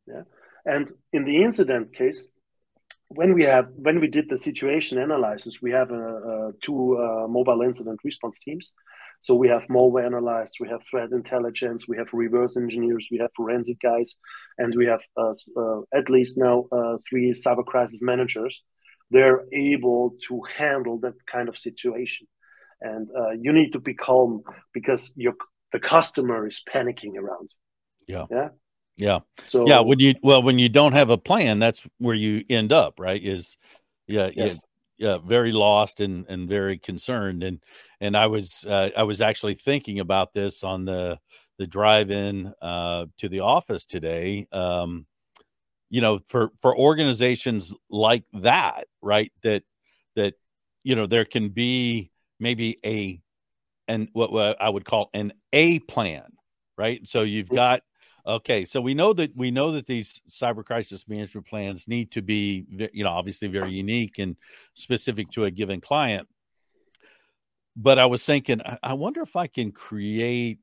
Yeah, 0.07 0.23
and 0.65 0.91
in 1.13 1.25
the 1.25 1.41
incident 1.41 1.93
case, 1.93 2.29
when 3.09 3.33
we 3.33 3.43
have 3.43 3.69
when 3.75 3.99
we 3.99 4.07
did 4.07 4.29
the 4.29 4.37
situation 4.37 4.97
analysis, 4.99 5.61
we 5.61 5.71
have 5.71 5.91
uh, 5.91 5.95
uh, 5.95 6.51
two 6.61 6.97
uh, 6.97 7.27
mobile 7.27 7.61
incident 7.61 7.99
response 8.03 8.39
teams. 8.39 8.73
So 9.19 9.35
we 9.35 9.49
have 9.49 9.63
malware 9.67 10.05
analysts, 10.05 10.59
we 10.59 10.69
have 10.69 10.81
threat 10.83 11.11
intelligence, 11.11 11.87
we 11.87 11.97
have 11.97 12.07
reverse 12.13 12.55
engineers, 12.55 13.07
we 13.11 13.17
have 13.17 13.31
forensic 13.35 13.79
guys, 13.81 14.17
and 14.57 14.73
we 14.75 14.85
have 14.85 15.01
uh, 15.17 15.33
uh, 15.57 15.81
at 15.93 16.09
least 16.09 16.37
now 16.37 16.65
uh, 16.71 16.97
three 17.07 17.33
cyber 17.33 17.65
crisis 17.65 18.01
managers. 18.01 18.61
They're 19.11 19.43
able 19.51 20.15
to 20.27 20.41
handle 20.55 20.99
that 20.99 21.25
kind 21.25 21.49
of 21.49 21.57
situation, 21.57 22.27
and 22.79 23.09
uh, 23.17 23.31
you 23.31 23.51
need 23.51 23.71
to 23.73 23.79
be 23.79 23.93
calm 23.93 24.43
because 24.73 25.11
your 25.15 25.33
the 25.73 25.79
customer 25.79 26.47
is 26.47 26.61
panicking 26.73 27.15
around. 27.17 27.53
Yeah. 28.07 28.25
Yeah. 28.31 28.49
Yeah. 28.95 29.19
So 29.45 29.67
yeah, 29.67 29.79
when 29.79 29.99
you 29.99 30.15
well 30.23 30.41
when 30.41 30.59
you 30.59 30.69
don't 30.69 30.93
have 30.93 31.09
a 31.09 31.17
plan, 31.17 31.59
that's 31.59 31.85
where 31.97 32.15
you 32.15 32.43
end 32.49 32.71
up, 32.71 32.99
right? 32.99 33.21
Is 33.21 33.57
yeah, 34.07 34.29
yes 34.33 34.65
yeah, 34.99 35.17
very 35.17 35.51
lost 35.53 36.01
and 36.01 36.25
and 36.27 36.47
very 36.47 36.77
concerned. 36.77 37.41
And 37.41 37.63
and 38.01 38.15
I 38.15 38.27
was 38.27 38.65
uh, 38.67 38.89
I 38.95 39.03
was 39.03 39.21
actually 39.21 39.55
thinking 39.55 39.99
about 39.99 40.33
this 40.33 40.63
on 40.63 40.85
the 40.85 41.19
the 41.57 41.65
drive 41.65 42.11
in 42.11 42.53
uh, 42.61 43.05
to 43.17 43.29
the 43.29 43.39
office 43.39 43.85
today. 43.85 44.47
Um, 44.51 45.07
you 45.89 46.01
know, 46.01 46.19
for 46.27 46.51
for 46.61 46.77
organizations 46.77 47.73
like 47.89 48.25
that, 48.33 48.87
right? 49.01 49.31
That 49.41 49.63
that 50.15 50.35
you 50.83 50.95
know 50.95 51.07
there 51.07 51.25
can 51.25 51.49
be 51.49 52.11
maybe 52.39 52.77
a 52.85 53.21
and 53.87 54.09
what, 54.13 54.31
what 54.31 54.61
I 54.61 54.69
would 54.69 54.85
call 54.85 55.09
an 55.13 55.33
A 55.53 55.79
plan, 55.79 56.31
right? 56.77 57.07
So 57.07 57.21
you've 57.21 57.47
mm-hmm. 57.47 57.55
got 57.55 57.83
Okay, 58.29 58.63
so 58.63 58.79
we 58.79 58.93
know 58.93 59.11
that 59.13 59.35
we 59.35 59.49
know 59.49 59.71
that 59.71 59.87
these 59.87 60.21
cyber 60.29 60.63
crisis 60.63 61.07
management 61.07 61.47
plans 61.47 61.87
need 61.87 62.11
to 62.11 62.21
be, 62.21 62.63
you 62.93 63.03
know, 63.03 63.09
obviously 63.09 63.47
very 63.47 63.71
unique 63.71 64.19
and 64.19 64.35
specific 64.75 65.31
to 65.31 65.45
a 65.45 65.51
given 65.51 65.81
client. 65.81 66.27
But 67.75 67.97
I 67.97 68.05
was 68.05 68.23
thinking, 68.23 68.61
I 68.83 68.93
wonder 68.93 69.23
if 69.23 69.35
I 69.35 69.47
can 69.47 69.71
create 69.71 70.59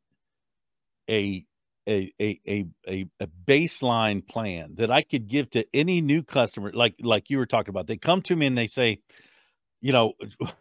a 1.11 1.45
a 1.89 2.13
a 2.21 2.41
a 2.47 3.07
a 3.19 3.27
baseline 3.45 4.25
plan 4.25 4.77
that 4.77 4.93
I 4.93 5.03
could 5.03 5.27
give 5.27 5.51
to 5.51 5.67
any 5.75 6.01
new 6.01 6.23
customer, 6.23 6.71
like 6.73 6.95
like 7.01 7.31
you 7.31 7.39
were 7.39 7.47
talking 7.47 7.71
about. 7.71 7.89
They 7.89 7.97
come 7.97 8.23
to 8.23 8.37
me 8.37 8.47
and 8.47 8.57
they 8.57 8.69
say, 8.69 9.01
you 9.81 9.91
know, 9.91 10.13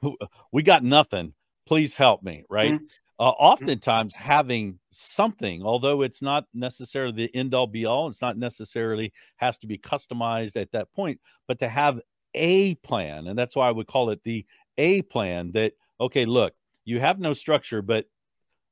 we 0.51 0.63
got 0.63 0.83
nothing. 0.83 1.35
Please 1.67 1.95
help 1.95 2.23
me, 2.23 2.45
right? 2.49 2.73
Mm-hmm 2.73 2.85
uh, 3.19 3.31
mm-hmm. 3.31 3.43
oftentimes 3.43 4.15
having 4.15 4.79
something 4.91 5.63
although 5.63 6.01
it's 6.01 6.21
not 6.21 6.45
necessarily 6.53 7.11
the 7.13 7.35
end 7.35 7.53
all 7.53 7.67
be 7.67 7.85
all 7.85 8.07
it's 8.07 8.21
not 8.21 8.37
necessarily 8.37 9.11
has 9.37 9.57
to 9.57 9.67
be 9.67 9.77
customized 9.77 10.55
at 10.55 10.71
that 10.71 10.91
point 10.93 11.19
but 11.47 11.59
to 11.59 11.67
have 11.67 12.01
a 12.33 12.75
plan 12.75 13.27
and 13.27 13.37
that's 13.37 13.55
why 13.55 13.67
i 13.67 13.71
would 13.71 13.87
call 13.87 14.09
it 14.09 14.23
the 14.23 14.45
a 14.77 15.01
plan 15.03 15.51
that 15.51 15.73
okay 15.99 16.25
look 16.25 16.53
you 16.83 16.99
have 16.99 17.19
no 17.19 17.33
structure 17.33 17.81
but 17.81 18.05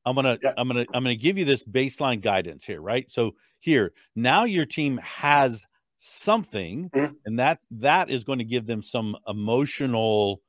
i'm 0.05 0.15
gonna 0.15 0.37
yeah. 0.43 0.53
i'm 0.57 0.67
gonna 0.67 0.85
i'm 0.93 1.03
gonna 1.03 1.15
give 1.15 1.37
you 1.37 1.45
this 1.45 1.63
baseline 1.63 2.21
guidance 2.21 2.65
here 2.65 2.81
right 2.81 3.11
so 3.11 3.35
here 3.59 3.93
now 4.15 4.43
your 4.43 4.65
team 4.65 4.97
has 4.97 5.65
something 6.05 6.89
mm-hmm. 6.89 7.13
and 7.25 7.39
that 7.39 7.59
that 7.71 8.09
is 8.09 8.25
going 8.25 8.39
to 8.39 8.45
give 8.45 8.65
them 8.65 8.81
some 8.81 9.15
emotional 9.25 10.41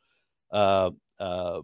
uh 0.50 0.90
uh 1.20 1.60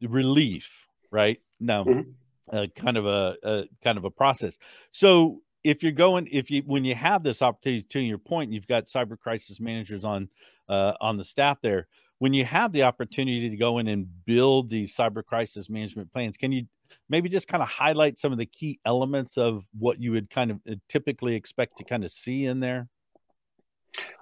relief 0.00 0.83
right 1.14 1.40
no, 1.60 1.84
mm-hmm. 1.84 2.56
uh, 2.56 2.66
kind 2.76 2.96
of 2.96 3.06
a, 3.06 3.36
a 3.42 3.64
kind 3.82 3.98
of 3.98 4.04
a 4.04 4.10
process. 4.10 4.58
So 4.92 5.40
if 5.62 5.82
you're 5.82 5.92
going, 5.92 6.28
if 6.30 6.50
you 6.50 6.62
when 6.66 6.84
you 6.84 6.94
have 6.94 7.22
this 7.22 7.42
opportunity, 7.42 7.82
to 7.82 8.00
your 8.00 8.18
point, 8.18 8.52
you've 8.52 8.66
got 8.66 8.86
cyber 8.86 9.18
crisis 9.18 9.60
managers 9.60 10.04
on 10.04 10.28
uh, 10.68 10.92
on 11.00 11.16
the 11.16 11.24
staff 11.24 11.58
there. 11.62 11.88
When 12.18 12.32
you 12.32 12.44
have 12.44 12.72
the 12.72 12.84
opportunity 12.84 13.50
to 13.50 13.56
go 13.56 13.78
in 13.78 13.88
and 13.88 14.06
build 14.24 14.70
these 14.70 14.96
cyber 14.96 15.24
crisis 15.24 15.68
management 15.68 16.12
plans, 16.12 16.36
can 16.36 16.52
you 16.52 16.66
maybe 17.08 17.28
just 17.28 17.48
kind 17.48 17.62
of 17.62 17.68
highlight 17.68 18.18
some 18.18 18.32
of 18.32 18.38
the 18.38 18.46
key 18.46 18.78
elements 18.86 19.36
of 19.36 19.64
what 19.78 20.00
you 20.00 20.12
would 20.12 20.30
kind 20.30 20.50
of 20.50 20.60
uh, 20.70 20.74
typically 20.88 21.34
expect 21.34 21.78
to 21.78 21.84
kind 21.84 22.04
of 22.04 22.12
see 22.12 22.46
in 22.46 22.60
there? 22.60 22.88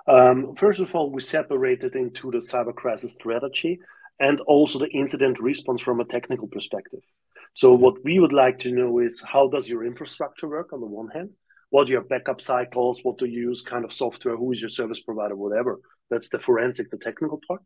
Um, 0.06 0.54
first 0.56 0.80
of 0.80 0.94
all, 0.94 1.10
we 1.10 1.20
separated 1.20 1.96
into 1.96 2.30
the 2.30 2.38
cyber 2.38 2.74
crisis 2.74 3.12
strategy 3.12 3.78
and 4.18 4.40
also 4.42 4.78
the 4.78 4.90
incident 4.90 5.40
response 5.40 5.80
from 5.80 6.00
a 6.00 6.04
technical 6.04 6.48
perspective. 6.48 7.00
So 7.54 7.72
what 7.74 8.02
we 8.04 8.18
would 8.18 8.32
like 8.32 8.60
to 8.60 8.72
know 8.72 8.98
is 8.98 9.22
how 9.24 9.48
does 9.48 9.68
your 9.68 9.84
infrastructure 9.84 10.48
work 10.48 10.72
on 10.72 10.80
the 10.80 10.86
one 10.86 11.08
hand? 11.08 11.36
What 11.70 11.88
are 11.88 11.92
your 11.92 12.02
backup 12.02 12.40
cycles? 12.40 13.00
What 13.02 13.18
do 13.18 13.26
you 13.26 13.48
use 13.50 13.62
kind 13.62 13.84
of 13.84 13.92
software? 13.92 14.36
Who 14.36 14.52
is 14.52 14.60
your 14.60 14.70
service 14.70 15.00
provider? 15.00 15.36
Whatever. 15.36 15.80
That's 16.10 16.28
the 16.28 16.38
forensic, 16.38 16.90
the 16.90 16.98
technical 16.98 17.40
part. 17.46 17.62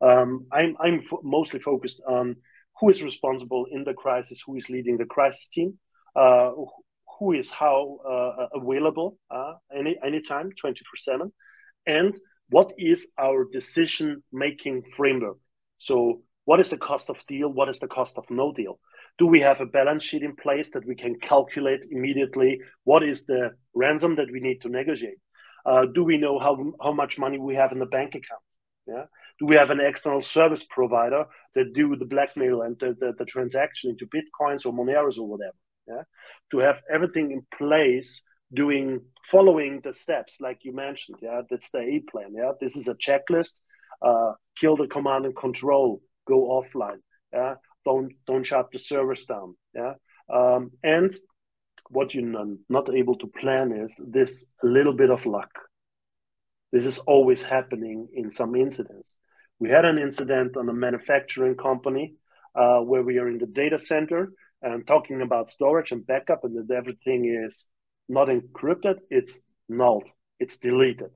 Um, 0.00 0.46
I'm 0.50 0.76
I'm 0.80 1.00
f- 1.00 1.18
mostly 1.22 1.60
focused 1.60 2.02
on 2.08 2.36
who 2.80 2.88
is 2.88 3.02
responsible 3.02 3.66
in 3.70 3.84
the 3.84 3.94
crisis, 3.94 4.42
who 4.44 4.56
is 4.56 4.68
leading 4.68 4.96
the 4.96 5.04
crisis 5.04 5.48
team, 5.48 5.78
uh, 6.16 6.50
who 7.18 7.32
is 7.32 7.50
how 7.50 7.98
uh, 8.08 8.46
available 8.58 9.18
uh, 9.30 9.52
any 9.74 9.98
anytime, 10.02 10.50
twenty 10.58 10.80
four 10.84 10.96
seven, 10.96 11.32
and 11.86 12.18
what 12.48 12.72
is 12.78 13.12
our 13.18 13.46
decision 13.52 14.22
making 14.32 14.82
framework. 14.96 15.36
So 15.88 16.22
what 16.44 16.60
is 16.60 16.70
the 16.70 16.78
cost 16.78 17.10
of 17.10 17.24
deal? 17.26 17.48
What 17.48 17.68
is 17.68 17.78
the 17.78 17.88
cost 17.88 18.18
of 18.18 18.24
no 18.30 18.52
deal? 18.52 18.78
do 19.18 19.26
we 19.26 19.40
have 19.40 19.60
a 19.60 19.66
balance 19.66 20.04
sheet 20.04 20.22
in 20.22 20.34
place 20.36 20.70
that 20.70 20.86
we 20.86 20.94
can 20.94 21.18
calculate 21.20 21.86
immediately 21.90 22.60
what 22.84 23.02
is 23.02 23.26
the 23.26 23.50
ransom 23.74 24.16
that 24.16 24.30
we 24.32 24.40
need 24.40 24.60
to 24.62 24.68
negotiate? 24.68 25.18
Uh, 25.64 25.86
do 25.94 26.02
we 26.02 26.16
know 26.18 26.38
how, 26.38 26.72
how 26.82 26.92
much 26.92 27.18
money 27.18 27.38
we 27.38 27.54
have 27.54 27.72
in 27.72 27.78
the 27.78 27.86
bank 27.86 28.14
account? 28.14 28.42
Yeah. 28.86 29.04
Do 29.38 29.46
we 29.46 29.54
have 29.54 29.70
an 29.70 29.80
external 29.80 30.22
service 30.22 30.64
provider 30.68 31.26
that 31.54 31.72
do 31.72 31.94
the 31.94 32.04
blackmail 32.04 32.62
and 32.62 32.76
the, 32.80 32.96
the, 32.98 33.12
the 33.16 33.24
transaction 33.24 33.90
into 33.90 34.06
bitcoins 34.06 34.66
or 34.66 34.72
moneros 34.72 35.18
or 35.18 35.28
whatever? 35.28 35.56
Yeah. 35.86 36.02
To 36.50 36.58
have 36.58 36.80
everything 36.92 37.30
in 37.30 37.46
place 37.56 38.24
doing 38.52 39.02
following 39.30 39.80
the 39.82 39.94
steps 39.94 40.36
like 40.38 40.58
you 40.62 40.74
mentioned 40.74 41.16
yeah 41.22 41.40
that's 41.48 41.70
the 41.70 41.78
a 41.78 42.02
plan 42.10 42.34
yeah. 42.34 42.52
This 42.60 42.76
is 42.76 42.86
a 42.88 42.94
checklist 42.96 43.60
uh, 44.02 44.32
kill 44.56 44.76
the 44.76 44.86
command 44.86 45.24
and 45.24 45.36
control 45.36 46.00
go 46.26 46.60
offline 46.60 47.00
yeah? 47.32 47.54
Don't 47.84 48.12
don't 48.26 48.44
shut 48.44 48.70
the 48.72 48.78
servers 48.78 49.24
down 49.24 49.54
yeah? 49.74 49.94
Um, 50.32 50.70
and 50.82 51.12
what 51.88 52.14
you're 52.14 52.46
not 52.68 52.94
able 52.94 53.16
to 53.16 53.26
plan 53.26 53.72
is 53.72 54.00
this 54.06 54.46
little 54.62 54.92
bit 54.92 55.10
of 55.10 55.26
luck. 55.26 55.50
This 56.70 56.86
is 56.86 56.98
always 57.00 57.42
happening 57.42 58.08
in 58.14 58.30
some 58.30 58.54
incidents. 58.54 59.16
We 59.58 59.68
had 59.68 59.84
an 59.84 59.98
incident 59.98 60.56
on 60.56 60.68
a 60.68 60.72
manufacturing 60.72 61.56
company 61.56 62.14
uh, 62.54 62.80
where 62.80 63.02
we 63.02 63.18
are 63.18 63.28
in 63.28 63.38
the 63.38 63.46
data 63.46 63.78
center 63.78 64.32
and 64.62 64.86
talking 64.86 65.20
about 65.22 65.50
storage 65.50 65.92
and 65.92 66.06
backup 66.06 66.44
and 66.44 66.56
that 66.56 66.74
everything 66.74 67.26
is 67.44 67.68
not 68.08 68.28
encrypted 68.28 68.98
it's 69.10 69.40
nulled 69.68 70.08
it's 70.42 70.58
deleted. 70.58 71.12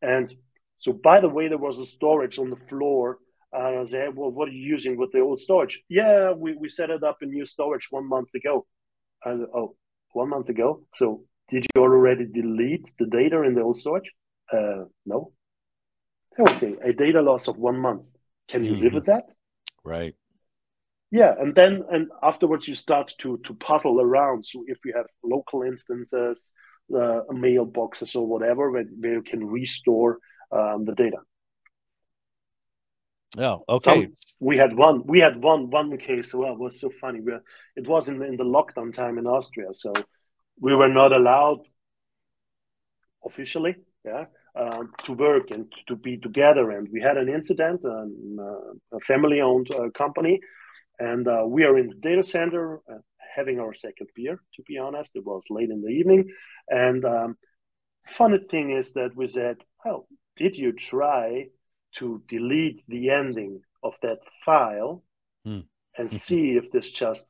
And 0.00 0.32
so 0.80 0.92
by 0.92 1.20
the 1.20 1.28
way 1.28 1.46
there 1.46 1.58
was 1.58 1.78
a 1.78 1.86
storage 1.86 2.38
on 2.38 2.50
the 2.50 2.62
floor 2.68 3.18
and 3.52 3.80
I 3.80 3.84
said, 3.84 4.16
well, 4.16 4.30
what 4.30 4.48
are 4.48 4.52
you 4.52 4.64
using 4.64 4.96
with 4.96 5.12
the 5.12 5.20
old 5.20 5.40
storage? 5.40 5.82
Yeah, 5.88 6.32
we, 6.32 6.54
we 6.54 6.68
set 6.68 6.90
it 6.90 7.02
up 7.02 7.18
in 7.20 7.30
new 7.30 7.44
storage 7.46 7.88
one 7.90 8.08
month 8.08 8.28
ago. 8.34 8.66
And 9.24 9.46
oh, 9.54 9.74
one 10.12 10.28
month 10.28 10.48
ago. 10.48 10.86
So 10.94 11.24
did 11.48 11.66
you 11.74 11.82
already 11.82 12.26
delete 12.26 12.92
the 12.98 13.06
data 13.06 13.42
in 13.42 13.54
the 13.54 13.62
old 13.62 13.76
storage? 13.76 14.10
Uh, 14.52 14.84
no. 15.04 15.32
I 16.38 16.42
would 16.42 16.56
say 16.56 16.76
a 16.82 16.92
data 16.92 17.20
loss 17.20 17.48
of 17.48 17.58
one 17.58 17.78
month. 17.78 18.02
Can 18.48 18.64
you 18.64 18.72
mm-hmm. 18.72 18.84
live 18.84 18.92
with 18.94 19.06
that? 19.06 19.24
Right. 19.84 20.14
Yeah, 21.10 21.34
and 21.38 21.54
then 21.56 21.82
and 21.90 22.06
afterwards 22.22 22.68
you 22.68 22.76
start 22.76 23.12
to 23.18 23.38
to 23.38 23.54
puzzle 23.54 24.00
around. 24.00 24.46
So 24.46 24.62
if 24.68 24.78
you 24.84 24.92
have 24.96 25.06
local 25.24 25.62
instances, 25.64 26.52
uh, 26.94 27.22
mailboxes 27.32 28.14
or 28.14 28.26
whatever, 28.28 28.70
where, 28.70 28.84
where 28.84 29.14
you 29.14 29.22
can 29.22 29.44
restore 29.44 30.18
um, 30.52 30.84
the 30.84 30.94
data. 30.94 31.18
Oh, 33.38 33.64
okay. 33.68 34.02
Some, 34.02 34.14
we 34.40 34.56
had 34.56 34.74
one. 34.74 35.04
We 35.06 35.20
had 35.20 35.40
one 35.40 35.70
one 35.70 35.96
case. 35.98 36.34
Well, 36.34 36.52
it 36.52 36.58
was 36.58 36.80
so 36.80 36.90
funny. 37.00 37.20
We, 37.20 37.32
it 37.76 37.86
was 37.86 38.08
in, 38.08 38.20
in 38.22 38.36
the 38.36 38.44
lockdown 38.44 38.92
time 38.92 39.18
in 39.18 39.26
Austria, 39.26 39.72
so 39.72 39.92
we 40.58 40.74
were 40.74 40.88
not 40.88 41.12
allowed 41.12 41.60
officially, 43.24 43.76
yeah, 44.04 44.24
um, 44.56 44.90
to 45.04 45.12
work 45.12 45.52
and 45.52 45.72
to 45.86 45.94
be 45.94 46.16
together. 46.16 46.72
And 46.72 46.88
we 46.92 47.00
had 47.00 47.16
an 47.18 47.28
incident, 47.28 47.84
um, 47.84 48.36
uh, 48.40 48.96
a 48.96 49.00
family-owned 49.00 49.72
uh, 49.74 49.90
company, 49.90 50.40
and 50.98 51.28
uh, 51.28 51.44
we 51.46 51.62
are 51.64 51.78
in 51.78 51.88
the 51.88 51.94
data 51.94 52.24
center 52.24 52.80
uh, 52.90 52.98
having 53.36 53.60
our 53.60 53.74
second 53.74 54.08
beer. 54.16 54.40
To 54.56 54.62
be 54.62 54.76
honest, 54.76 55.12
it 55.14 55.24
was 55.24 55.44
late 55.50 55.70
in 55.70 55.82
the 55.82 55.90
evening, 55.90 56.30
and 56.68 57.04
um, 57.04 57.36
funny 58.08 58.40
thing 58.50 58.72
is 58.72 58.92
that 58.94 59.14
we 59.14 59.28
said, 59.28 59.58
"Oh, 59.86 60.06
did 60.40 60.56
you 60.56 60.72
try 60.72 61.48
to 61.98 62.22
delete 62.28 62.82
the 62.88 63.10
ending 63.10 63.62
of 63.84 63.94
that 64.02 64.20
file 64.44 65.04
Hmm. 65.44 65.60
and 65.98 66.10
see 66.12 66.56
if 66.56 66.72
this 66.72 66.90
just 66.92 67.28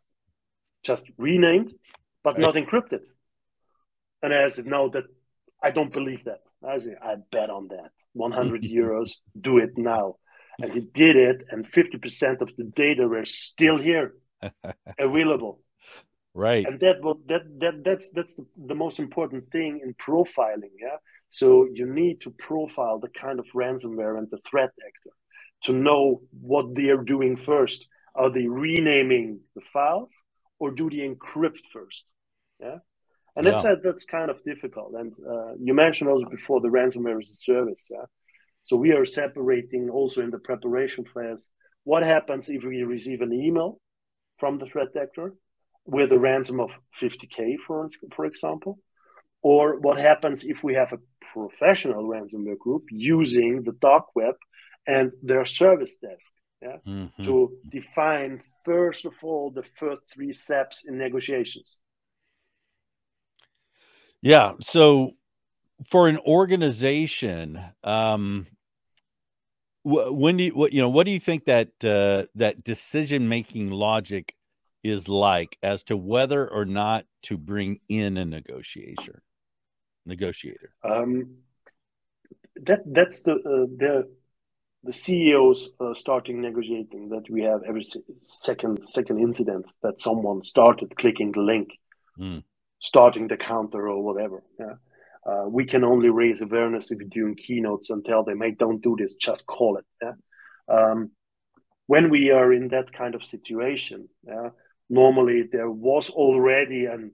just 0.85 1.07
renamed 1.19 1.75
but 2.25 2.39
Right. 2.39 2.43
not 2.43 2.57
encrypted?" 2.57 3.03
And 4.23 4.33
I 4.35 4.49
said, 4.49 4.65
"No, 4.67 4.89
that 4.91 5.05
I 5.63 5.71
don't 5.71 5.93
believe 5.93 6.25
that." 6.25 6.41
I 6.63 6.79
said, 6.79 6.97
"I 7.03 7.17
bet 7.17 7.51
on 7.51 7.69
that. 7.69 7.93
100 8.15 8.63
euros. 8.65 9.13
Do 9.39 9.59
it 9.59 9.77
now." 9.77 10.17
And 10.63 10.73
he 10.73 10.81
did 10.81 11.17
it, 11.17 11.45
and 11.51 11.67
50% 11.71 12.41
of 12.43 12.57
the 12.57 12.65
data 12.65 13.07
were 13.09 13.27
still 13.27 13.79
here, 13.79 14.15
available 14.99 15.63
Right. 16.35 16.65
and 16.65 16.81
that 16.81 17.03
will 17.03 17.21
that 17.27 17.43
that 17.61 17.85
that's 17.85 18.11
that's 18.11 18.37
the, 18.37 18.47
the 18.67 18.75
most 18.75 18.99
important 18.99 19.51
thing 19.51 19.81
in 19.83 19.95
profiling 19.95 20.75
yeah 20.79 20.97
so 21.31 21.69
you 21.73 21.87
need 21.87 22.21
to 22.23 22.31
profile 22.31 22.99
the 22.99 23.09
kind 23.09 23.39
of 23.39 23.47
ransomware 23.55 24.19
and 24.19 24.29
the 24.31 24.41
threat 24.49 24.73
actor 24.89 25.15
to 25.63 25.73
know 25.73 26.23
what 26.41 26.75
they 26.75 26.89
are 26.89 27.05
doing 27.15 27.37
first. 27.37 27.87
Are 28.17 28.31
they 28.31 28.47
renaming 28.49 29.41
the 29.55 29.61
files 29.73 30.13
or 30.59 30.73
do 30.73 30.91
they 30.91 31.09
encrypt 31.09 31.61
first? 31.73 32.05
Yeah? 32.59 32.79
And 33.37 33.47
that's 33.47 33.63
Yeah. 33.63 33.73
uh, 33.73 33.77
that's 33.85 34.05
kind 34.05 34.29
of 34.29 34.43
difficult. 34.43 34.95
And 35.01 35.13
uh, 35.33 35.53
you 35.67 35.73
mentioned 35.73 36.11
also 36.11 36.27
before 36.29 36.61
the 36.61 36.69
ransomware 36.69 37.21
as 37.23 37.31
a 37.31 37.37
service 37.51 37.89
yeah? 37.95 38.07
So 38.65 38.77
we 38.77 38.91
are 38.93 39.07
separating 39.07 39.89
also 39.89 40.23
in 40.23 40.31
the 40.31 40.41
preparation 40.41 41.05
phase 41.15 41.51
what 41.85 42.03
happens 42.03 42.49
if 42.49 42.63
we 42.65 42.83
receive 42.83 43.21
an 43.23 43.33
email 43.33 43.79
from 44.41 44.59
the 44.59 44.67
threat 44.67 44.97
actor 45.01 45.35
with 45.85 46.11
a 46.13 46.19
ransom 46.19 46.59
of 46.61 46.71
50k 47.01 47.57
for 47.67 47.89
for 48.17 48.25
example 48.27 48.79
or 49.43 49.79
what 49.81 49.99
happens 49.99 50.45
if 50.45 50.63
we 50.63 50.75
have 50.75 50.93
a 50.93 50.99
professional 51.33 52.05
ransomware 52.05 52.59
group 52.59 52.85
using 52.91 53.63
the 53.63 53.73
dark 53.81 54.05
web 54.15 54.35
and 54.87 55.13
their 55.23 55.45
service 55.45 55.99
desk 55.99 56.33
Mhm. 56.87 57.11
to 57.25 57.59
define 57.69 58.43
first 58.65 59.05
of 59.05 59.15
all 59.23 59.51
the 59.51 59.65
first 59.79 60.03
three 60.13 60.33
steps 60.33 60.85
in 60.87 60.99
negotiations 60.99 61.79
Yeah. 64.23 64.53
So 64.61 65.17
for 65.87 66.09
an 66.09 66.19
organization, 66.19 67.59
um, 67.83 68.47
wh- 69.83 70.13
when 70.13 70.37
do 70.37 70.45
you, 70.45 70.55
what, 70.55 70.73
you 70.73 70.81
know, 70.81 70.91
what 70.91 71.07
do 71.07 71.11
you 71.13 71.21
think 71.21 71.47
that, 71.47 71.69
uh, 71.85 72.27
that 72.35 72.63
decision 72.63 73.29
making 73.29 73.71
logic 73.71 74.35
is 74.83 75.09
like 75.09 75.57
as 75.63 75.83
to 75.85 75.97
whether 75.97 76.49
or 76.49 76.65
not 76.65 77.07
to 77.23 77.37
bring 77.37 77.81
in 77.89 78.17
a 78.17 78.25
negotiator, 78.25 79.23
negotiator? 80.07 80.73
um, 80.85 81.37
that 82.67 82.81
that's 82.87 83.23
the 83.23 83.33
uh, 83.33 83.67
the 83.77 84.09
the 84.83 84.93
CEOs 84.93 85.71
uh, 85.81 85.95
starting 85.95 86.41
negotiating 86.41 87.11
that 87.11 87.29
we 87.31 87.43
have 87.43 87.61
every 87.69 87.85
second 88.23 88.81
second 88.85 89.19
incident 89.21 89.67
that 89.83 90.01
someone 90.01 90.43
started 90.43 90.97
clicking 90.97 91.33
the 91.33 91.41
link, 91.41 91.69
Mm. 92.19 92.43
starting 92.81 93.29
the 93.29 93.37
counter 93.37 93.89
or 93.89 94.03
whatever. 94.03 94.43
Yeah. 94.59 94.75
Uh, 95.25 95.45
we 95.49 95.65
can 95.67 95.85
only 95.85 96.09
raise 96.09 96.41
awareness 96.43 96.91
if 96.91 96.99
we're 96.99 97.09
doing 97.09 97.37
keynotes 97.37 97.91
and 97.91 98.05
tell 98.05 98.25
them, 98.25 98.41
"Hey, 98.41 98.53
don't 98.53 98.83
do 98.83 98.97
this. 98.99 99.15
Just 99.15 99.47
call 99.47 99.77
it." 99.79 99.85
Yeah. 100.03 100.15
Um, 100.69 101.11
when 101.87 102.11
we 102.11 102.31
are 102.31 102.53
in 102.53 102.69
that 102.69 102.93
kind 102.93 103.15
of 103.15 103.25
situation, 103.25 104.09
yeah, 104.23 104.51
normally 104.89 105.43
there 105.53 105.71
was 105.71 106.11
already 106.11 106.87
an 106.87 107.13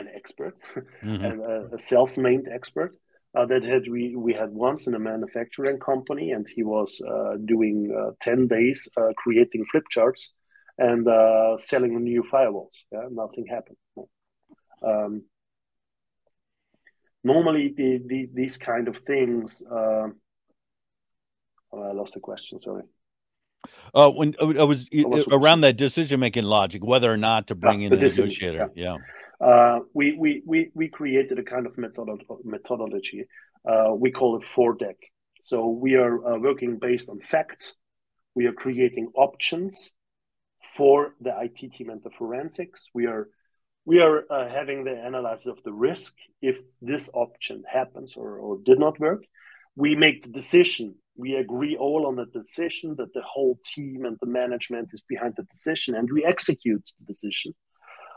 an 0.00 0.06
expert 0.18 0.54
Mhm. 1.02 1.20
and 1.26 1.36
a, 1.52 1.74
a 1.76 1.78
self-named 1.78 2.46
expert 2.58 2.92
uh, 3.36 3.46
that 3.50 3.62
had 3.72 3.82
we 3.94 4.02
we 4.26 4.32
had 4.40 4.50
once 4.68 4.80
in 4.88 4.94
a 4.94 4.98
manufacturing 5.12 5.78
company, 5.90 6.26
and 6.36 6.44
he 6.56 6.62
was 6.74 6.90
uh, 7.14 7.32
doing 7.52 7.76
uh, 8.00 8.10
ten 8.26 8.38
days 8.56 8.78
uh, 9.00 9.12
creating 9.22 9.62
flip 9.70 9.84
charts 9.94 10.22
and 10.88 11.02
uh, 11.08 11.56
selling 11.70 11.92
new 12.10 12.22
firewalls. 12.32 12.76
Yeah, 12.92 13.06
nothing 13.10 13.46
happened. 13.56 13.76
Um, 14.90 15.12
normally, 17.24 17.74
the, 17.76 18.00
the, 18.06 18.28
these 18.32 18.56
kind 18.56 18.88
of 18.88 18.96
things. 18.98 19.62
Uh, 19.70 20.08
oh, 21.72 21.82
I 21.82 21.92
lost 21.92 22.14
the 22.14 22.20
question. 22.20 22.60
Sorry. 22.60 22.84
Uh, 23.94 24.08
when 24.10 24.34
I 24.40 24.64
was 24.64 24.88
What 24.92 25.10
was- 25.10 25.26
around 25.30 25.60
that 25.62 25.76
decision 25.76 26.20
making 26.20 26.44
logic, 26.44 26.82
whether 26.84 27.12
or 27.12 27.16
not 27.16 27.48
to 27.48 27.54
bring 27.54 27.82
in 27.82 27.90
the 27.90 27.96
a 27.96 28.00
negotiator. 28.00 28.70
Yeah. 28.74 28.94
Uh, 29.40 29.80
we, 29.94 30.12
we, 30.12 30.42
we, 30.44 30.70
we 30.74 30.88
created 30.88 31.38
a 31.38 31.42
kind 31.42 31.66
of 31.66 31.76
methodolo- 31.76 32.44
methodology. 32.44 33.24
Uh, 33.68 33.92
we 33.94 34.10
call 34.10 34.36
it 34.36 34.44
FORDEC. 34.44 34.96
So 35.40 35.68
we 35.68 35.94
are 35.94 36.34
uh, 36.34 36.38
working 36.38 36.78
based 36.78 37.08
on 37.08 37.20
facts. 37.20 37.74
We 38.34 38.46
are 38.46 38.52
creating 38.52 39.08
options 39.14 39.92
for 40.76 41.14
the 41.20 41.34
IT 41.40 41.72
team 41.72 41.90
and 41.90 42.02
the 42.02 42.10
forensics. 42.10 42.88
We 42.94 43.06
are 43.06 43.28
we 43.84 44.00
are 44.00 44.24
uh, 44.30 44.50
having 44.50 44.84
the 44.84 45.02
analysis 45.02 45.46
of 45.46 45.62
the 45.64 45.72
risk 45.72 46.12
if 46.42 46.60
this 46.82 47.08
option 47.14 47.62
happens 47.66 48.14
or, 48.16 48.38
or 48.38 48.58
did 48.62 48.78
not 48.78 49.00
work. 49.00 49.24
We 49.76 49.94
make 49.94 50.24
the 50.24 50.28
decision. 50.28 50.96
We 51.16 51.36
agree 51.36 51.74
all 51.74 52.06
on 52.06 52.16
the 52.16 52.26
decision 52.26 52.96
that 52.98 53.14
the 53.14 53.22
whole 53.22 53.58
team 53.74 54.04
and 54.04 54.18
the 54.20 54.26
management 54.26 54.90
is 54.92 55.02
behind 55.08 55.34
the 55.36 55.44
decision, 55.44 55.94
and 55.94 56.08
we 56.12 56.22
execute 56.22 56.84
the 56.98 57.06
decision. 57.06 57.54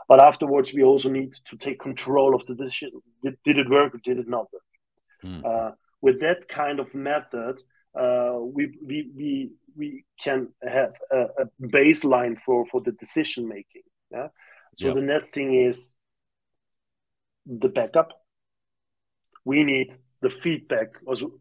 But 0.08 0.20
afterwards, 0.20 0.72
we 0.74 0.82
also 0.82 1.08
need 1.08 1.32
to 1.50 1.56
take 1.56 1.80
control 1.80 2.34
of 2.34 2.44
the 2.46 2.54
decision. 2.54 2.90
Did, 3.22 3.36
did 3.44 3.58
it 3.58 3.70
work 3.70 3.94
or 3.94 4.00
did 4.04 4.18
it 4.18 4.28
not 4.28 4.46
work? 4.52 4.62
Mm. 5.24 5.44
Uh, 5.44 5.70
with 6.00 6.20
that 6.20 6.48
kind 6.48 6.80
of 6.80 6.94
method, 6.94 7.56
uh, 7.98 8.38
we, 8.40 8.76
we, 8.84 9.10
we, 9.16 9.50
we 9.76 10.04
can 10.22 10.48
have 10.62 10.92
a, 11.10 11.20
a 11.42 11.46
baseline 11.62 12.38
for, 12.40 12.66
for 12.66 12.80
the 12.80 12.92
decision 12.92 13.48
making. 13.48 13.82
Yeah? 14.10 14.28
So 14.76 14.88
Yep. 14.88 14.94
the 14.96 15.02
next 15.02 15.34
thing 15.34 15.54
is 15.54 15.92
the 17.46 17.68
backup. 17.68 18.10
We 19.44 19.64
need 19.64 19.96
the 20.20 20.30
feedback. 20.30 20.88
Also, 21.06 21.32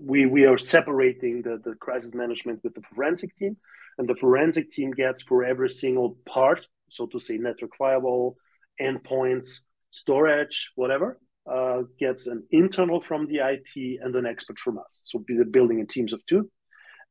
we, 0.00 0.26
we 0.26 0.44
are 0.44 0.58
separating 0.58 1.42
the, 1.42 1.60
the 1.62 1.74
crisis 1.74 2.14
management 2.14 2.60
with 2.64 2.74
the 2.74 2.82
forensic 2.94 3.36
team, 3.36 3.56
and 3.98 4.08
the 4.08 4.14
forensic 4.16 4.70
team 4.70 4.90
gets 4.90 5.22
for 5.22 5.44
every 5.44 5.70
single 5.70 6.16
part, 6.26 6.66
so 6.90 7.06
to 7.06 7.20
say, 7.20 7.38
network 7.38 7.72
firewall, 7.76 8.36
endpoints, 8.80 9.60
storage, 9.90 10.70
whatever, 10.74 11.18
uh, 11.50 11.82
gets 11.98 12.26
an 12.26 12.46
internal 12.50 13.00
from 13.00 13.26
the 13.26 13.40
IT 13.40 13.98
and 14.02 14.14
an 14.14 14.26
expert 14.26 14.58
from 14.58 14.78
us. 14.78 15.02
So 15.06 15.18
be 15.18 15.36
the 15.36 15.44
building 15.44 15.80
in 15.80 15.86
teams 15.86 16.12
of 16.12 16.24
two, 16.26 16.50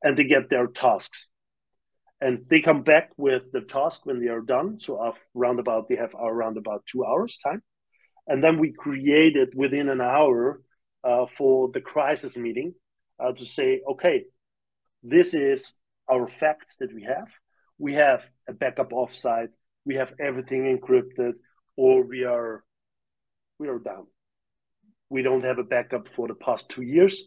and 0.04 0.16
they 0.16 0.24
get 0.24 0.50
their 0.50 0.68
tasks. 0.68 1.28
And 2.22 2.46
they 2.50 2.60
come 2.62 2.84
back 2.84 3.12
with 3.18 3.44
the 3.54 3.62
task 3.62 4.06
when 4.06 4.20
they 4.20 4.28
are 4.28 4.42
done. 4.42 4.80
So 4.80 4.98
af- 5.02 5.26
round 5.34 5.60
about 5.60 5.88
they 5.88 5.96
have 5.96 6.14
around 6.14 6.58
about 6.58 6.86
two 6.86 7.06
hours 7.06 7.38
time, 7.38 7.62
and 8.28 8.44
then 8.44 8.60
we 8.60 8.74
create 8.74 9.36
it 9.36 9.56
within 9.56 9.90
an 9.90 10.02
hour 10.02 10.62
uh, 11.04 11.26
for 11.38 11.70
the 11.74 11.82
crisis 11.82 12.36
meeting 12.36 12.74
uh, 13.20 13.32
to 13.32 13.46
say, 13.46 13.82
okay, 13.90 14.26
this 15.04 15.34
is 15.34 15.78
our 16.10 16.28
facts 16.28 16.78
that 16.78 16.94
we 16.94 17.04
have. 17.04 17.28
We 17.78 17.94
have 17.94 18.24
a 18.48 18.54
backup 18.54 18.92
offsite. 18.92 19.54
We 19.90 19.96
have 19.96 20.14
everything 20.20 20.66
encrypted, 20.66 21.34
or 21.76 22.04
we 22.04 22.24
are 22.24 22.64
we 23.58 23.70
are 23.70 23.80
down. 23.80 24.06
We 25.10 25.24
don't 25.24 25.44
have 25.44 25.58
a 25.58 25.64
backup 25.64 26.08
for 26.10 26.28
the 26.28 26.36
past 26.36 26.70
two 26.70 26.84
years. 26.84 27.24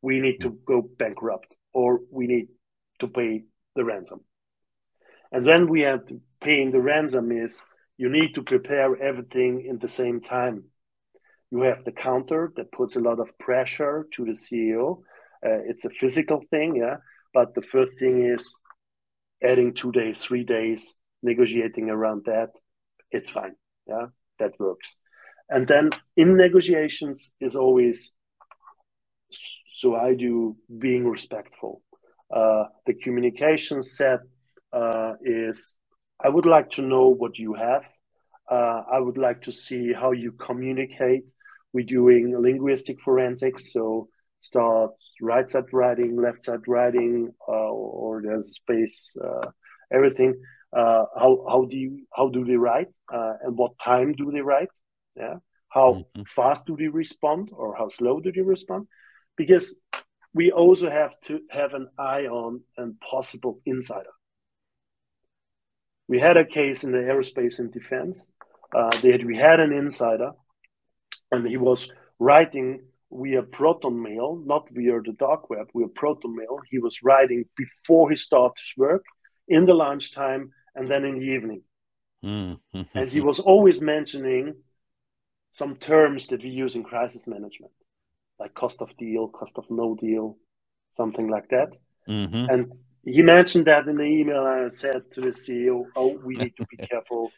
We 0.00 0.20
need 0.20 0.40
to 0.40 0.58
go 0.66 0.80
bankrupt, 0.80 1.54
or 1.74 2.00
we 2.10 2.26
need 2.26 2.46
to 3.00 3.08
pay 3.08 3.44
the 3.74 3.84
ransom. 3.84 4.20
And 5.30 5.46
then 5.46 5.68
we 5.68 5.82
have 5.82 6.06
to 6.06 6.22
paying 6.40 6.70
the 6.70 6.80
ransom 6.80 7.32
is 7.32 7.62
you 7.98 8.08
need 8.08 8.34
to 8.36 8.42
prepare 8.42 8.96
everything 8.96 9.66
in 9.68 9.78
the 9.78 9.88
same 10.00 10.22
time. 10.22 10.64
You 11.50 11.60
have 11.68 11.84
the 11.84 11.92
counter 11.92 12.50
that 12.56 12.72
puts 12.72 12.96
a 12.96 13.00
lot 13.08 13.20
of 13.20 13.38
pressure 13.38 14.06
to 14.14 14.24
the 14.24 14.32
CEO. 14.32 15.02
Uh, 15.44 15.60
it's 15.70 15.84
a 15.84 15.90
physical 15.90 16.40
thing, 16.48 16.76
yeah. 16.76 16.96
But 17.34 17.54
the 17.54 17.66
first 17.72 17.98
thing 17.98 18.24
is 18.24 18.56
adding 19.42 19.74
two 19.74 19.92
days, 19.92 20.22
three 20.22 20.44
days, 20.44 20.96
negotiating 21.22 21.90
around 21.90 22.24
that. 22.26 22.50
It's 23.10 23.30
fine, 23.30 23.54
yeah. 23.86 24.06
That 24.38 24.52
works. 24.58 24.96
And 25.48 25.66
then 25.66 25.90
in 26.16 26.36
negotiations 26.36 27.30
is 27.40 27.54
always 27.54 28.12
so 29.68 29.94
I 29.94 30.14
do 30.14 30.56
being 30.78 31.06
respectful. 31.06 31.82
Uh, 32.34 32.64
the 32.86 32.94
communication 32.94 33.82
set 33.82 34.20
uh, 34.72 35.14
is 35.22 35.74
I 36.24 36.28
would 36.28 36.46
like 36.46 36.70
to 36.72 36.82
know 36.82 37.08
what 37.08 37.38
you 37.38 37.54
have. 37.54 37.84
Uh, 38.50 38.82
I 38.90 39.00
would 39.00 39.18
like 39.18 39.42
to 39.42 39.52
see 39.52 39.92
how 39.92 40.12
you 40.12 40.32
communicate. 40.32 41.32
We're 41.72 41.84
doing 41.84 42.40
linguistic 42.40 43.00
forensics, 43.00 43.72
so 43.72 44.08
start 44.40 44.92
right 45.20 45.48
side 45.50 45.72
writing, 45.72 46.16
left 46.16 46.44
side 46.44 46.66
writing, 46.66 47.32
uh, 47.48 47.52
or 47.52 48.22
there's 48.22 48.54
space, 48.54 49.16
uh, 49.22 49.50
everything. 49.92 50.40
Uh, 50.72 51.04
how 51.18 51.44
how 51.48 51.64
do 51.64 51.76
you 51.76 52.06
how 52.14 52.28
do 52.28 52.44
they 52.44 52.56
write, 52.56 52.88
uh, 53.12 53.34
and 53.42 53.56
what 53.56 53.78
time 53.78 54.12
do 54.12 54.30
they 54.30 54.40
write? 54.40 54.70
Yeah, 55.14 55.36
how 55.68 55.92
mm-hmm. 55.92 56.22
fast 56.26 56.66
do 56.66 56.76
they 56.76 56.88
respond, 56.88 57.50
or 57.52 57.76
how 57.76 57.88
slow 57.88 58.20
do 58.20 58.32
they 58.32 58.42
respond? 58.42 58.86
Because 59.36 59.80
we 60.34 60.52
also 60.52 60.90
have 60.90 61.18
to 61.22 61.40
have 61.50 61.72
an 61.74 61.88
eye 61.98 62.26
on 62.26 62.60
a 62.76 62.88
possible 63.04 63.60
insider. 63.64 64.12
We 66.08 66.20
had 66.20 66.36
a 66.36 66.44
case 66.44 66.84
in 66.84 66.92
the 66.92 66.98
aerospace 66.98 67.58
and 67.58 67.72
defense 67.72 68.26
uh, 68.74 68.90
that 69.00 69.24
we 69.24 69.36
had 69.36 69.60
an 69.60 69.72
insider, 69.72 70.32
and 71.32 71.46
he 71.46 71.56
was 71.56 71.88
writing 72.18 72.82
via 73.10 73.42
proton 73.42 74.02
mail, 74.02 74.42
not 74.44 74.68
via 74.70 75.00
the 75.00 75.12
dark 75.12 75.48
web, 75.48 75.68
via 75.74 75.88
proton 75.88 76.34
mail. 76.36 76.58
He 76.70 76.78
was 76.78 77.02
writing 77.02 77.44
before 77.56 78.10
he 78.10 78.16
started 78.16 78.58
his 78.60 78.72
work, 78.76 79.04
in 79.48 79.66
the 79.66 79.74
lunchtime, 79.74 80.52
and 80.74 80.90
then 80.90 81.04
in 81.04 81.18
the 81.18 81.26
evening. 81.26 81.62
Mm-hmm. 82.24 82.82
and 82.94 83.08
he 83.08 83.20
was 83.20 83.38
always 83.38 83.80
mentioning 83.80 84.54
some 85.50 85.76
terms 85.76 86.26
that 86.28 86.42
we 86.42 86.48
use 86.48 86.74
in 86.74 86.82
crisis 86.82 87.28
management, 87.28 87.72
like 88.38 88.52
cost 88.54 88.82
of 88.82 88.96
deal, 88.96 89.28
cost 89.28 89.52
of 89.56 89.64
no 89.70 89.94
deal, 89.94 90.36
something 90.90 91.28
like 91.28 91.48
that. 91.50 91.76
Mm-hmm. 92.08 92.50
And 92.50 92.72
he 93.04 93.22
mentioned 93.22 93.66
that 93.66 93.86
in 93.86 93.96
the 93.96 94.04
email. 94.04 94.46
And 94.46 94.64
I 94.64 94.68
said 94.68 95.10
to 95.12 95.20
the 95.20 95.28
CEO, 95.28 95.84
"Oh, 95.94 96.18
we 96.24 96.36
need 96.36 96.54
to 96.56 96.66
be 96.66 96.76
careful. 96.90 97.30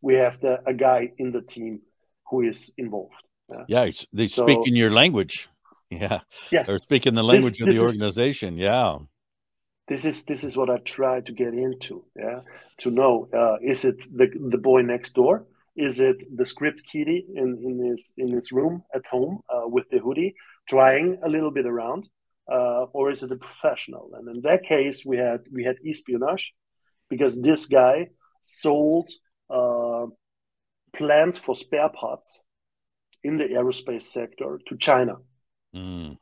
We 0.00 0.14
have 0.16 0.40
the, 0.40 0.60
a 0.66 0.74
guy 0.74 1.12
in 1.18 1.32
the 1.32 1.42
team 1.42 1.80
who 2.28 2.42
is 2.42 2.72
involved." 2.76 3.14
Yeah, 3.48 3.64
yeah 3.68 3.90
they 4.12 4.26
so, 4.26 4.44
speak 4.44 4.66
in 4.66 4.76
your 4.76 4.90
language. 4.90 5.48
Yeah, 5.90 6.20
yes, 6.50 6.68
or 6.68 6.78
speaking 6.78 7.14
the 7.14 7.22
language 7.22 7.58
this, 7.58 7.68
of 7.68 7.74
the 7.74 7.80
organization. 7.80 8.56
Is, 8.56 8.62
yeah, 8.62 8.98
this 9.88 10.04
is 10.04 10.24
this 10.24 10.44
is 10.44 10.56
what 10.56 10.70
I 10.70 10.78
try 10.78 11.20
to 11.20 11.32
get 11.32 11.54
into. 11.54 12.04
Yeah, 12.16 12.40
to 12.78 12.90
know 12.90 13.28
uh, 13.32 13.56
is 13.62 13.84
it 13.84 13.98
the 14.16 14.28
the 14.50 14.58
boy 14.58 14.82
next 14.82 15.14
door? 15.14 15.46
Is 15.76 16.00
it 16.00 16.16
the 16.34 16.46
script 16.46 16.82
kiddie 16.90 17.26
in 17.34 17.58
in 17.62 17.90
his 17.90 18.12
in 18.16 18.28
his 18.32 18.50
room 18.52 18.82
at 18.94 19.06
home 19.06 19.40
uh, 19.48 19.68
with 19.68 19.88
the 19.90 19.98
hoodie, 19.98 20.34
trying 20.68 21.18
a 21.22 21.28
little 21.28 21.50
bit 21.50 21.66
around, 21.66 22.08
uh, 22.50 22.84
or 22.92 23.10
is 23.10 23.22
it 23.22 23.32
a 23.32 23.36
professional? 23.36 24.10
And 24.14 24.28
in 24.28 24.42
that 24.42 24.64
case, 24.64 25.04
we 25.04 25.18
had 25.18 25.40
we 25.52 25.64
had 25.64 25.76
espionage, 25.86 26.54
because 27.08 27.40
this 27.40 27.66
guy 27.66 28.08
sold 28.40 29.10
uh, 29.50 30.06
plans 30.96 31.38
for 31.38 31.54
spare 31.54 31.90
parts 31.90 32.40
in 33.22 33.36
the 33.36 33.44
aerospace 33.44 34.04
sector 34.04 34.60
to 34.66 34.76
China. 34.76 35.16
Mm. 35.74 36.16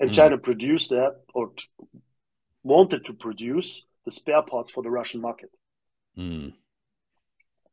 And 0.00 0.10
mm. 0.10 0.14
China 0.14 0.38
produced 0.38 0.90
that 0.90 1.20
or 1.32 1.52
wanted 2.66 3.04
to 3.06 3.14
produce 3.14 3.84
the 4.04 4.12
spare 4.12 4.42
parts 4.42 4.70
for 4.70 4.82
the 4.82 4.90
Russian 4.90 5.20
market. 5.20 5.50
Mm. 6.18 6.54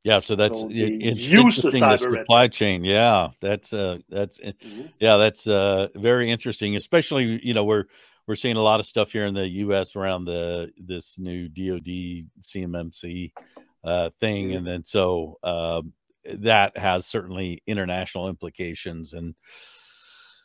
Yeah, 0.04 0.20
so 0.20 0.36
that's 0.36 0.62
so 0.62 0.70
it, 0.70 1.02
interesting. 1.02 1.80
The, 1.80 1.98
the 1.98 1.98
supply 1.98 2.50
chain, 2.50 2.84
yeah, 2.84 3.30
that's 3.42 3.72
uh, 3.72 4.00
that's 4.10 4.38
mm-hmm. 4.38 4.88
yeah, 5.00 5.16
that's 5.16 5.48
uh, 5.48 5.88
very 5.96 6.30
interesting. 6.30 6.76
Especially, 6.76 7.40
you 7.42 7.54
know, 7.54 7.64
we're 7.64 7.86
we're 8.28 8.36
seeing 8.36 8.58
a 8.58 8.62
lot 8.62 8.82
of 8.82 8.86
stuff 8.86 9.14
here 9.14 9.26
in 9.26 9.34
the 9.34 9.48
U.S. 9.48 9.96
around 9.96 10.26
the 10.26 10.72
this 10.78 11.18
new 11.18 11.48
DoD 11.48 12.28
CMMC 12.42 13.32
uh, 13.86 14.10
thing, 14.20 14.48
mm-hmm. 14.48 14.58
and 14.58 14.68
then 14.68 14.84
so 14.84 15.40
um, 15.42 15.94
that 16.26 16.78
has 16.78 17.06
certainly 17.06 17.64
international 17.66 18.28
implications 18.28 19.14
and 19.14 19.36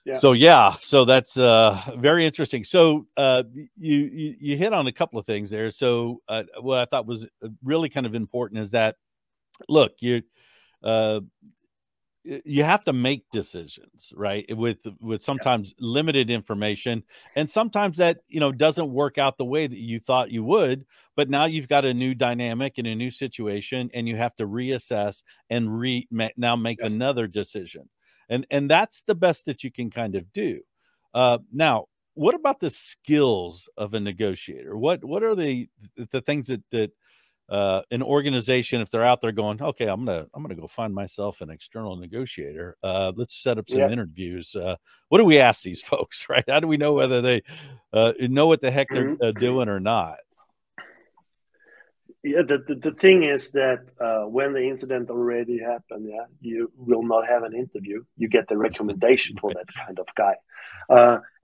yeah. 0.04 0.14
so 0.14 0.32
yeah 0.32 0.74
so 0.80 1.04
that's 1.04 1.36
uh 1.38 1.80
very 1.98 2.24
interesting 2.24 2.64
so 2.64 3.06
uh 3.16 3.42
you, 3.76 4.10
you, 4.12 4.36
you 4.40 4.56
hit 4.56 4.72
on 4.72 4.86
a 4.86 4.92
couple 4.92 5.18
of 5.18 5.26
things 5.26 5.50
there 5.50 5.70
so 5.70 6.20
uh, 6.28 6.42
what 6.60 6.78
i 6.78 6.84
thought 6.84 7.06
was 7.06 7.24
uh, 7.24 7.48
really 7.62 7.88
kind 7.88 8.06
of 8.06 8.14
important 8.14 8.60
is 8.60 8.70
that 8.70 8.96
look 9.68 9.92
you 10.00 10.22
uh 10.82 11.20
you 12.44 12.62
have 12.62 12.84
to 12.84 12.92
make 12.92 13.24
decisions 13.32 14.12
right 14.14 14.44
with 14.56 14.78
with 15.00 15.22
sometimes 15.22 15.72
yeah. 15.78 15.86
limited 15.88 16.30
information 16.30 17.02
and 17.36 17.48
sometimes 17.48 17.96
that 17.96 18.18
you 18.28 18.40
know 18.40 18.52
doesn't 18.52 18.92
work 18.92 19.18
out 19.18 19.38
the 19.38 19.44
way 19.44 19.66
that 19.66 19.78
you 19.78 19.98
thought 19.98 20.30
you 20.30 20.44
would 20.44 20.84
but 21.16 21.30
now 21.30 21.46
you've 21.46 21.68
got 21.68 21.84
a 21.84 21.94
new 21.94 22.14
dynamic 22.14 22.78
and 22.78 22.86
a 22.86 22.94
new 22.94 23.10
situation 23.10 23.90
and 23.94 24.08
you 24.08 24.16
have 24.16 24.34
to 24.36 24.46
reassess 24.46 25.22
and 25.48 25.78
re 25.78 26.06
now 26.36 26.54
make 26.56 26.78
yes. 26.80 26.92
another 26.92 27.26
decision 27.26 27.88
and 28.28 28.46
and 28.50 28.70
that's 28.70 29.02
the 29.02 29.14
best 29.14 29.46
that 29.46 29.64
you 29.64 29.70
can 29.70 29.90
kind 29.90 30.14
of 30.14 30.32
do 30.32 30.60
uh, 31.14 31.38
now 31.52 31.86
what 32.14 32.34
about 32.34 32.58
the 32.60 32.70
skills 32.70 33.68
of 33.76 33.94
a 33.94 34.00
negotiator 34.00 34.76
what 34.76 35.04
what 35.04 35.22
are 35.22 35.34
the 35.34 35.68
the 36.10 36.20
things 36.20 36.48
that 36.48 36.62
that 36.70 36.90
uh, 37.48 37.80
an 37.90 38.02
organization 38.02 38.82
if 38.82 38.90
they're 38.90 39.04
out 39.04 39.22
there 39.22 39.32
going 39.32 39.60
okay 39.62 39.86
i'm 39.86 40.04
gonna 40.04 40.26
i'm 40.34 40.42
gonna 40.42 40.54
go 40.54 40.66
find 40.66 40.94
myself 40.94 41.40
an 41.40 41.48
external 41.48 41.96
negotiator 41.96 42.76
uh, 42.82 43.10
let's 43.16 43.42
set 43.42 43.56
up 43.56 43.68
some 43.68 43.80
yeah. 43.80 43.88
interviews 43.88 44.54
uh, 44.54 44.76
what 45.08 45.18
do 45.18 45.24
we 45.24 45.38
ask 45.38 45.62
these 45.62 45.80
folks 45.92 46.28
right 46.28 46.44
how 46.48 46.60
do 46.60 46.66
we 46.66 46.76
know 46.76 46.92
whether 46.92 47.22
they 47.22 47.42
uh, 47.92 48.12
know 48.20 48.46
what 48.46 48.60
the 48.60 48.70
heck 48.70 48.88
they're 48.90 49.14
mm-hmm. 49.14 49.24
Uh, 49.24 49.32
doing 49.32 49.68
or 49.68 49.80
not 49.80 50.18
yeah 52.24 52.42
the, 52.42 52.58
the, 52.66 52.74
the, 52.74 52.92
thing 52.92 53.22
is 53.22 53.52
that 53.52 53.90
uh, 54.00 54.28
when 54.28 54.52
the 54.52 54.62
incident 54.62 55.10
already 55.10 55.58
happened 55.58 56.06
yeah 56.08 56.24
you 56.40 56.70
will 56.76 57.02
not 57.02 57.26
have 57.26 57.42
an 57.42 57.54
interview 57.54 58.02
you 58.16 58.28
get 58.28 58.48
the 58.48 58.56
recommendation 58.56 59.36
for 59.36 59.52
that 59.54 59.66
kind 59.86 59.98
of 59.98 60.06
guy 60.16 60.34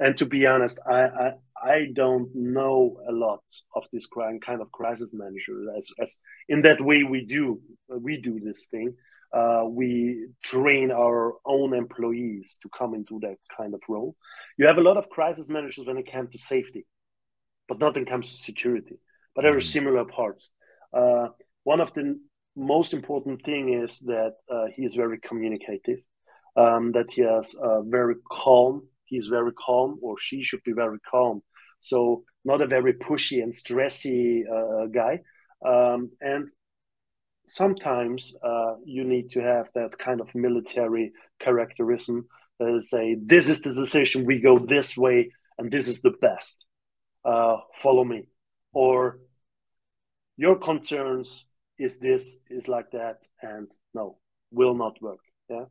and 0.00 0.16
to 0.16 0.26
be 0.26 0.46
honest 0.46 0.78
I, 0.86 1.02
I 1.02 1.32
I 1.64 1.86
don't 1.92 2.28
know 2.34 2.98
a 3.08 3.12
lot 3.12 3.42
of 3.74 3.84
this 3.90 4.06
kind 4.06 4.60
of 4.60 4.70
crisis 4.70 5.14
manager. 5.14 5.64
As, 5.76 5.88
as 5.98 6.18
in 6.48 6.62
that 6.62 6.80
way, 6.80 7.04
we 7.04 7.24
do 7.24 7.60
we 7.88 8.20
do 8.20 8.38
this 8.38 8.66
thing. 8.70 8.94
Uh, 9.32 9.64
we 9.66 10.26
train 10.42 10.92
our 10.92 11.34
own 11.46 11.74
employees 11.74 12.58
to 12.62 12.68
come 12.68 12.94
into 12.94 13.18
that 13.20 13.36
kind 13.56 13.74
of 13.74 13.80
role. 13.88 14.14
You 14.58 14.66
have 14.66 14.78
a 14.78 14.82
lot 14.82 14.96
of 14.96 15.08
crisis 15.08 15.48
managers 15.48 15.86
when 15.86 15.96
it 15.96 16.10
comes 16.10 16.30
to 16.32 16.38
safety, 16.38 16.86
but 17.66 17.78
not 17.78 17.94
when 17.94 18.04
it 18.04 18.10
comes 18.10 18.30
to 18.30 18.36
security. 18.36 18.96
But 19.34 19.42
there 19.42 19.56
are 19.56 19.60
mm. 19.60 19.72
similar 19.72 20.04
parts. 20.04 20.50
Uh, 20.94 21.28
one 21.64 21.80
of 21.80 21.92
the 21.94 22.18
most 22.56 22.92
important 22.92 23.44
thing 23.44 23.82
is 23.82 23.98
that 24.00 24.34
uh, 24.50 24.66
he 24.74 24.84
is 24.84 24.94
very 24.94 25.18
communicative, 25.18 25.98
um, 26.56 26.92
that 26.92 27.10
he 27.10 27.22
has 27.22 27.54
very 27.86 28.14
calm 28.30 28.88
he's 29.06 29.26
very 29.26 29.52
calm 29.52 29.98
or 30.02 30.18
she 30.18 30.42
should 30.42 30.62
be 30.64 30.72
very 30.72 30.98
calm 31.10 31.42
so 31.84 32.24
not 32.44 32.62
a 32.62 32.66
very 32.66 32.94
pushy 32.94 33.42
and 33.42 33.52
stressy 33.52 34.42
uh, 34.50 34.86
guy. 34.86 35.20
Um, 35.66 36.10
and 36.20 36.48
sometimes 37.46 38.34
uh, 38.42 38.74
you 38.84 39.04
need 39.04 39.30
to 39.30 39.40
have 39.40 39.68
that 39.74 39.98
kind 39.98 40.20
of 40.20 40.34
military 40.34 41.12
characterism 41.40 42.26
is 42.60 42.88
say, 42.88 43.16
this 43.22 43.48
is 43.48 43.60
the 43.60 43.74
decision, 43.74 44.24
we 44.24 44.40
go 44.40 44.58
this 44.58 44.96
way, 44.96 45.30
and 45.58 45.70
this 45.70 45.88
is 45.88 46.00
the 46.00 46.14
best. 46.20 46.64
Uh, 47.24 47.56
follow 47.74 48.04
me. 48.04 48.28
Or 48.72 49.18
your 50.36 50.56
concerns 50.56 51.44
is 51.78 51.98
this, 51.98 52.36
is 52.50 52.68
like 52.68 52.90
that, 52.92 53.26
and 53.42 53.70
no, 53.94 54.18
will 54.50 54.74
not 54.74 55.00
work. 55.00 55.20
Yeah. 55.48 55.64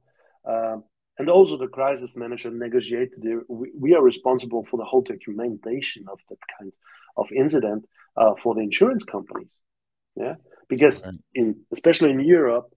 Um, 0.46 0.84
and 1.18 1.30
also 1.30 1.58
the 1.58 1.68
crisis 1.68 2.16
manager 2.16 2.50
negotiated. 2.50 3.24
We, 3.48 3.72
we, 3.78 3.94
are 3.94 4.02
responsible 4.02 4.66
for 4.66 4.78
the 4.78 4.84
whole 4.84 5.02
documentation 5.02 6.06
of 6.12 6.20
that 6.30 6.40
kind 6.58 6.72
of 7.18 7.32
incident 7.32 7.86
uh, 8.18 8.34
for 8.42 8.56
the 8.56 8.62
insurance 8.62 9.04
companies. 9.04 9.58
Yeah, 10.16 10.36
because 10.70 11.06
right. 11.06 11.16
in 11.36 11.62
especially 11.72 12.12
in 12.12 12.20
Europe, 12.20 12.74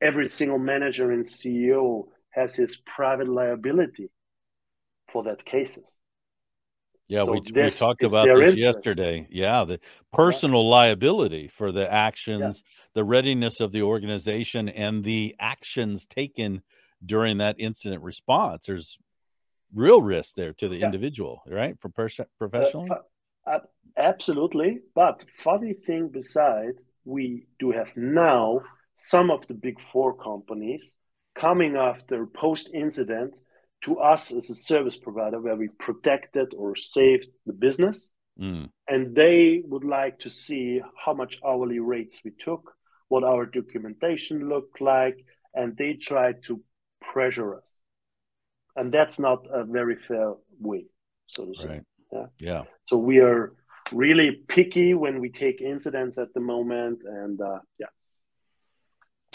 every 0.00 0.28
single 0.28 0.58
manager 0.58 1.10
and 1.12 1.24
CEO 1.24 2.04
has 2.30 2.54
his 2.54 2.76
private 2.76 3.28
liability 3.28 4.10
for 5.12 5.22
that 5.24 5.44
cases. 5.44 5.96
Yeah, 7.06 7.24
so 7.24 7.32
we, 7.32 7.40
we 7.54 7.70
talked 7.70 8.02
about 8.02 8.26
this 8.26 8.34
interest. 8.34 8.56
yesterday. 8.56 9.26
Yeah, 9.30 9.64
the 9.64 9.78
personal 10.12 10.62
yeah. 10.62 10.70
liability 10.70 11.48
for 11.48 11.70
the 11.70 11.90
actions, 11.92 12.62
yeah. 12.64 12.72
the 12.94 13.04
readiness 13.04 13.60
of 13.60 13.72
the 13.72 13.82
organization, 13.82 14.68
and 14.68 15.04
the 15.04 15.36
actions 15.38 16.06
taken 16.06 16.62
during 17.04 17.38
that 17.38 17.56
incident 17.58 18.02
response. 18.02 18.66
There's 18.66 18.98
real 19.74 20.00
risk 20.00 20.36
there 20.36 20.54
to 20.54 20.68
the 20.68 20.76
yeah. 20.76 20.86
individual, 20.86 21.42
right? 21.46 21.78
For 21.80 21.90
pers- 21.90 22.20
professionally. 22.38 22.90
Uh, 22.90 23.50
uh, 23.50 23.58
absolutely. 23.96 24.80
But 24.94 25.24
funny 25.38 25.74
thing 25.74 26.08
beside, 26.08 26.76
we 27.04 27.46
do 27.58 27.70
have 27.72 27.94
now 27.96 28.60
some 28.96 29.30
of 29.30 29.46
the 29.46 29.54
big 29.54 29.78
four 29.92 30.16
companies 30.16 30.94
coming 31.34 31.76
after 31.76 32.26
post 32.26 32.70
incident 32.72 33.36
to 33.84 33.98
us 33.98 34.32
as 34.32 34.50
a 34.50 34.54
service 34.54 34.96
provider 34.96 35.40
where 35.40 35.56
we 35.56 35.68
protected 35.78 36.52
or 36.54 36.76
saved 36.76 37.28
the 37.46 37.52
business 37.52 38.10
Mm. 38.40 38.70
And 38.88 39.14
they 39.14 39.62
would 39.64 39.84
like 39.84 40.18
to 40.20 40.30
see 40.30 40.80
how 40.96 41.14
much 41.14 41.38
hourly 41.44 41.78
rates 41.78 42.20
we 42.24 42.32
took, 42.32 42.74
what 43.08 43.24
our 43.24 43.46
documentation 43.46 44.48
looked 44.48 44.80
like, 44.80 45.24
and 45.54 45.76
they 45.76 45.94
try 45.94 46.32
to 46.46 46.60
pressure 47.00 47.56
us. 47.56 47.80
And 48.76 48.92
that's 48.92 49.20
not 49.20 49.46
a 49.52 49.64
very 49.64 49.96
fair 49.96 50.34
way, 50.58 50.86
so 51.28 51.46
to 51.46 51.54
say. 51.54 51.68
Right. 51.68 51.82
Yeah. 52.12 52.26
Yeah. 52.38 52.62
So 52.84 52.96
we 52.96 53.20
are 53.20 53.52
really 53.92 54.32
picky 54.32 54.94
when 54.94 55.20
we 55.20 55.30
take 55.30 55.60
incidents 55.60 56.18
at 56.18 56.34
the 56.34 56.40
moment, 56.40 57.00
and 57.04 57.40
uh, 57.40 57.60
yeah. 57.78 57.86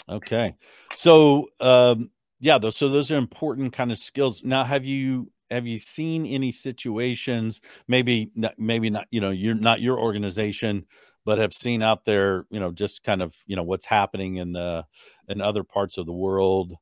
Okay, 0.08 0.56
so 0.96 1.46
um, 1.60 2.10
yeah, 2.40 2.56
those, 2.58 2.76
so 2.76 2.88
those 2.88 3.10
are 3.12 3.18
important 3.18 3.74
kind 3.74 3.92
of 3.92 3.98
skills. 3.98 4.42
Now, 4.42 4.64
have 4.64 4.86
you 4.86 5.30
have 5.50 5.66
you 5.66 5.76
seen 5.76 6.24
any 6.26 6.52
situations? 6.52 7.60
Maybe 7.86 8.30
maybe 8.56 8.88
not. 8.88 9.06
You 9.10 9.20
know, 9.20 9.30
you're 9.30 9.54
not 9.54 9.82
your 9.82 9.98
organization, 9.98 10.86
but 11.26 11.38
have 11.38 11.52
seen 11.52 11.82
out 11.82 12.06
there. 12.06 12.46
You 12.50 12.58
know, 12.58 12.72
just 12.72 13.02
kind 13.02 13.20
of 13.20 13.34
you 13.46 13.56
know 13.56 13.62
what's 13.62 13.84
happening 13.84 14.36
in 14.36 14.52
the 14.52 14.86
in 15.28 15.42
other 15.42 15.64
parts 15.64 15.98
of 15.98 16.06
the 16.06 16.14
world 16.14 16.74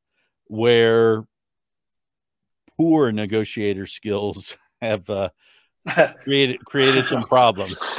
where 0.44 1.24
poor 2.76 3.10
negotiator 3.10 3.86
skills 3.86 4.56
have 4.80 5.10
uh, 5.10 5.30
created 6.22 6.64
created 6.64 7.06
some 7.08 7.24
problems. 7.24 7.82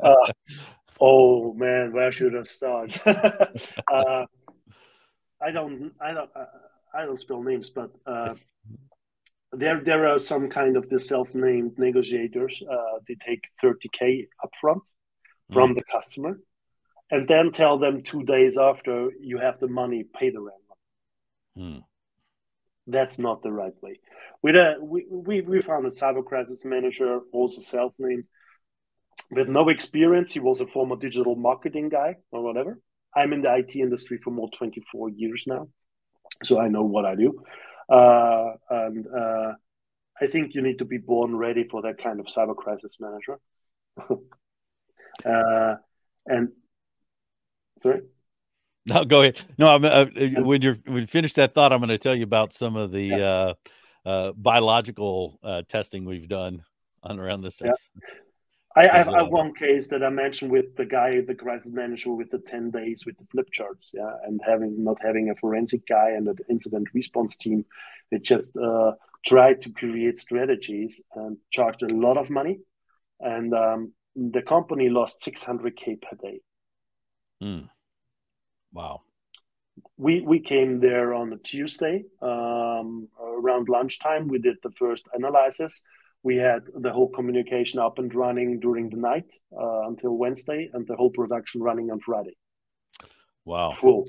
uh, 0.00 0.14
oh 1.00 1.52
man, 1.54 1.92
where 1.92 2.12
should 2.12 2.36
I 2.36 2.42
start? 2.44 2.96
uh, 3.06 4.26
I 5.42 5.50
don't, 5.50 5.92
I 6.00 6.12
don't, 6.12 6.30
uh, 6.34 6.44
I 6.94 7.04
don't 7.04 7.18
spell 7.18 7.42
names, 7.42 7.70
but 7.70 7.90
uh, 8.06 8.34
there, 9.52 9.80
there 9.82 10.06
are 10.08 10.18
some 10.18 10.48
kind 10.48 10.76
of 10.76 10.88
the 10.88 11.00
self-named 11.00 11.78
negotiators. 11.78 12.62
Uh, 12.70 13.00
they 13.06 13.14
take 13.14 13.48
30k 13.62 14.28
upfront 14.44 14.82
from 15.52 15.72
mm. 15.72 15.76
the 15.76 15.84
customer, 15.90 16.38
and 17.10 17.26
then 17.28 17.50
tell 17.50 17.78
them 17.78 18.02
two 18.02 18.22
days 18.22 18.56
after 18.56 19.10
you 19.20 19.38
have 19.38 19.58
the 19.58 19.68
money, 19.68 20.04
pay 20.04 20.30
the 20.30 20.40
ransom. 20.40 20.76
Mm. 21.58 21.82
That's 22.86 23.18
not 23.18 23.42
the 23.42 23.52
right 23.52 23.74
way. 23.82 24.00
With 24.42 24.56
a, 24.56 24.76
we, 24.80 25.06
we, 25.10 25.40
we 25.40 25.62
found 25.62 25.86
a 25.86 25.90
cyber 25.90 26.24
crisis 26.24 26.64
manager, 26.64 27.20
also 27.32 27.60
self 27.60 27.92
named, 27.98 28.24
with 29.30 29.48
no 29.48 29.68
experience. 29.68 30.32
He 30.32 30.40
was 30.40 30.60
a 30.60 30.66
former 30.66 30.96
digital 30.96 31.36
marketing 31.36 31.88
guy 31.90 32.16
or 32.30 32.42
whatever. 32.42 32.78
I'm 33.14 33.32
in 33.32 33.42
the 33.42 33.54
IT 33.54 33.76
industry 33.76 34.18
for 34.22 34.30
more 34.30 34.48
24 34.56 35.10
years 35.10 35.44
now, 35.46 35.68
so 36.44 36.58
I 36.58 36.68
know 36.68 36.82
what 36.82 37.04
I 37.04 37.14
do. 37.14 37.42
Uh, 37.88 38.52
and 38.70 39.06
uh, 39.06 39.52
I 40.20 40.26
think 40.26 40.54
you 40.54 40.62
need 40.62 40.78
to 40.78 40.84
be 40.84 40.98
born 40.98 41.36
ready 41.36 41.66
for 41.68 41.82
that 41.82 42.02
kind 42.02 42.20
of 42.20 42.26
cyber 42.26 42.56
crisis 42.56 42.96
manager. 43.00 43.38
uh, 45.24 45.74
and 46.26 46.48
sorry. 47.78 48.02
No, 48.86 49.04
go 49.04 49.20
ahead. 49.22 49.38
No, 49.58 49.68
I'm, 49.68 49.84
uh, 49.84 50.06
when 50.42 50.62
you're 50.62 50.76
when 50.86 51.02
you 51.02 51.06
finish 51.06 51.34
that 51.34 51.54
thought, 51.54 51.72
I'm 51.72 51.78
going 51.78 51.88
to 51.90 51.98
tell 51.98 52.16
you 52.16 52.24
about 52.24 52.52
some 52.52 52.76
of 52.76 52.90
the 52.90 53.02
yeah. 53.02 53.16
uh, 53.16 53.54
uh, 54.04 54.32
biological 54.32 55.38
uh, 55.42 55.62
testing 55.68 56.04
we've 56.04 56.28
done 56.28 56.64
on 57.02 57.20
around 57.20 57.42
this. 57.42 57.62
Yeah. 57.64 57.72
I, 58.74 58.88
I, 58.88 58.98
have, 58.98 59.08
I 59.08 59.22
one 59.22 59.54
case 59.54 59.88
that 59.88 60.02
I 60.02 60.08
mentioned 60.08 60.50
with 60.50 60.76
the 60.76 60.86
guy, 60.86 61.20
the 61.20 61.34
crisis 61.34 61.72
manager, 61.72 62.12
with 62.12 62.30
the 62.30 62.38
ten 62.38 62.70
days 62.70 63.04
with 63.04 63.18
the 63.18 63.26
flip 63.30 63.50
charts, 63.50 63.92
yeah, 63.94 64.12
and 64.24 64.40
having 64.46 64.82
not 64.82 64.98
having 65.02 65.30
a 65.30 65.34
forensic 65.36 65.86
guy 65.86 66.10
and 66.10 66.26
an 66.28 66.36
incident 66.48 66.88
response 66.94 67.36
team, 67.36 67.64
it 68.10 68.22
just 68.22 68.56
uh, 68.56 68.92
tried 69.26 69.60
to 69.62 69.70
create 69.70 70.16
strategies 70.16 71.02
and 71.14 71.36
charged 71.50 71.82
a 71.82 71.94
lot 71.94 72.16
of 72.16 72.30
money, 72.30 72.60
and 73.20 73.52
um, 73.54 73.92
the 74.16 74.42
company 74.42 74.88
lost 74.88 75.22
600k 75.24 76.00
per 76.00 76.16
day. 76.22 76.40
Mm. 77.42 77.68
Wow. 78.72 79.02
We 79.96 80.20
we 80.20 80.40
came 80.40 80.80
there 80.80 81.12
on 81.12 81.32
a 81.32 81.38
Tuesday 81.38 82.04
um, 82.22 83.08
around 83.20 83.68
lunchtime. 83.68 84.28
We 84.28 84.38
did 84.38 84.56
the 84.62 84.70
first 84.72 85.06
analysis. 85.12 85.82
We 86.22 86.36
had 86.36 86.62
the 86.74 86.92
whole 86.92 87.08
communication 87.08 87.80
up 87.80 87.98
and 87.98 88.14
running 88.14 88.60
during 88.60 88.90
the 88.90 88.96
night 88.96 89.32
uh, 89.56 89.88
until 89.88 90.16
Wednesday, 90.16 90.70
and 90.72 90.86
the 90.86 90.96
whole 90.96 91.10
production 91.10 91.62
running 91.62 91.90
on 91.90 92.00
Friday. 92.00 92.36
Wow, 93.44 93.72
full. 93.72 94.06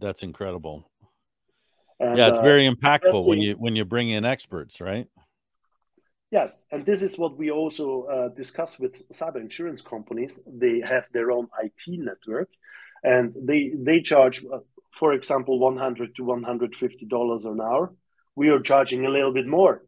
That's 0.00 0.22
incredible. 0.22 0.90
And, 1.98 2.16
yeah, 2.16 2.28
it's 2.28 2.38
uh, 2.38 2.42
very 2.42 2.66
impactful 2.66 3.26
when 3.26 3.40
you 3.40 3.54
when 3.54 3.76
you 3.76 3.84
bring 3.84 4.08
in 4.08 4.24
experts, 4.24 4.80
right? 4.80 5.06
Yes, 6.30 6.66
and 6.70 6.86
this 6.86 7.02
is 7.02 7.18
what 7.18 7.36
we 7.36 7.50
also 7.50 8.04
uh, 8.04 8.28
discuss 8.28 8.78
with 8.78 9.06
cyber 9.10 9.40
insurance 9.40 9.82
companies. 9.82 10.40
They 10.46 10.80
have 10.80 11.06
their 11.12 11.30
own 11.30 11.48
IT 11.62 11.82
network, 11.88 12.48
and 13.02 13.34
they 13.36 13.72
they 13.76 14.00
charge, 14.00 14.44
uh, 14.44 14.60
for 14.98 15.12
example, 15.12 15.58
one 15.58 15.76
hundred 15.76 16.14
to 16.16 16.24
one 16.24 16.42
hundred 16.42 16.74
fifty 16.74 17.04
dollars 17.04 17.44
an 17.44 17.60
hour. 17.60 17.92
We 18.34 18.48
are 18.48 18.60
charging 18.60 19.04
a 19.04 19.10
little 19.10 19.34
bit 19.34 19.46
more, 19.46 19.82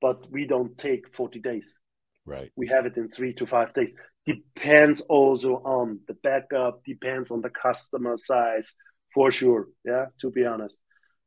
but 0.00 0.30
we 0.30 0.46
don't 0.46 0.76
take 0.78 1.14
forty 1.14 1.40
days. 1.40 1.78
Right. 2.26 2.50
We 2.56 2.68
have 2.68 2.86
it 2.86 2.96
in 2.96 3.08
three 3.08 3.34
to 3.34 3.46
five 3.46 3.72
days. 3.74 3.94
Depends 4.26 5.00
also 5.02 5.56
on 5.64 6.00
the 6.06 6.14
backup. 6.14 6.84
Depends 6.84 7.30
on 7.30 7.40
the 7.40 7.50
customer 7.50 8.16
size, 8.16 8.74
for 9.14 9.32
sure. 9.32 9.68
Yeah, 9.84 10.06
to 10.20 10.30
be 10.30 10.44
honest. 10.44 10.78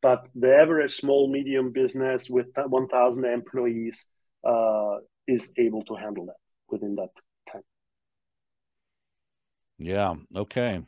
But 0.01 0.29
the 0.35 0.55
average 0.55 0.95
small 0.95 1.27
medium 1.27 1.71
business 1.71 2.29
with 2.29 2.47
one 2.55 2.87
thousand 2.87 3.25
employees 3.25 4.07
uh, 4.47 4.97
is 5.27 5.51
able 5.57 5.83
to 5.83 5.95
handle 5.95 6.25
that 6.27 6.35
within 6.69 6.95
that 6.95 7.09
time. 7.51 7.61
Yeah. 9.77 10.13
Okay. 10.35 10.81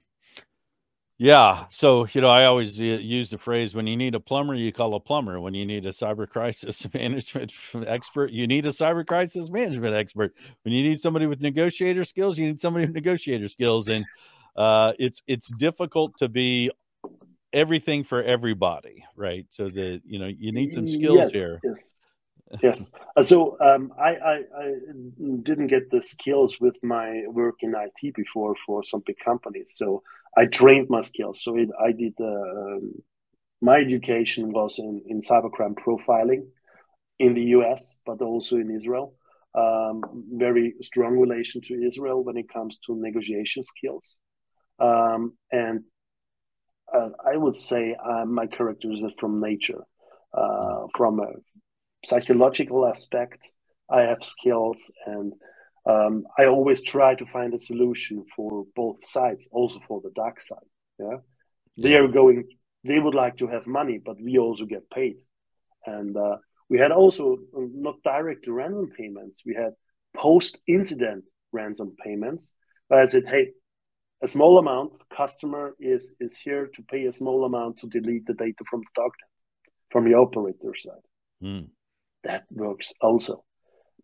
Yeah. 1.17 1.65
So, 1.69 2.05
you 2.11 2.19
know, 2.19 2.27
I 2.27 2.45
always 2.45 2.79
uh, 2.79 2.83
use 2.83 3.29
the 3.29 3.37
phrase 3.37 3.73
when 3.73 3.87
you 3.87 3.95
need 3.95 4.15
a 4.15 4.19
plumber, 4.19 4.53
you 4.53 4.73
call 4.73 4.95
a 4.95 4.99
plumber. 4.99 5.39
When 5.39 5.53
you 5.53 5.65
need 5.65 5.85
a 5.85 5.89
cyber 5.89 6.27
crisis 6.27 6.85
management 6.93 7.53
expert, 7.87 8.31
you 8.31 8.47
need 8.47 8.65
a 8.65 8.69
cyber 8.69 9.05
crisis 9.07 9.49
management 9.49 9.95
expert. 9.95 10.33
When 10.63 10.73
you 10.73 10.83
need 10.83 10.99
somebody 10.99 11.25
with 11.25 11.39
negotiator 11.39 12.03
skills, 12.03 12.37
you 12.37 12.47
need 12.47 12.59
somebody 12.59 12.85
with 12.85 12.95
negotiator 12.95 13.47
skills. 13.47 13.87
And 13.87 14.05
uh, 14.57 14.93
it's 14.99 15.21
it's 15.27 15.51
difficult 15.53 16.17
to 16.17 16.27
be 16.27 16.71
everything 17.53 18.03
for 18.03 18.21
everybody, 18.21 19.05
right? 19.15 19.45
So 19.49 19.69
that 19.69 20.01
you 20.05 20.19
know 20.19 20.27
you 20.27 20.51
need 20.51 20.73
some 20.73 20.87
skills 20.87 21.31
here. 21.31 21.61
Yes 21.63 21.93
yes. 22.61 22.91
Uh, 23.15 23.21
so 23.21 23.57
um, 23.59 23.93
I, 23.99 24.15
I, 24.15 24.33
I, 24.57 24.73
didn't 25.41 25.67
get 25.67 25.89
the 25.91 26.01
skills 26.01 26.59
with 26.59 26.75
my 26.83 27.23
work 27.27 27.55
in 27.61 27.73
IT 27.75 28.15
before 28.15 28.55
for 28.65 28.83
some 28.83 29.03
big 29.05 29.17
companies. 29.23 29.73
So 29.75 30.03
I 30.37 30.45
trained 30.45 30.87
my 30.89 31.01
skills. 31.01 31.43
So 31.43 31.57
it, 31.57 31.69
I 31.79 31.91
did. 31.91 32.13
Uh, 32.19 32.79
my 33.61 33.77
education 33.77 34.51
was 34.51 34.79
in, 34.79 35.01
in 35.07 35.21
cybercrime 35.21 35.75
profiling 35.75 36.47
in 37.19 37.33
the 37.33 37.41
US, 37.57 37.97
but 38.05 38.21
also 38.21 38.57
in 38.57 38.69
Israel. 38.75 39.15
Um, 39.57 40.01
very 40.33 40.73
strong 40.81 41.17
relation 41.17 41.61
to 41.61 41.81
Israel 41.85 42.23
when 42.23 42.35
it 42.37 42.51
comes 42.51 42.77
to 42.85 42.95
negotiation 42.95 43.63
skills. 43.63 44.13
Um, 44.79 45.37
and 45.51 45.85
uh, 46.93 47.09
I 47.25 47.37
would 47.37 47.55
say 47.55 47.95
uh, 47.95 48.25
my 48.25 48.47
character 48.47 48.91
is 48.91 49.01
from 49.17 49.39
nature, 49.39 49.81
uh, 50.33 50.87
from 50.97 51.21
a 51.21 51.31
psychological 52.05 52.85
aspect. 52.85 53.39
I 53.89 54.01
have 54.01 54.23
skills, 54.23 54.91
and 55.05 55.33
um, 55.85 56.25
I 56.37 56.45
always 56.45 56.81
try 56.81 57.15
to 57.15 57.25
find 57.25 57.53
a 57.53 57.59
solution 57.59 58.25
for 58.35 58.65
both 58.75 59.07
sides, 59.07 59.47
also 59.51 59.79
for 59.87 60.01
the 60.01 60.11
dark 60.15 60.41
side. 60.41 60.69
Yeah, 60.99 61.17
yeah. 61.75 61.83
they 61.83 61.95
are 61.95 62.07
going. 62.07 62.47
They 62.83 62.99
would 62.99 63.15
like 63.15 63.37
to 63.37 63.47
have 63.47 63.65
money, 63.67 63.99
but 64.03 64.17
we 64.21 64.37
also 64.37 64.65
get 64.65 64.89
paid, 64.89 65.17
and 65.85 66.15
uh, 66.15 66.37
we 66.69 66.79
had 66.79 66.91
also 66.91 67.37
uh, 67.55 67.61
not 67.73 67.95
direct 68.03 68.47
ransom 68.47 68.91
payments. 68.97 69.41
We 69.45 69.55
had 69.55 69.73
post-incident 70.15 71.25
ransom 71.51 71.95
payments. 72.03 72.53
But 72.89 72.99
I 72.99 73.05
said, 73.05 73.23
hey, 73.27 73.49
a 74.21 74.27
small 74.27 74.59
amount. 74.59 74.97
Customer 75.15 75.75
is 75.79 76.15
is 76.19 76.37
here 76.37 76.69
to 76.75 76.81
pay 76.83 77.05
a 77.05 77.13
small 77.13 77.45
amount 77.45 77.79
to 77.79 77.87
delete 77.87 78.25
the 78.27 78.33
data 78.33 78.63
from 78.69 78.81
the 78.81 79.01
dark 79.01 79.13
from 79.91 80.05
the 80.05 80.15
operator 80.15 80.73
side. 80.75 81.05
Mm 81.43 81.67
that 82.25 82.43
works 82.51 82.91
also. 82.99 83.45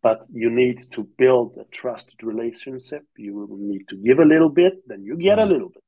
But 0.04 0.26
you 0.32 0.50
need 0.50 0.92
to 0.94 1.08
build 1.18 1.58
a 1.58 1.66
trusted 1.66 2.24
relationship. 2.24 3.04
You 3.18 3.48
need 3.60 3.88
to 3.90 3.98
give 3.98 4.20
a 4.20 4.26
little 4.26 4.50
bit, 4.50 4.74
then 4.88 5.04
you 5.04 5.16
get 5.16 5.38
a 5.38 5.44
mm-hmm. 5.44 5.52
little 5.52 5.70
bit. 5.70 5.84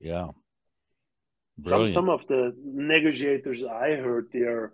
Yeah. 0.00 0.28
Some 1.64 1.88
some 1.88 2.08
of 2.08 2.26
the 2.28 2.54
negotiators 2.64 3.64
I 3.64 3.96
heard 3.96 4.28
they're 4.32 4.72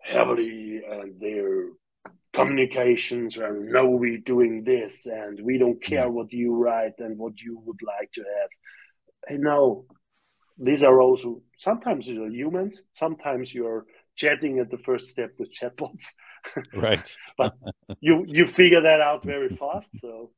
heavily 0.00 0.82
and 0.88 1.10
uh, 1.10 1.14
their 1.20 1.68
communications 2.32 3.36
are 3.36 3.58
no 3.60 3.86
we're 3.90 4.18
doing 4.18 4.64
this 4.64 5.06
and 5.06 5.40
we 5.42 5.58
don't 5.58 5.82
care 5.82 6.08
mm. 6.08 6.12
what 6.12 6.32
you 6.32 6.54
write 6.54 6.94
and 6.98 7.18
what 7.18 7.38
you 7.40 7.60
would 7.64 7.80
like 7.82 8.10
to 8.12 8.22
have. 8.22 8.50
I 9.28 9.36
know 9.36 9.86
these 10.58 10.82
are 10.82 11.00
also 11.00 11.42
sometimes 11.58 12.08
you're 12.08 12.28
humans, 12.28 12.82
sometimes 12.92 13.52
you're 13.54 13.86
chatting 14.16 14.58
at 14.58 14.70
the 14.70 14.78
first 14.78 15.06
step 15.06 15.32
with 15.38 15.52
chatbots. 15.52 16.04
right. 16.74 17.16
but 17.38 17.54
you 18.00 18.24
you 18.26 18.46
figure 18.46 18.80
that 18.80 19.00
out 19.00 19.24
very 19.24 19.48
fast, 19.56 19.90
so 20.00 20.30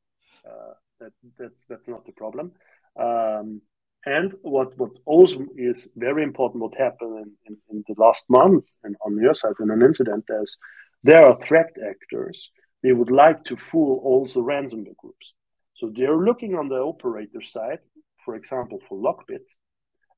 uh, 0.46 0.74
that 1.00 1.12
that's 1.38 1.66
that's 1.66 1.88
not 1.88 2.05
the 2.07 2.12
problem. 2.12 2.53
Um, 2.98 3.62
and 4.05 4.34
what 4.42 4.76
what 4.78 4.98
also 5.07 5.46
is 5.57 5.92
very 5.96 6.22
important, 6.22 6.62
what 6.62 6.74
happened 6.74 7.18
in, 7.18 7.32
in, 7.46 7.57
in 7.70 7.84
the 7.86 8.00
last 8.00 8.28
month, 8.28 8.64
and 8.82 8.96
on 9.05 9.20
your 9.20 9.34
side, 9.34 9.55
in 9.61 9.70
an 9.70 9.82
incident, 9.82 10.24
is 10.42 10.59
there 11.03 11.26
are 11.26 11.40
threat 11.40 11.70
actors. 11.88 12.50
They 12.82 12.92
would 12.92 13.11
like 13.12 13.44
to 13.44 13.57
fool 13.57 14.00
also 14.03 14.40
ransomware 14.40 14.96
groups. 14.96 15.34
So 15.74 15.90
they're 15.94 16.16
looking 16.16 16.55
on 16.55 16.68
the 16.68 16.76
operator 16.76 17.40
side, 17.40 17.78
for 18.24 18.34
example, 18.34 18.80
for 18.88 18.98
Lockbit, 18.98 19.46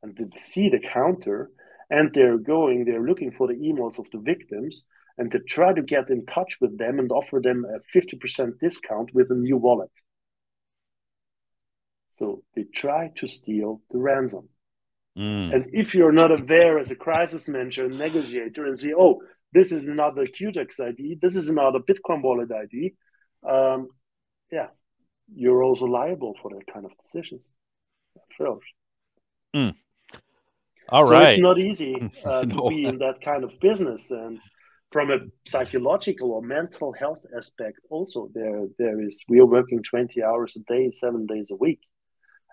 and 0.03 0.16
they 0.16 0.39
see 0.39 0.68
the 0.68 0.78
counter, 0.78 1.51
and 1.91 2.12
they're 2.12 2.39
going, 2.39 2.85
they're 2.85 3.07
looking 3.07 3.32
for 3.32 3.47
the 3.49 3.55
emails 3.55 3.99
of 3.99 4.11
the 4.11 4.18
victims, 4.18 4.85
and 5.17 5.31
to 5.33 5.39
try 5.41 5.73
to 5.73 5.83
get 5.83 6.11
in 6.11 6.27
touch 6.27 6.59
with 6.61 6.77
them 6.79 6.99
and 6.99 7.11
offer 7.12 7.41
them 7.41 7.65
a 7.65 7.97
50% 7.97 8.59
discount 8.61 9.15
with 9.15 9.31
a 9.31 9.35
new 9.35 9.57
wallet. 9.57 9.91
So 12.17 12.43
they 12.55 12.65
try 12.65 13.11
to 13.17 13.29
steal 13.29 13.81
the 13.91 13.99
ransom. 13.99 14.49
Mm. 15.19 15.55
And 15.55 15.65
if 15.73 15.95
you're 15.95 16.12
not 16.12 16.33
aware 16.33 16.79
as 16.79 16.91
a 16.91 16.97
crisis 16.97 17.49
manager 17.49 17.87
and 17.87 17.99
negotiator 17.99 18.67
and 18.67 18.79
say, 18.79 18.93
oh, 18.97 19.21
this 19.53 19.71
is 19.71 19.87
another 19.87 20.27
qTox 20.27 20.81
ID, 20.81 21.19
this 21.23 21.37
is 21.37 21.49
another 21.49 21.79
Bitcoin 21.79 22.23
wallet 22.23 22.51
ID, 22.51 22.95
um, 23.49 23.89
yeah, 24.51 24.69
you're 25.33 25.62
also 25.62 25.85
liable 25.85 26.35
for 26.43 26.51
that 26.51 26.67
kind 26.73 26.85
of 26.85 26.93
decisions. 27.03 27.51
Sure. 28.37 28.59
Mm. 29.55 29.75
All 30.89 31.07
so 31.07 31.12
right. 31.12 31.33
It's 31.33 31.43
not 31.43 31.59
easy 31.59 31.95
uh, 32.25 32.43
no. 32.43 32.69
to 32.69 32.69
be 32.69 32.85
in 32.85 32.99
that 32.99 33.21
kind 33.21 33.45
of 33.45 33.59
business. 33.61 34.11
And 34.11 34.41
from 34.95 35.11
a 35.11 35.18
psychological 35.45 36.30
or 36.30 36.40
mental 36.40 36.92
health 36.92 37.26
aspect, 37.36 37.80
also 37.90 38.30
there 38.32 38.68
there 38.78 39.01
is 39.01 39.24
we 39.28 39.40
are 39.40 39.55
working 39.59 39.82
20 39.82 40.22
hours 40.22 40.57
a 40.57 40.61
day, 40.72 40.92
seven 40.92 41.26
days 41.26 41.51
a 41.51 41.57
week. 41.57 41.80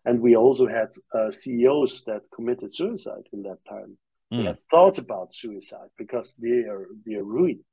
And 0.05 0.19
we 0.19 0.35
also 0.35 0.65
had 0.67 0.89
uh, 1.13 1.29
CEOs 1.29 2.03
that 2.07 2.23
committed 2.35 2.73
suicide 2.73 3.27
in 3.31 3.43
that 3.43 3.59
time. 3.69 3.91
Mm. 4.33 4.37
They 4.37 4.37
hmm. 4.37 4.47
had 4.47 4.59
thoughts 4.71 4.97
about 4.97 5.31
suicide 5.31 5.91
because 5.99 6.33
they 6.45 6.61
are 6.73 6.87
they 7.05 7.13
are 7.13 7.29
ruined. 7.37 7.63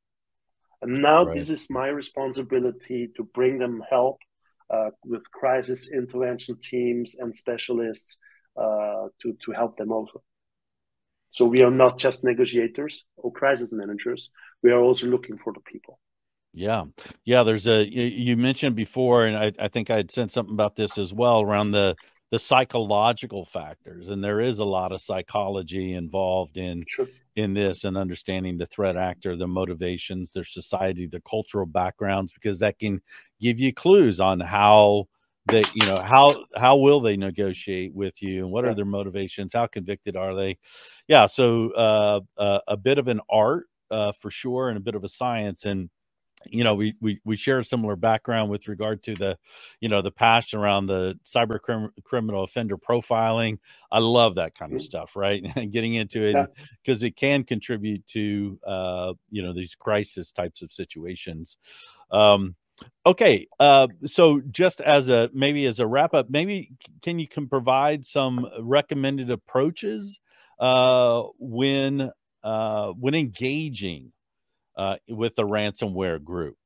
And 0.82 1.00
now 1.00 1.24
right. 1.24 1.34
this 1.38 1.48
is 1.48 1.70
my 1.70 1.88
responsibility 1.88 3.08
to 3.16 3.22
bring 3.38 3.58
them 3.58 3.82
help 3.88 4.18
uh, 4.68 4.90
with 5.02 5.22
crisis 5.40 5.90
intervention 5.90 6.58
teams 6.60 7.16
and 7.18 7.34
specialists 7.34 8.18
uh, 8.62 9.04
to 9.20 9.28
to 9.44 9.52
help 9.60 9.78
them 9.78 9.92
also. 9.92 10.20
So 11.30 11.44
we 11.44 11.62
are 11.62 11.76
not 11.84 11.98
just 11.98 12.24
negotiators 12.24 13.04
or 13.16 13.32
crisis 13.32 13.72
managers. 13.72 14.30
We 14.62 14.70
are 14.70 14.80
also 14.80 15.06
looking 15.06 15.38
for 15.38 15.52
the 15.52 15.60
people. 15.60 15.98
Yeah. 16.52 16.84
Yeah. 17.24 17.42
There's 17.42 17.68
a, 17.68 17.84
you, 17.84 18.36
mentioned 18.36 18.74
before, 18.74 19.26
and 19.26 19.36
I, 19.36 19.52
I 19.58 19.68
think 19.68 19.90
I 19.90 19.96
had 19.96 20.10
said 20.10 20.32
something 20.32 20.54
about 20.54 20.76
this 20.76 20.98
as 20.98 21.12
well 21.12 21.42
around 21.42 21.72
the, 21.72 21.94
the 22.30 22.38
psychological 22.38 23.44
factors. 23.44 24.08
And 24.08 24.22
there 24.24 24.40
is 24.40 24.58
a 24.58 24.64
lot 24.64 24.92
of 24.92 25.00
psychology 25.00 25.94
involved 25.94 26.56
in, 26.56 26.84
sure. 26.88 27.06
in 27.36 27.54
this 27.54 27.84
and 27.84 27.96
understanding 27.96 28.58
the 28.58 28.66
threat 28.66 28.96
actor, 28.96 29.36
the 29.36 29.46
motivations, 29.46 30.32
their 30.32 30.44
society, 30.44 31.06
the 31.06 31.20
cultural 31.20 31.66
backgrounds, 31.66 32.32
because 32.32 32.58
that 32.58 32.78
can 32.78 33.00
give 33.40 33.60
you 33.60 33.72
clues 33.72 34.18
on 34.20 34.40
how, 34.40 35.06
they 35.46 35.62
you 35.72 35.86
know 35.86 35.96
how 35.96 36.44
how 36.56 36.76
will 36.76 37.00
they 37.00 37.16
negotiate 37.16 37.94
with 37.94 38.20
you 38.22 38.44
and 38.44 38.52
what 38.52 38.66
are 38.66 38.74
their 38.74 38.84
motivations 38.84 39.54
how 39.54 39.66
convicted 39.66 40.14
are 40.14 40.34
they 40.34 40.58
yeah 41.06 41.24
so 41.24 41.70
uh, 41.70 42.20
uh, 42.36 42.60
a 42.68 42.76
bit 42.76 42.98
of 42.98 43.08
an 43.08 43.20
art 43.30 43.64
uh, 43.90 44.12
for 44.12 44.30
sure 44.30 44.68
and 44.68 44.76
a 44.76 44.80
bit 44.80 44.94
of 44.94 45.04
a 45.04 45.08
science 45.08 45.64
and 45.64 45.90
you 46.46 46.62
know 46.62 46.74
we, 46.74 46.94
we 47.00 47.20
we 47.24 47.36
share 47.36 47.58
a 47.58 47.64
similar 47.64 47.96
background 47.96 48.50
with 48.50 48.68
regard 48.68 49.02
to 49.02 49.14
the 49.16 49.36
you 49.80 49.88
know 49.88 50.02
the 50.02 50.10
passion 50.10 50.58
around 50.58 50.86
the 50.86 51.18
cyber 51.24 51.60
crim- 51.60 51.92
criminal 52.04 52.44
offender 52.44 52.76
profiling. 52.76 53.58
I 53.90 53.98
love 53.98 54.36
that 54.36 54.54
kind 54.54 54.72
of 54.72 54.82
stuff 54.82 55.16
right? 55.16 55.44
And 55.56 55.72
getting 55.72 55.94
into 55.94 56.22
it 56.22 56.36
because 56.82 57.02
yeah. 57.02 57.08
it 57.08 57.16
can 57.16 57.44
contribute 57.44 58.06
to 58.08 58.58
uh 58.66 59.14
you 59.30 59.42
know 59.42 59.52
these 59.52 59.74
crisis 59.74 60.32
types 60.32 60.62
of 60.62 60.70
situations. 60.70 61.56
Um 62.10 62.54
Okay, 63.04 63.48
uh, 63.58 63.88
so 64.04 64.40
just 64.50 64.80
as 64.80 65.08
a 65.08 65.30
maybe 65.32 65.66
as 65.66 65.80
a 65.80 65.86
wrap 65.86 66.14
up, 66.14 66.30
maybe 66.30 66.70
can 67.02 67.18
you 67.18 67.26
can 67.26 67.48
provide 67.48 68.04
some 68.04 68.46
recommended 68.60 69.30
approaches 69.30 70.20
uh, 70.60 71.22
when 71.38 72.10
uh, 72.42 72.88
when 72.92 73.14
engaging 73.14 74.12
uh, 74.76 74.96
with 75.08 75.34
the 75.34 75.44
ransomware 75.44 76.22
group? 76.22 76.56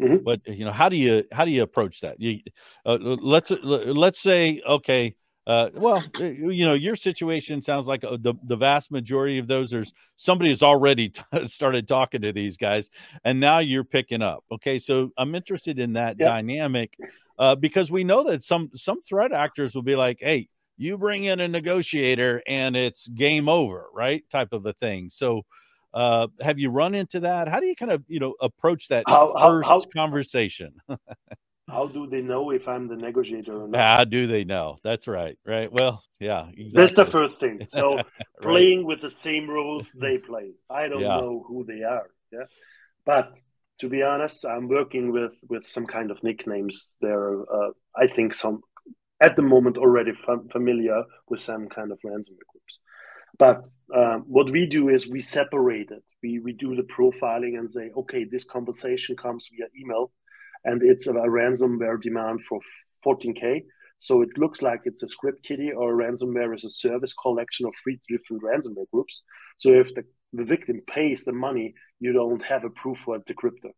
Mm-hmm. 0.00 0.24
But 0.24 0.40
you 0.46 0.64
know, 0.64 0.72
how 0.72 0.88
do 0.88 0.96
you 0.96 1.24
how 1.30 1.44
do 1.44 1.50
you 1.50 1.62
approach 1.62 2.00
that? 2.00 2.20
You 2.20 2.40
uh, 2.84 2.98
let's 3.00 3.50
let's 3.62 4.20
say 4.20 4.60
okay, 4.66 5.14
uh, 5.46 5.70
well, 5.74 6.02
you 6.20 6.64
know, 6.64 6.74
your 6.74 6.94
situation 6.94 7.62
sounds 7.62 7.88
like 7.88 8.04
uh, 8.04 8.16
the, 8.20 8.34
the 8.44 8.56
vast 8.56 8.92
majority 8.92 9.38
of 9.38 9.48
those 9.48 9.70
there's 9.70 9.92
somebody 10.14 10.50
has 10.50 10.62
already 10.62 11.10
t- 11.10 11.22
started 11.46 11.88
talking 11.88 12.22
to 12.22 12.32
these 12.32 12.56
guys, 12.56 12.90
and 13.24 13.40
now 13.40 13.58
you're 13.58 13.84
picking 13.84 14.22
up. 14.22 14.44
Okay, 14.52 14.78
so 14.78 15.10
I'm 15.16 15.34
interested 15.34 15.80
in 15.80 15.94
that 15.94 16.16
yep. 16.18 16.28
dynamic 16.28 16.96
uh, 17.38 17.56
because 17.56 17.90
we 17.90 18.04
know 18.04 18.22
that 18.24 18.44
some 18.44 18.70
some 18.74 19.02
threat 19.02 19.32
actors 19.32 19.74
will 19.74 19.82
be 19.82 19.96
like, 19.96 20.18
"Hey, 20.20 20.48
you 20.82 20.98
bring 20.98 21.24
in 21.24 21.40
a 21.40 21.48
negotiator 21.48 22.42
and 22.46 22.76
it's 22.76 23.08
game 23.08 23.48
over," 23.48 23.86
right? 23.94 24.22
Type 24.30 24.52
of 24.52 24.66
a 24.66 24.72
thing. 24.72 25.10
So, 25.10 25.42
uh, 25.94 26.28
have 26.40 26.58
you 26.58 26.70
run 26.70 26.94
into 26.94 27.20
that? 27.20 27.48
How 27.48 27.60
do 27.60 27.66
you 27.66 27.76
kind 27.76 27.92
of 27.92 28.04
you 28.08 28.20
know 28.20 28.34
approach 28.40 28.88
that 28.88 29.04
how, 29.06 29.34
first 29.38 29.68
how, 29.68 29.80
how, 29.80 29.84
conversation? 29.94 30.74
how 31.68 31.86
do 31.86 32.06
they 32.06 32.20
know 32.20 32.50
if 32.50 32.68
I'm 32.68 32.88
the 32.88 32.96
negotiator 32.96 33.62
or 33.64 33.68
not? 33.68 33.80
How 33.80 34.04
do 34.04 34.26
they 34.26 34.44
know? 34.44 34.76
That's 34.82 35.08
right. 35.08 35.38
Right. 35.46 35.72
Well, 35.72 36.02
yeah, 36.20 36.48
exactly. 36.48 36.70
That's 36.74 36.94
the 36.94 37.06
first 37.06 37.40
thing. 37.40 37.60
So 37.68 37.96
right. 37.96 38.06
playing 38.40 38.84
with 38.84 39.00
the 39.00 39.10
same 39.10 39.48
rules 39.48 39.92
they 40.00 40.18
play. 40.18 40.52
I 40.68 40.88
don't 40.88 41.00
yeah. 41.00 41.20
know 41.20 41.44
who 41.46 41.64
they 41.64 41.82
are. 41.82 42.10
Yeah. 42.30 42.44
But 43.06 43.34
to 43.80 43.88
be 43.88 44.02
honest, 44.02 44.44
I'm 44.44 44.68
working 44.68 45.12
with 45.12 45.36
with 45.48 45.66
some 45.66 45.86
kind 45.86 46.10
of 46.10 46.22
nicknames. 46.22 46.92
They're 47.00 47.40
uh, 47.40 47.70
I 47.96 48.06
think 48.06 48.34
some 48.34 48.62
at 49.22 49.36
the 49.36 49.42
moment 49.42 49.78
already 49.78 50.12
fam- 50.12 50.48
familiar 50.48 51.04
with 51.28 51.40
some 51.40 51.68
kind 51.68 51.92
of 51.92 51.98
ransomware 52.04 52.48
groups. 52.50 52.78
But 53.38 53.66
um, 53.94 54.24
what 54.26 54.50
we 54.50 54.66
do 54.66 54.88
is 54.88 55.08
we 55.08 55.20
separate 55.20 55.90
it. 55.90 56.04
We 56.22 56.40
we 56.40 56.52
do 56.52 56.74
the 56.74 56.82
profiling 56.82 57.58
and 57.58 57.70
say, 57.70 57.90
okay, 57.96 58.24
this 58.24 58.44
conversation 58.44 59.16
comes 59.16 59.48
via 59.50 59.68
email 59.80 60.12
and 60.64 60.82
it's 60.82 61.06
a 61.06 61.14
ransomware 61.14 62.00
demand 62.00 62.40
for 62.48 62.60
14k. 63.06 63.62
So 63.98 64.22
it 64.22 64.36
looks 64.36 64.62
like 64.62 64.80
it's 64.84 65.02
a 65.02 65.08
script 65.08 65.44
kiddie 65.44 65.72
or 65.72 65.94
ransomware 65.94 66.54
is 66.54 66.64
a 66.64 66.70
service 66.70 67.14
collection 67.14 67.66
of 67.66 67.72
three 67.82 68.00
different 68.08 68.42
ransomware 68.42 68.90
groups. 68.92 69.22
So 69.58 69.70
if 69.70 69.94
the, 69.94 70.04
the 70.32 70.44
victim 70.44 70.80
pays 70.86 71.24
the 71.24 71.32
money, 71.32 71.74
you 72.00 72.12
don't 72.12 72.42
have 72.42 72.64
a 72.64 72.70
proof 72.70 72.98
for 72.98 73.18
the 73.24 73.34
crypto. 73.34 73.70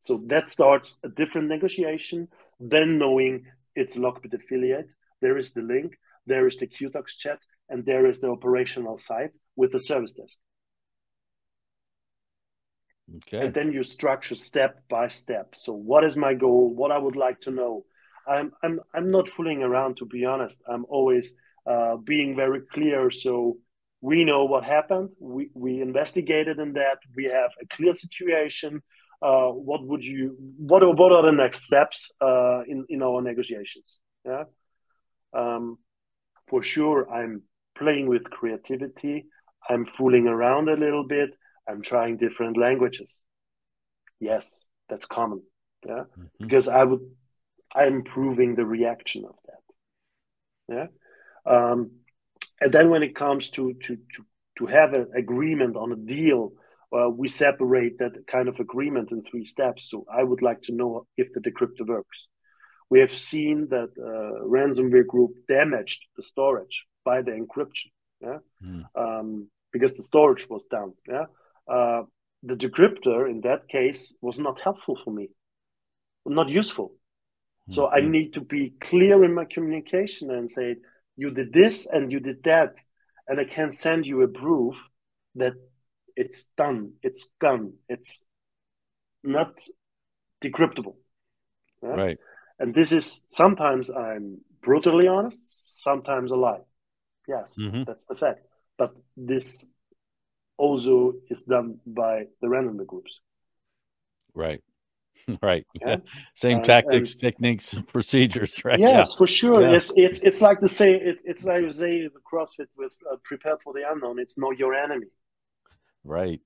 So 0.00 0.22
that 0.26 0.48
starts 0.48 0.98
a 1.02 1.08
different 1.08 1.48
negotiation. 1.48 2.28
Then 2.60 2.98
knowing 2.98 3.44
it's 3.78 3.96
Lockbit 3.96 4.34
affiliate, 4.34 4.88
there 5.20 5.38
is 5.38 5.52
the 5.52 5.62
link, 5.62 5.96
there 6.26 6.46
is 6.46 6.56
the 6.56 6.66
qTox 6.66 7.16
chat, 7.16 7.40
and 7.68 7.84
there 7.84 8.06
is 8.06 8.20
the 8.20 8.30
operational 8.30 8.96
site 8.96 9.36
with 9.56 9.72
the 9.72 9.80
service 9.80 10.14
desk. 10.14 10.38
Okay. 13.16 13.46
And 13.46 13.54
then 13.54 13.72
you 13.72 13.82
structure 13.84 14.36
step 14.36 14.82
by 14.88 15.08
step. 15.08 15.54
So 15.54 15.72
what 15.72 16.04
is 16.04 16.16
my 16.16 16.34
goal? 16.34 16.74
What 16.74 16.92
I 16.92 16.98
would 16.98 17.16
like 17.16 17.40
to 17.42 17.50
know. 17.50 17.84
I'm 18.26 18.52
I'm 18.62 18.80
I'm 18.94 19.10
not 19.10 19.28
fooling 19.28 19.62
around 19.62 19.96
to 19.96 20.06
be 20.06 20.26
honest. 20.26 20.62
I'm 20.68 20.84
always 20.88 21.34
uh, 21.66 21.96
being 21.96 22.36
very 22.36 22.60
clear. 22.74 23.10
So 23.10 23.56
we 24.00 24.24
know 24.24 24.44
what 24.44 24.64
happened. 24.64 25.08
We 25.18 25.50
we 25.54 25.80
investigated 25.80 26.58
in 26.58 26.74
that. 26.74 26.98
We 27.16 27.24
have 27.24 27.50
a 27.62 27.66
clear 27.74 27.94
situation. 27.94 28.82
Uh, 29.20 29.48
what 29.48 29.84
would 29.84 30.04
you 30.04 30.36
what 30.58 30.82
are, 30.82 30.92
what 30.92 31.12
are 31.12 31.22
the 31.22 31.32
next 31.32 31.64
steps 31.64 32.10
uh, 32.20 32.62
in 32.66 32.86
in 32.88 33.02
our 33.02 33.20
negotiations? 33.20 33.98
Yeah. 34.24 34.44
Um, 35.32 35.78
for 36.48 36.62
sure, 36.62 37.10
I'm 37.10 37.42
playing 37.76 38.06
with 38.08 38.24
creativity. 38.30 39.26
I'm 39.68 39.84
fooling 39.84 40.26
around 40.26 40.68
a 40.68 40.76
little 40.76 41.04
bit 41.06 41.36
I'm 41.68 41.82
trying 41.82 42.16
different 42.16 42.56
languages. 42.56 43.18
Yes, 44.20 44.66
that's 44.88 45.06
common. 45.06 45.42
Yeah, 45.86 46.04
mm-hmm. 46.18 46.24
because 46.40 46.66
I 46.66 46.82
would, 46.82 47.00
I'm 47.74 47.96
improving 47.96 48.54
the 48.54 48.64
reaction 48.64 49.24
of 49.26 49.36
that. 49.46 50.86
Yeah, 51.46 51.52
um, 51.52 51.90
and 52.60 52.72
then 52.72 52.90
when 52.90 53.02
it 53.02 53.14
comes 53.14 53.50
to 53.50 53.74
to 53.74 53.96
to 53.96 54.26
to 54.56 54.66
have 54.66 54.94
an 54.94 55.10
agreement 55.14 55.76
on 55.76 55.92
a 55.92 55.96
deal, 55.96 56.52
uh, 56.96 57.08
we 57.10 57.28
separate 57.28 57.98
that 57.98 58.26
kind 58.26 58.48
of 58.48 58.60
agreement 58.60 59.12
in 59.12 59.22
three 59.22 59.44
steps. 59.44 59.90
So 59.90 60.06
I 60.12 60.22
would 60.22 60.42
like 60.42 60.62
to 60.62 60.74
know 60.74 61.06
if 61.16 61.28
the 61.32 61.40
decryptor 61.40 61.86
works. 61.86 62.26
We 62.90 63.00
have 63.00 63.12
seen 63.12 63.68
that 63.68 63.90
uh, 63.98 64.44
ransomware 64.46 65.06
group 65.06 65.32
damaged 65.46 66.04
the 66.16 66.22
storage 66.22 66.86
by 67.04 67.22
the 67.22 67.32
encryption. 67.32 67.90
Yeah, 68.20 68.38
mm. 68.64 68.84
um, 68.96 69.48
because 69.72 69.94
the 69.94 70.02
storage 70.02 70.48
was 70.48 70.64
down. 70.64 70.94
Yeah, 71.06 71.26
uh, 71.70 72.02
the 72.42 72.56
decryptor 72.56 73.30
in 73.30 73.42
that 73.42 73.68
case 73.68 74.14
was 74.20 74.38
not 74.38 74.60
helpful 74.60 74.98
for 75.04 75.12
me, 75.12 75.28
not 76.26 76.48
useful. 76.48 76.88
Mm-hmm. 76.88 77.74
So 77.74 77.88
I 77.88 78.00
mm-hmm. 78.00 78.10
need 78.10 78.34
to 78.34 78.40
be 78.40 78.74
clear 78.80 79.22
in 79.24 79.34
my 79.34 79.44
communication 79.44 80.30
and 80.30 80.50
say, 80.50 80.76
you 81.16 81.30
did 81.30 81.52
this 81.52 81.86
and 81.86 82.10
you 82.10 82.20
did 82.20 82.42
that, 82.44 82.76
and 83.26 83.38
I 83.38 83.44
can 83.44 83.72
send 83.72 84.06
you 84.06 84.22
a 84.22 84.28
proof 84.28 84.76
that 85.34 85.54
it's 86.18 86.46
done, 86.56 86.92
it's 87.02 87.28
gone, 87.40 87.74
it's 87.88 88.24
not 89.22 89.60
decryptable. 90.42 90.96
Yeah? 91.82 91.90
Right. 91.90 92.18
And 92.58 92.74
this 92.74 92.90
is 92.90 93.22
sometimes 93.28 93.88
I'm 93.88 94.38
brutally 94.60 95.06
honest, 95.06 95.62
sometimes 95.66 96.32
a 96.32 96.36
lie. 96.36 96.62
Yes, 97.28 97.54
mm-hmm. 97.58 97.84
that's 97.86 98.06
the 98.06 98.16
fact. 98.16 98.40
But 98.76 98.96
this 99.16 99.64
also 100.56 101.14
is 101.30 101.44
done 101.44 101.78
by 101.86 102.24
the 102.42 102.48
random 102.48 102.84
groups. 102.84 103.20
Right. 104.34 104.62
Right. 105.42 105.66
Yeah. 105.74 105.96
Same 106.34 106.62
tactics, 106.62 107.12
and, 107.12 107.20
techniques, 107.20 107.74
procedures. 107.88 108.64
Right. 108.64 108.78
Yes, 108.78 109.10
yeah. 109.10 109.16
for 109.16 109.26
sure. 109.26 109.62
Yeah. 109.62 109.76
It's 109.76 109.92
it's 109.96 110.20
it's 110.20 110.40
like 110.40 110.60
the 110.60 110.68
same. 110.68 111.00
It, 111.02 111.18
it's 111.24 111.44
like 111.44 111.62
you 111.62 111.72
say 111.72 112.02
the 112.02 112.22
CrossFit 112.30 112.68
with 112.76 112.96
uh, 113.10 113.16
prepared 113.24 113.60
for 113.62 113.72
the 113.72 113.82
unknown. 113.90 114.20
It's 114.20 114.38
know 114.38 114.52
your 114.52 114.74
enemy. 114.74 115.08
Right. 116.08 116.40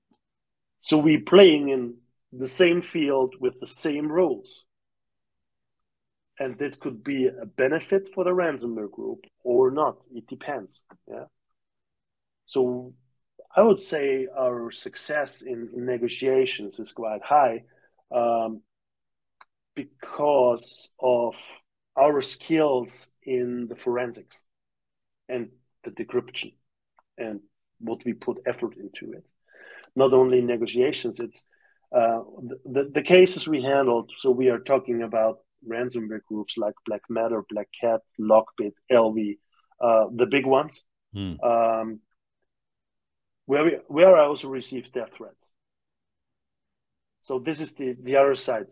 So 0.79 0.97
we're 0.97 1.21
playing 1.21 1.69
in 1.69 1.95
the 2.33 2.47
same 2.47 2.81
field 2.81 3.35
with 3.39 3.59
the 3.61 3.67
same 3.67 4.11
rules 4.11 4.63
and 6.39 6.57
that 6.59 6.79
could 6.79 7.03
be 7.03 7.27
a 7.27 7.45
benefit 7.45 8.09
for 8.13 8.23
the 8.23 8.31
ransomware 8.31 8.91
group 8.91 9.25
or 9.43 9.71
not. 9.71 10.03
It 10.13 10.27
depends. 10.27 10.83
Yeah. 11.07 11.25
So 12.45 12.93
I 13.55 13.61
would 13.61 13.79
say 13.79 14.27
our 14.37 14.71
success 14.71 15.41
in, 15.41 15.69
in 15.75 15.85
negotiations 15.85 16.79
is 16.79 16.91
quite 16.91 17.23
high 17.23 17.63
um, 18.13 18.61
because 19.75 20.91
of 20.99 21.35
our 21.95 22.21
skills 22.21 23.07
in 23.21 23.67
the 23.69 23.75
forensics 23.75 24.43
and 25.29 25.49
the 25.83 25.91
decryption 25.91 26.53
and 27.17 27.41
what 27.79 28.03
we 28.05 28.13
put 28.13 28.39
effort 28.45 28.75
into 28.75 29.13
it. 29.13 29.25
Not 29.95 30.13
only 30.13 30.41
negotiations, 30.41 31.19
it's 31.19 31.45
uh, 31.95 32.21
the, 32.65 32.89
the, 32.91 33.01
cases 33.03 33.47
we 33.47 33.61
handled. 33.61 34.11
So 34.17 34.31
we 34.31 34.49
are 34.49 34.57
talking 34.57 35.03
about 35.03 35.39
ransomware 35.67 36.23
groups 36.27 36.57
like 36.57 36.73
Black 36.87 37.01
Matter, 37.09 37.43
Black 37.49 37.69
Cat, 37.79 38.01
Lockbit, 38.19 38.73
LV, 38.91 39.37
uh, 39.79 40.05
the 40.11 40.25
big 40.25 40.45
ones, 40.45 40.83
hmm. 41.13 41.35
um, 41.43 41.99
where 43.45 43.63
we, 43.63 43.77
where 43.87 44.17
I 44.17 44.25
also 44.25 44.49
received 44.49 44.93
death 44.93 45.11
threats. 45.15 45.51
So 47.21 47.39
this 47.39 47.61
is 47.61 47.75
the 47.75 47.95
the 48.01 48.17
other 48.17 48.35
side 48.35 48.67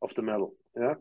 of 0.00 0.14
the 0.14 0.22
medal. 0.22 0.54
Yeah. 0.76 0.94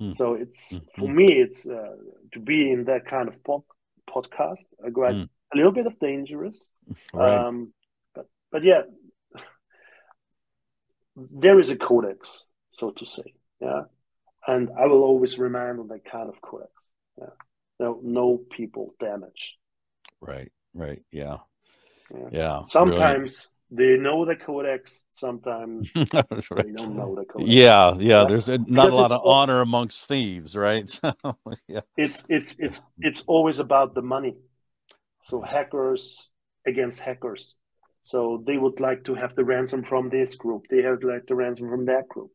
Hmm. 0.00 0.10
So 0.10 0.34
it's 0.34 0.76
hmm. 0.76 1.00
for 1.00 1.08
me, 1.08 1.32
it's 1.32 1.68
uh, 1.68 1.96
to 2.32 2.40
be 2.40 2.70
in 2.70 2.84
that 2.84 3.06
kind 3.06 3.28
of 3.28 3.42
pod, 3.44 3.62
podcast. 4.08 4.64
Got 4.92 5.14
hmm. 5.14 5.22
a 5.52 5.56
little 5.56 5.72
bit 5.72 5.86
of 5.86 5.98
dangerous, 5.98 6.70
right. 7.14 7.46
um, 7.46 7.72
but 8.56 8.64
yeah, 8.64 8.84
there 11.14 11.60
is 11.60 11.70
a 11.70 11.76
codex, 11.76 12.46
so 12.70 12.90
to 12.90 13.04
say. 13.04 13.34
Yeah, 13.60 13.82
and 14.46 14.70
I 14.80 14.86
will 14.86 15.02
always 15.02 15.36
remind 15.38 15.78
on 15.78 15.88
that 15.88 16.06
kind 16.10 16.30
of 16.30 16.40
codex. 16.40 16.72
Yeah, 17.18 17.34
no, 17.78 18.00
no 18.02 18.40
people 18.50 18.94
damage. 18.98 19.58
Right, 20.22 20.50
right, 20.72 21.02
yeah, 21.12 21.36
yeah. 22.10 22.28
yeah 22.32 22.64
sometimes 22.64 23.50
they 23.70 23.98
know 23.98 24.24
the 24.24 24.36
codex. 24.36 25.02
Sometimes 25.12 25.90
right. 26.14 26.64
they 26.64 26.72
don't 26.72 26.96
know 26.96 27.14
the 27.14 27.26
codex. 27.26 27.50
Yeah, 27.50 27.92
yeah. 27.98 27.98
yeah. 27.98 28.24
There's 28.26 28.48
a, 28.48 28.56
not 28.56 28.86
because 28.86 28.92
a 28.94 29.02
lot 29.02 29.12
of 29.12 29.20
honor 29.22 29.60
amongst 29.60 30.08
thieves, 30.08 30.56
right? 30.56 30.88
yeah, 31.68 31.80
it's 31.98 32.24
it's 32.30 32.58
it's 32.58 32.82
it's 33.00 33.20
always 33.26 33.58
about 33.58 33.94
the 33.94 34.00
money. 34.00 34.34
So 35.24 35.42
hackers 35.42 36.30
against 36.66 37.00
hackers. 37.00 37.54
So 38.06 38.42
they 38.46 38.56
would 38.56 38.78
like 38.80 39.04
to 39.04 39.14
have 39.14 39.34
the 39.34 39.44
ransom 39.44 39.82
from 39.82 40.08
this 40.08 40.36
group. 40.36 40.66
They 40.70 40.82
have 40.82 41.02
like 41.02 41.26
the 41.26 41.34
ransom 41.34 41.68
from 41.68 41.86
that 41.86 42.08
group 42.08 42.30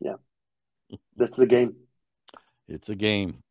yeah, 0.00 0.14
that's 1.16 1.36
the 1.36 1.46
game. 1.46 1.76
It's 2.68 2.88
a 2.88 2.94
game. 2.94 3.42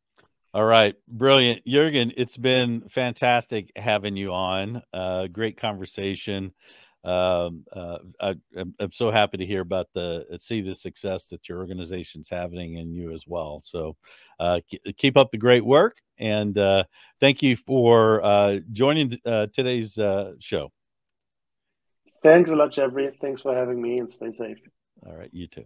All 0.54 0.66
right, 0.66 0.96
brilliant, 1.08 1.66
Jurgen. 1.66 2.14
It's 2.16 2.38
been 2.38 2.88
fantastic 2.88 3.72
having 3.76 4.16
you 4.16 4.32
on. 4.32 4.82
Uh, 4.94 5.28
great 5.28 5.58
conversation. 5.58 6.54
Um, 7.04 7.66
uh, 7.72 8.00
I, 8.20 8.36
am 8.58 8.92
so 8.92 9.12
happy 9.12 9.38
to 9.38 9.46
hear 9.46 9.62
about 9.62 9.88
the 9.94 10.26
see 10.40 10.62
the 10.62 10.74
success 10.74 11.28
that 11.28 11.48
your 11.48 11.60
organization's 11.60 12.30
having 12.30 12.78
and 12.78 12.96
you 12.96 13.12
as 13.12 13.28
well. 13.28 13.60
So 13.62 13.96
uh, 14.40 14.62
keep 14.98 15.18
up 15.18 15.32
the 15.32 15.38
great 15.38 15.66
work, 15.66 15.98
and 16.18 16.58
uh, 16.58 16.84
thank 17.20 17.42
you 17.42 17.56
for 17.56 18.24
uh, 18.24 18.60
joining 18.72 19.18
uh, 19.26 19.48
today's 19.54 19.98
uh, 19.98 20.34
show. 20.40 20.72
Thanks 22.24 22.50
a 22.50 22.56
lot, 22.56 22.72
Jeffrey. 22.72 23.10
Thanks 23.22 23.42
for 23.42 23.56
having 23.56 23.82
me, 23.82 24.00
and 24.00 24.10
stay 24.10 24.32
safe. 24.32 24.58
All 25.06 25.16
right, 25.16 25.30
you 25.32 25.48
too. 25.48 25.66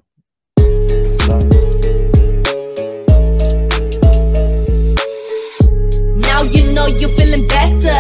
Now 6.17 6.43
you 6.43 6.71
know 6.73 6.87
you're 6.87 7.09
feeling 7.09 7.47
better 7.47 7.99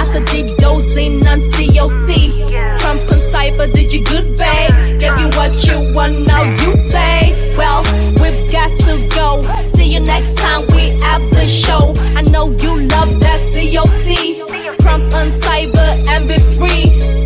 after 0.00 0.20
deep 0.24 0.56
dosing 0.58 1.26
on 1.26 1.40
COC. 1.52 2.78
Crump 2.80 3.02
on 3.02 3.18
Cyber 3.30 3.72
did 3.72 3.92
you 3.92 4.04
good, 4.04 4.36
babe? 4.36 5.02
You 5.02 5.26
what 5.36 5.64
you 5.64 5.94
want, 5.94 6.26
now 6.26 6.42
you 6.42 6.88
say 6.88 7.19
well, 7.60 7.82
we've 8.20 8.50
got 8.50 8.70
to 8.86 8.94
go. 9.14 9.42
See 9.72 9.92
you 9.92 10.00
next 10.00 10.34
time 10.36 10.62
we 10.74 10.84
have 11.06 11.22
the 11.30 11.44
show. 11.44 11.92
I 12.18 12.22
know 12.22 12.46
you 12.62 12.72
love 12.94 13.20
that 13.20 13.40
COC. 13.52 14.80
Crump 14.80 15.14
on 15.14 15.28
Cyber 15.40 15.88
and 16.08 16.26
be 16.28 16.38
free. 16.56 17.19